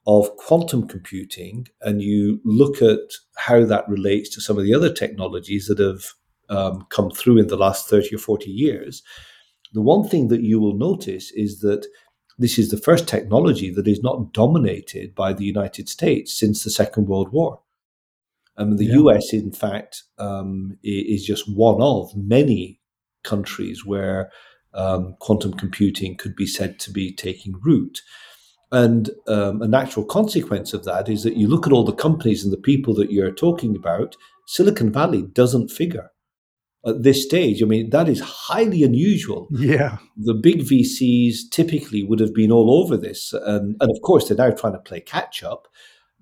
of 0.07 0.35
quantum 0.37 0.87
computing 0.87 1.67
and 1.81 2.01
you 2.01 2.39
look 2.45 2.81
at 2.81 2.99
how 3.35 3.65
that 3.65 3.87
relates 3.89 4.29
to 4.29 4.41
some 4.41 4.57
of 4.57 4.63
the 4.63 4.73
other 4.73 4.91
technologies 4.91 5.67
that 5.67 5.79
have 5.79 6.05
um, 6.49 6.85
come 6.89 7.11
through 7.11 7.37
in 7.37 7.47
the 7.47 7.57
last 7.57 7.89
30 7.89 8.15
or 8.15 8.17
40 8.17 8.49
years, 8.49 9.03
the 9.73 9.81
one 9.81 10.07
thing 10.07 10.29
that 10.29 10.41
you 10.41 10.59
will 10.59 10.77
notice 10.77 11.31
is 11.31 11.59
that 11.59 11.85
this 12.37 12.59
is 12.59 12.69
the 12.69 12.77
first 12.77 13.07
technology 13.07 13.71
that 13.73 13.87
is 13.87 14.03
not 14.03 14.33
dominated 14.33 15.15
by 15.15 15.33
the 15.33 15.45
United 15.45 15.89
States 15.89 16.37
since 16.37 16.63
the 16.63 16.69
Second 16.69 17.07
World 17.07 17.31
War. 17.31 17.61
Um, 18.57 18.77
the 18.77 18.85
Yeah. 18.85 18.99
US, 18.99 19.33
in 19.33 19.51
fact, 19.51 20.03
um, 20.17 20.77
is 20.83 21.25
just 21.25 21.47
one 21.47 21.81
of 21.81 22.15
many 22.15 22.79
countries 23.23 23.85
where 23.85 24.31
um, 24.73 25.15
quantum 25.19 25.53
computing 25.53 26.15
could 26.15 26.35
be 26.35 26.45
said 26.45 26.79
to 26.79 26.91
be 26.91 27.11
taking 27.11 27.55
root. 27.63 28.01
And 28.71 29.09
um, 29.27 29.61
a 29.61 29.67
natural 29.67 30.05
consequence 30.05 30.73
of 30.73 30.83
that 30.83 31.07
is 31.09 31.23
that 31.23 31.37
you 31.37 31.47
look 31.47 31.65
at 31.65 31.73
all 31.73 31.85
the 31.85 31.93
companies 31.93 32.43
and 32.43 32.51
the 32.51 32.57
people 32.57 32.93
that 32.95 33.11
you're 33.11 33.31
talking 33.31 33.75
about, 33.75 34.15
Silicon 34.45 34.91
Valley 34.91 35.23
doesn't 35.23 35.69
figure 35.69 36.11
at 36.87 37.03
this 37.03 37.23
stage. 37.23 37.61
I 37.61 37.65
mean, 37.65 37.89
that 37.89 38.07
is 38.07 38.19
highly 38.19 38.83
unusual. 38.83 39.47
Yeah. 39.51 39.97
The 40.15 40.33
big 40.33 40.61
VCs 40.61 41.49
typically 41.51 42.03
would 42.03 42.19
have 42.19 42.33
been 42.33 42.51
all 42.51 42.81
over 42.81 42.97
this. 42.97 43.33
And, 43.33 43.75
and 43.79 43.91
of 43.91 44.01
course, 44.01 44.27
they're 44.27 44.37
now 44.37 44.55
trying 44.55 44.73
to 44.73 44.79
play 44.79 45.01
catch 45.01 45.43
up. 45.43 45.67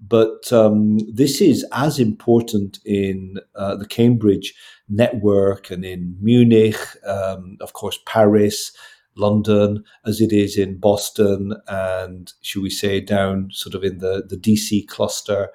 But 0.07 0.51
um, 0.51 0.97
this 1.11 1.41
is 1.41 1.66
as 1.72 1.99
important 1.99 2.80
in 2.86 3.38
uh, 3.55 3.76
the 3.76 3.88
Cambridge 3.88 4.53
network 4.89 5.72
and 5.72 5.86
in 5.86 6.18
Munich, 6.22 6.78
um, 7.05 7.57
of 7.61 7.74
course, 7.74 7.99
Paris, 8.05 8.72
London, 9.16 9.84
as 10.05 10.20
it 10.20 10.34
is 10.34 10.57
in 10.57 10.78
Boston, 10.78 11.53
and 11.68 12.34
should 12.41 12.61
we 12.61 12.70
say 12.70 12.99
down 12.99 13.49
sort 13.51 13.74
of 13.74 13.84
in 13.84 13.99
the, 13.99 14.24
the 14.28 14.36
DC 14.36 14.88
cluster. 14.88 15.49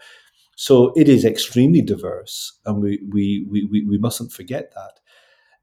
So 0.57 0.93
it 0.97 1.09
is 1.09 1.25
extremely 1.25 1.83
diverse, 1.83 2.59
and 2.65 2.83
we, 2.83 3.01
we, 3.09 3.47
we, 3.51 3.65
we, 3.65 3.85
we 3.85 3.99
mustn't 3.99 4.33
forget 4.33 4.73
that. 4.75 5.00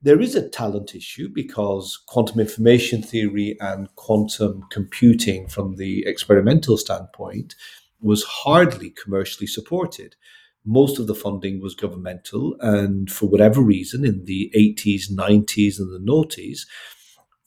There 0.02 0.22
is 0.22 0.36
a 0.36 0.48
talent 0.48 0.93
issue 0.93 1.28
because 1.34 1.98
quantum 2.08 2.39
information 2.39 3.02
theory 3.02 3.58
and 3.60 3.93
quantum 3.95 4.64
computing, 4.70 5.48
from 5.48 5.76
the 5.76 6.06
experimental 6.06 6.78
standpoint, 6.78 7.56
was 8.00 8.24
hardly 8.24 8.91
commercially 8.91 9.48
supported. 9.48 10.16
Most 10.64 11.00
of 11.00 11.08
the 11.08 11.16
funding 11.16 11.62
was 11.62 11.74
governmental, 11.74 12.56
and 12.60 13.10
for 13.10 13.28
whatever 13.28 13.62
reason, 13.62 14.06
in 14.06 14.26
the 14.26 14.52
80s, 14.56 15.12
90s, 15.12 15.80
and 15.80 15.91
the 15.91 16.12
noughties, 16.12 16.68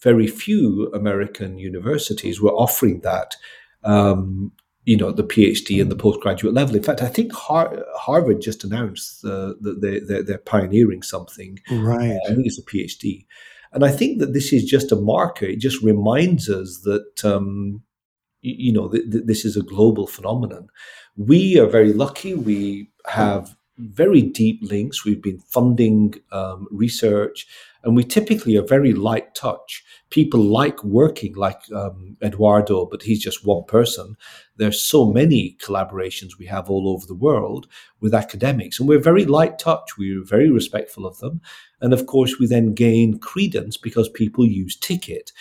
very 0.02 0.26
few 0.26 0.90
American 0.92 1.58
universities 1.58 2.40
were 2.40 2.52
offering 2.52 3.00
that, 3.02 3.36
um, 3.84 4.52
you 4.90 4.96
know, 4.96 5.12
the 5.12 5.22
PhD 5.22 5.80
and 5.80 5.88
the 5.88 5.94
postgraduate 5.94 6.52
level. 6.52 6.74
In 6.74 6.82
fact, 6.82 7.00
I 7.00 7.06
think 7.06 7.32
Har- 7.32 7.84
Harvard 7.94 8.40
just 8.40 8.64
announced 8.64 9.24
uh, 9.24 9.52
that 9.60 9.78
they, 9.80 10.00
they're, 10.00 10.24
they're, 10.24 10.38
pioneering 10.38 11.02
something. 11.02 11.60
Right. 11.70 12.10
Uh, 12.10 12.18
I 12.28 12.34
think 12.34 12.46
it's 12.46 12.58
a 12.58 12.64
PhD. 12.64 13.24
And 13.72 13.84
I 13.84 13.92
think 13.92 14.18
that 14.18 14.32
this 14.32 14.52
is 14.52 14.64
just 14.64 14.90
a 14.90 14.96
marker. 14.96 15.46
It 15.46 15.60
just 15.60 15.80
reminds 15.80 16.50
us 16.50 16.80
that, 16.82 17.24
um, 17.24 17.84
you, 18.40 18.54
you 18.66 18.72
know, 18.72 18.88
th- 18.88 19.08
th- 19.12 19.26
this 19.26 19.44
is 19.44 19.56
a 19.56 19.62
global 19.62 20.08
phenomenon. 20.08 20.66
We 21.16 21.56
are 21.60 21.66
very 21.68 21.92
lucky. 21.92 22.34
We 22.34 22.90
have 23.06 23.54
very 23.78 24.22
deep 24.22 24.58
links. 24.60 25.04
We've 25.04 25.22
been 25.22 25.38
funding 25.38 26.14
um, 26.32 26.66
research, 26.72 27.46
and 27.82 27.96
we 27.96 28.04
typically 28.04 28.56
are 28.56 28.66
very 28.66 28.92
light 28.92 29.34
touch. 29.34 29.84
People 30.10 30.40
like 30.40 30.82
working 30.84 31.34
like 31.34 31.60
um, 31.74 32.16
Eduardo, 32.22 32.86
but 32.86 33.02
he's 33.02 33.22
just 33.22 33.46
one 33.46 33.64
person. 33.64 34.16
There's 34.56 34.84
so 34.84 35.10
many 35.10 35.56
collaborations 35.62 36.38
we 36.38 36.46
have 36.46 36.68
all 36.68 36.88
over 36.88 37.06
the 37.06 37.14
world 37.14 37.66
with 38.00 38.14
academics, 38.14 38.78
and 38.78 38.88
we're 38.88 38.98
very 38.98 39.24
light 39.24 39.58
touch. 39.58 39.96
We're 39.96 40.24
very 40.24 40.50
respectful 40.50 41.06
of 41.06 41.18
them, 41.18 41.40
and 41.80 41.92
of 41.92 42.06
course, 42.06 42.38
we 42.38 42.46
then 42.46 42.74
gain 42.74 43.18
credence 43.18 43.76
because 43.76 44.08
people 44.08 44.46
use 44.46 44.78
TKET, 44.78 45.32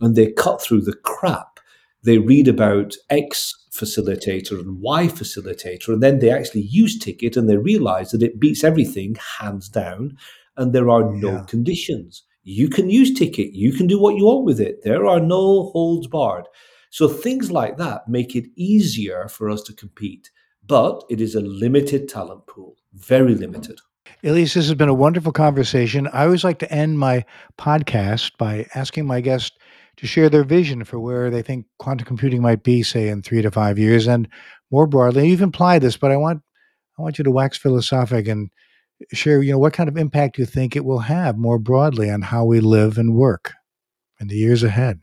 and 0.00 0.16
they 0.16 0.32
cut 0.32 0.60
through 0.60 0.82
the 0.82 0.94
crap. 0.94 1.60
They 2.02 2.18
read 2.18 2.48
about 2.48 2.96
X 3.08 3.54
facilitator 3.72 4.60
and 4.60 4.80
Y 4.80 5.06
facilitator, 5.06 5.88
and 5.88 6.02
then 6.02 6.18
they 6.18 6.30
actually 6.30 6.62
use 6.62 6.98
TKET 6.98 7.36
and 7.36 7.48
they 7.48 7.56
realize 7.56 8.10
that 8.10 8.22
it 8.22 8.38
beats 8.38 8.62
everything 8.62 9.16
hands 9.38 9.68
down, 9.68 10.16
and 10.56 10.72
there 10.72 10.90
are 10.90 11.12
no 11.12 11.32
yeah. 11.32 11.44
conditions. 11.48 12.22
You 12.42 12.68
can 12.68 12.90
use 12.90 13.18
TKET, 13.18 13.50
you 13.52 13.72
can 13.72 13.86
do 13.86 13.98
what 13.98 14.16
you 14.16 14.24
want 14.24 14.44
with 14.44 14.60
it. 14.60 14.82
There 14.84 15.06
are 15.06 15.20
no 15.20 15.70
holds 15.72 16.06
barred. 16.06 16.46
So 16.90 17.08
things 17.08 17.50
like 17.50 17.76
that 17.78 18.06
make 18.06 18.36
it 18.36 18.46
easier 18.54 19.28
for 19.28 19.50
us 19.50 19.62
to 19.62 19.72
compete, 19.72 20.30
but 20.66 21.02
it 21.10 21.20
is 21.20 21.34
a 21.34 21.40
limited 21.40 22.08
talent 22.08 22.46
pool, 22.46 22.76
very 22.92 23.34
limited. 23.34 23.80
Ilyas, 24.22 24.54
this 24.54 24.66
has 24.68 24.74
been 24.74 24.88
a 24.88 24.94
wonderful 24.94 25.32
conversation. 25.32 26.08
I 26.12 26.24
always 26.24 26.44
like 26.44 26.58
to 26.60 26.72
end 26.72 26.98
my 26.98 27.24
podcast 27.58 28.36
by 28.38 28.66
asking 28.74 29.06
my 29.06 29.20
guest 29.20 29.58
to 29.96 30.06
share 30.06 30.28
their 30.28 30.44
vision 30.44 30.84
for 30.84 30.98
where 30.98 31.30
they 31.30 31.42
think 31.42 31.66
quantum 31.78 32.06
computing 32.06 32.42
might 32.42 32.62
be, 32.62 32.82
say, 32.82 33.08
in 33.08 33.22
three 33.22 33.42
to 33.42 33.50
five 33.50 33.78
years, 33.78 34.06
and 34.06 34.28
more 34.70 34.86
broadly. 34.86 35.28
You've 35.28 35.42
implied 35.42 35.82
this, 35.82 35.96
but 35.96 36.10
I 36.10 36.16
want 36.16 36.42
I 36.98 37.02
want 37.02 37.18
you 37.18 37.24
to 37.24 37.30
wax 37.30 37.58
philosophic 37.58 38.28
and 38.28 38.50
share, 39.12 39.42
you 39.42 39.52
know, 39.52 39.58
what 39.58 39.72
kind 39.72 39.88
of 39.88 39.96
impact 39.96 40.36
do 40.36 40.42
you 40.42 40.46
think 40.46 40.74
it 40.74 40.84
will 40.84 41.00
have 41.00 41.36
more 41.36 41.58
broadly 41.58 42.10
on 42.10 42.22
how 42.22 42.44
we 42.44 42.60
live 42.60 42.98
and 42.98 43.14
work 43.14 43.52
in 44.20 44.28
the 44.28 44.36
years 44.36 44.62
ahead. 44.62 45.00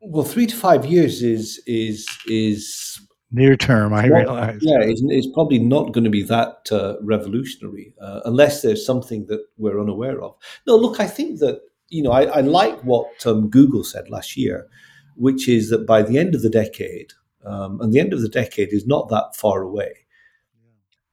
Well, 0.00 0.24
three 0.24 0.46
to 0.46 0.56
five 0.56 0.86
years 0.86 1.22
is 1.22 1.60
is 1.66 2.06
is 2.26 3.00
near 3.30 3.56
term. 3.56 3.92
I 3.92 4.06
realize. 4.06 4.58
Yeah, 4.62 4.80
it's, 4.80 5.02
it's, 5.06 5.26
probably 5.34 5.58
not 5.58 5.92
going 5.92 6.04
to 6.04 6.10
be 6.10 6.22
that 6.22 6.68
uh, 6.70 6.94
revolutionary 7.02 7.94
uh, 8.00 8.20
unless 8.24 8.62
there's 8.62 8.86
something 8.86 9.26
that 9.26 9.44
we're 9.56 9.80
unaware 9.80 10.22
of. 10.22 10.36
No, 10.66 10.76
look, 10.76 11.00
I 11.00 11.06
think 11.06 11.40
that 11.40 11.60
you 11.88 12.02
know, 12.02 12.12
I, 12.12 12.24
I 12.24 12.40
like 12.40 12.78
what 12.84 13.26
um, 13.26 13.48
Google 13.48 13.82
said 13.82 14.08
last 14.08 14.36
year, 14.36 14.68
which 15.16 15.48
is 15.48 15.70
that 15.70 15.86
by 15.86 16.02
the 16.02 16.18
end 16.18 16.34
of 16.34 16.42
the 16.42 16.50
decade, 16.50 17.12
um, 17.44 17.80
and 17.80 17.92
the 17.92 18.00
end 18.00 18.12
of 18.12 18.22
the 18.22 18.28
decade 18.28 18.72
is 18.72 18.86
not 18.86 19.08
that 19.08 19.34
far 19.34 19.62
away, 19.62 20.06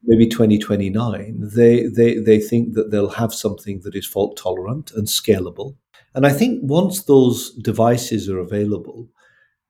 maybe 0.07 0.27
2029, 0.27 1.37
they, 1.55 1.87
they, 1.87 2.17
they 2.17 2.39
think 2.39 2.73
that 2.73 2.91
they'll 2.91 3.09
have 3.09 3.33
something 3.33 3.81
that 3.83 3.95
is 3.95 4.05
fault 4.05 4.37
tolerant 4.37 4.91
and 4.91 5.07
scalable. 5.07 5.75
And 6.13 6.25
I 6.25 6.31
think 6.31 6.61
once 6.63 7.03
those 7.03 7.51
devices 7.55 8.29
are 8.29 8.39
available, 8.39 9.09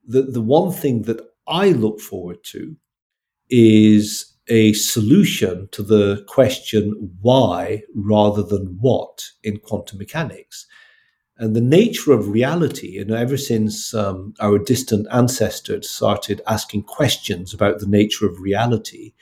the, 0.08 0.22
the 0.22 0.42
one 0.42 0.72
thing 0.72 1.04
that 1.04 1.22
I 1.48 1.70
look 1.70 2.00
forward 2.00 2.44
to 2.52 2.76
is 3.50 4.36
a 4.48 4.74
solution 4.74 5.68
to 5.72 5.82
the 5.82 6.24
question 6.28 7.12
why 7.22 7.82
rather 7.96 8.44
than 8.44 8.78
what 8.80 9.24
in 9.44 9.58
quantum 9.58 9.98
mechanics. 9.98 10.68
And 11.38 11.56
the 11.56 11.62
nature 11.62 12.14
of 12.14 12.30
reality, 12.30 12.98
and 12.98 13.12
ever 13.12 13.38
since 13.38 13.94
um, 13.94 14.34
our 14.40 14.58
distant 14.58 15.08
ancestors 15.12 15.90
started 15.90 16.42
asking 16.48 16.84
questions 16.84 17.54
about 17.54 17.80
the 17.80 17.88
nature 17.88 18.26
of 18.26 18.40
reality, 18.40 19.14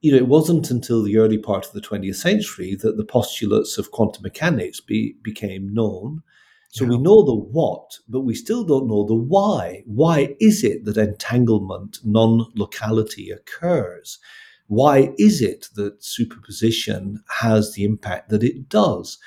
you 0.00 0.12
know, 0.12 0.18
it 0.18 0.28
wasn't 0.28 0.70
until 0.70 1.02
the 1.02 1.18
early 1.18 1.38
part 1.38 1.66
of 1.66 1.72
the 1.72 1.80
20th 1.80 2.16
century 2.16 2.74
that 2.76 2.96
the 2.96 3.04
postulates 3.04 3.76
of 3.76 3.90
quantum 3.90 4.22
mechanics 4.22 4.80
be, 4.80 5.16
became 5.22 5.72
known. 5.74 6.22
So 6.70 6.84
yeah. 6.84 6.90
we 6.90 6.98
know 6.98 7.22
the 7.24 7.34
what, 7.34 7.98
but 8.08 8.20
we 8.20 8.34
still 8.34 8.64
don't 8.64 8.88
know 8.88 9.04
the 9.04 9.14
why. 9.14 9.82
Why 9.86 10.36
is 10.40 10.64
it 10.64 10.84
that 10.84 10.96
entanglement, 10.96 11.98
non 12.04 12.46
locality 12.54 13.30
occurs? 13.30 14.18
Why 14.68 15.12
is 15.18 15.42
it 15.42 15.66
that 15.74 16.02
superposition 16.02 17.22
has 17.40 17.74
the 17.74 17.84
impact 17.84 18.28
that 18.30 18.44
it 18.44 18.68
does? 18.68 19.18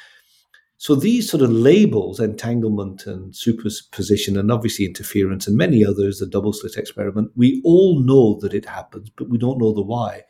So 0.77 0.95
these 0.95 1.29
sort 1.29 1.43
of 1.43 1.51
labels, 1.51 2.19
entanglement 2.19 3.05
and 3.05 3.35
superposition, 3.35 4.37
and 4.37 4.51
obviously 4.51 4.85
interference, 4.85 5.47
and 5.47 5.55
many 5.55 5.85
others, 5.85 6.19
the 6.19 6.25
double 6.25 6.51
slit 6.53 6.77
experiment, 6.77 7.31
we 7.35 7.61
all 7.63 7.99
know 7.99 8.39
that 8.41 8.53
it 8.53 8.65
happens, 8.65 9.09
but 9.09 9.29
we 9.29 9.37
don't 9.37 9.59
know 9.59 9.73
the 9.73 9.81
why. 9.81 10.23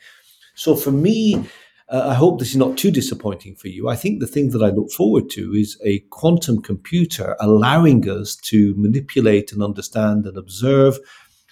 So 0.56 0.76
for 0.76 0.92
me, 0.92 1.46
uh, 1.90 2.10
I 2.10 2.14
hope 2.14 2.40
this 2.40 2.52
is 2.52 2.58
not 2.58 2.78
too 2.78 2.92
disappointing 2.92 3.56
for 3.56 3.68
you. 3.68 3.90
I 3.90 3.96
think 3.96 4.20
the 4.20 4.28
thing 4.28 4.52
that 4.52 4.64
I 4.64 4.70
look 4.70 4.92
forward 4.92 5.30
to 5.32 5.54
is 5.54 5.80
a 5.84 6.00
quantum 6.10 6.62
computer 6.62 7.36
allowing 7.40 8.10
us 8.10 8.36
to 8.44 8.74
manipulate 8.78 9.52
and 9.52 9.62
understand 9.62 10.26
and 10.26 10.38
observe 10.38 11.00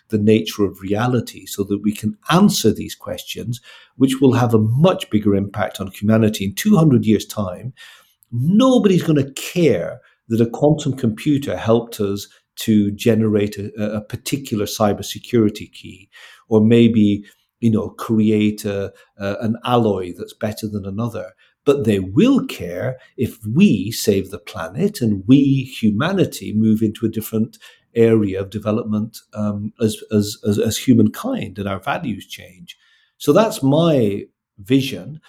the 0.09 0.17
nature 0.17 0.65
of 0.65 0.81
reality 0.81 1.45
so 1.45 1.63
that 1.63 1.81
we 1.81 1.93
can 1.93 2.17
answer 2.31 2.71
these 2.71 2.95
questions, 2.95 3.61
which 3.95 4.19
will 4.19 4.33
have 4.33 4.53
a 4.53 4.59
much 4.59 5.09
bigger 5.09 5.35
impact 5.35 5.79
on 5.79 5.87
humanity 5.87 6.45
in 6.45 6.55
200 6.55 7.05
years' 7.05 7.25
time 7.25 7.73
nobody's 8.31 9.03
going 9.03 9.23
to 9.23 9.31
care 9.33 10.01
that 10.29 10.41
a 10.41 10.49
quantum 10.49 10.93
computer 10.93 11.57
helped 11.57 11.99
us 11.99 12.27
to 12.55 12.91
generate 12.91 13.57
a, 13.57 13.71
a 13.77 14.01
particular 14.01 14.65
cybersecurity 14.65 15.71
key, 15.71 16.09
or 16.47 16.61
maybe 16.61 17.25
you 17.61 17.71
know 17.71 17.89
create 17.89 18.65
a, 18.65 18.93
a, 19.17 19.35
an 19.41 19.57
alloy 19.63 20.13
that's 20.17 20.33
better 20.33 20.67
than 20.67 20.85
another. 20.85 21.31
But 21.63 21.83
they 21.83 21.99
will 21.99 22.45
care 22.47 22.97
if 23.17 23.37
we 23.45 23.91
save 23.91 24.31
the 24.31 24.39
planet 24.39 24.99
and 24.99 25.23
we 25.27 25.63
humanity 25.79 26.53
move 26.53 26.81
into 26.81 27.05
a 27.05 27.09
different 27.09 27.59
area 27.95 28.41
of 28.41 28.49
development 28.49 29.17
um, 29.33 29.73
as, 29.79 29.97
as, 30.11 30.37
as, 30.47 30.57
as 30.57 30.77
humankind 30.77 31.59
and 31.59 31.67
our 31.67 31.79
values 31.79 32.25
change. 32.25 32.77
So 33.17 33.31
that's 33.33 33.61
my 33.61 34.25
vision. 34.57 35.21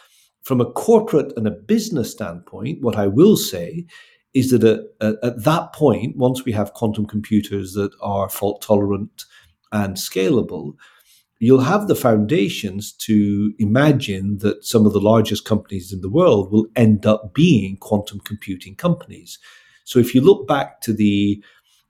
From 0.43 0.61
a 0.61 0.71
corporate 0.73 1.33
and 1.37 1.47
a 1.47 1.53
business 1.53 2.11
standpoint, 2.11 2.83
what 2.83 2.97
I 2.97 3.07
will 3.07 3.37
say 3.37 3.87
is 4.35 4.51
that 4.51 4.65
at, 5.01 5.17
at, 5.23 5.45
that 5.45 5.73
point, 5.73 6.17
once 6.17 6.45
we 6.45 6.53
have 6.53 6.73
quantum 6.73 7.07
computers 7.07 7.75
that 7.75 7.93
are 8.01 8.29
fault 8.29 8.63
tolerant 8.63 9.25
and 9.71 9.97
scalable, 9.97 10.75
you'll 11.43 11.61
have 11.63 11.89
the 11.89 11.97
foundations 11.97 12.93
to 12.93 13.53
imagine 13.59 14.39
that 14.39 14.65
some 14.65 14.87
of 14.87 14.93
the 14.93 15.01
largest 15.01 15.45
companies 15.45 15.93
in 15.93 16.01
the 16.01 16.09
world 16.09 16.53
will 16.53 16.67
end 16.77 17.05
up 17.05 17.35
being 17.35 17.77
quantum 17.79 18.21
computing 18.21 18.77
companies. 18.77 19.41
So 19.83 19.99
if 19.99 20.15
you 20.15 20.21
look 20.21 20.47
back 20.47 20.81
to 20.83 20.93
the 20.93 21.43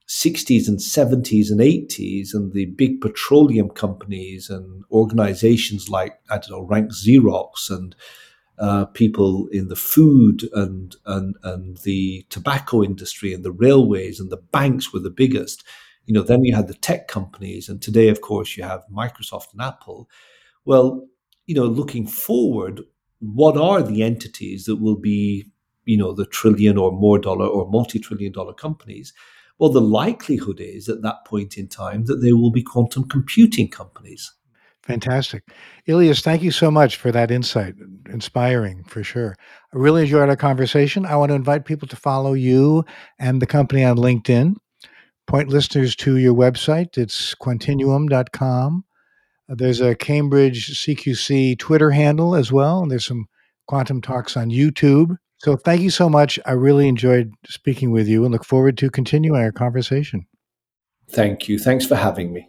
60s 0.09 0.69
and 0.69 0.79
70s 0.79 1.51
and 1.51 1.61
80s 1.61 2.33
and 2.33 2.55
the 2.55 2.65
big 2.65 3.03
petroleum 3.03 3.69
companies 3.69 4.49
and 4.49 4.85
organizations 4.91 5.91
like, 5.91 6.19
I 6.31 6.39
don't 6.39 6.51
know, 6.51 6.63
Rank 6.63 6.91
Xerox 6.91 7.69
and 7.69 7.95
uh, 8.59 8.87
people 8.87 9.49
in 9.53 9.69
the 9.69 9.77
food 9.77 10.49
and, 10.55 10.97
and 11.05 11.35
and 11.43 11.77
the 11.79 12.25
tobacco 12.31 12.83
industry 12.83 13.35
and 13.35 13.45
the 13.45 13.53
railways 13.53 14.19
and 14.19 14.31
the 14.31 14.43
banks 14.53 14.95
were 14.95 15.01
the 15.01 15.11
biggest. 15.11 15.63
You 16.07 16.15
know, 16.15 16.23
then 16.23 16.45
you 16.45 16.55
had 16.55 16.69
the 16.69 16.75
tech 16.75 17.09
companies, 17.09 17.69
and 17.69 17.81
today, 17.81 18.09
of 18.09 18.21
course, 18.21 18.57
you 18.57 18.65
have 18.65 18.85
Microsoft 18.93 19.53
and 19.53 19.63
Apple. 19.63 20.09
Well, 20.65 21.07
you 21.47 21.55
know, 21.55 21.65
looking 21.65 22.07
forward, 22.07 22.83
what 23.21 23.57
are 23.57 23.83
the 23.83 24.03
entities 24.03 24.65
that 24.65 24.77
will 24.77 24.97
be, 24.97 25.47
you 25.85 25.97
know, 25.97 26.13
the 26.13 26.27
trillion 26.27 26.77
or 26.77 26.93
more 26.93 27.19
dollar 27.19 27.47
or 27.47 27.71
multi-trillion 27.71 28.33
dollar 28.33 28.53
companies? 28.53 29.13
Well, 29.59 29.71
the 29.71 29.81
likelihood 29.81 30.59
is 30.61 30.89
at 30.89 31.03
that 31.03 31.25
point 31.25 31.57
in 31.57 31.69
time 31.69 32.07
that 32.07 32.17
they 32.17 32.33
will 32.33 32.51
be 32.51 32.63
quantum 32.63 33.09
computing 33.09 33.69
companies. 33.69 34.33
Fantastic. 34.83 35.45
Ilyas, 35.87 36.23
thank 36.23 36.43
you 36.43 36.51
so 36.51 36.69
much 36.69 36.97
for 36.97 37.13
that 37.13 37.31
insight. 37.31 37.75
Inspiring 38.11 38.83
for 38.85 39.05
sure. 39.05 39.37
I 39.73 39.79
really 39.79 40.03
enjoyed 40.03 40.29
our 40.29 40.37
conversation. 40.37 41.07
I 41.07 41.15
want 41.15 41.31
to 41.31 41.37
invite 41.37 41.65
people 41.65 41.87
to 41.89 41.97
follow 41.97 42.33
you 42.33 42.85
and 43.21 43.41
the 43.41 43.47
company 43.47 43.85
on 43.85 43.97
LinkedIn. 43.97 44.57
Point 45.27 45.49
listeners 45.49 45.97
to 45.97 46.17
your 46.17 46.35
website. 46.35 46.99
It's 46.99 47.35
quantinuum.com. 47.35 48.85
Uh, 49.51 49.55
there's 49.57 49.81
a 49.81 49.95
Cambridge 49.95 50.79
CQC 50.79 51.59
Twitter 51.59 51.91
handle 51.91 52.35
as 52.35 52.53
well, 52.53 52.81
and 52.81 52.91
there's 52.91 53.07
some 53.07 53.27
quantum 53.67 54.01
talks 54.01 54.37
on 54.37 54.51
YouTube. 54.51 55.17
So 55.39 55.57
thank 55.57 55.81
you 55.81 55.91
so 55.91 56.09
much. 56.09 56.39
I 56.47 56.53
really 56.53 56.87
enjoyed 56.89 57.33
speaking 57.47 57.91
with 57.91 58.07
you 58.07 58.25
and 58.25 58.33
look 58.33 58.45
forward 58.45 58.79
to 58.79 58.91
continuing 58.91 59.41
our 59.41 59.53
conversation. 59.53 60.27
Thank 61.11 61.49
you. 61.49 61.59
Thanks 61.59 61.85
for 61.85 61.97
having 61.97 62.33
me. 62.33 62.49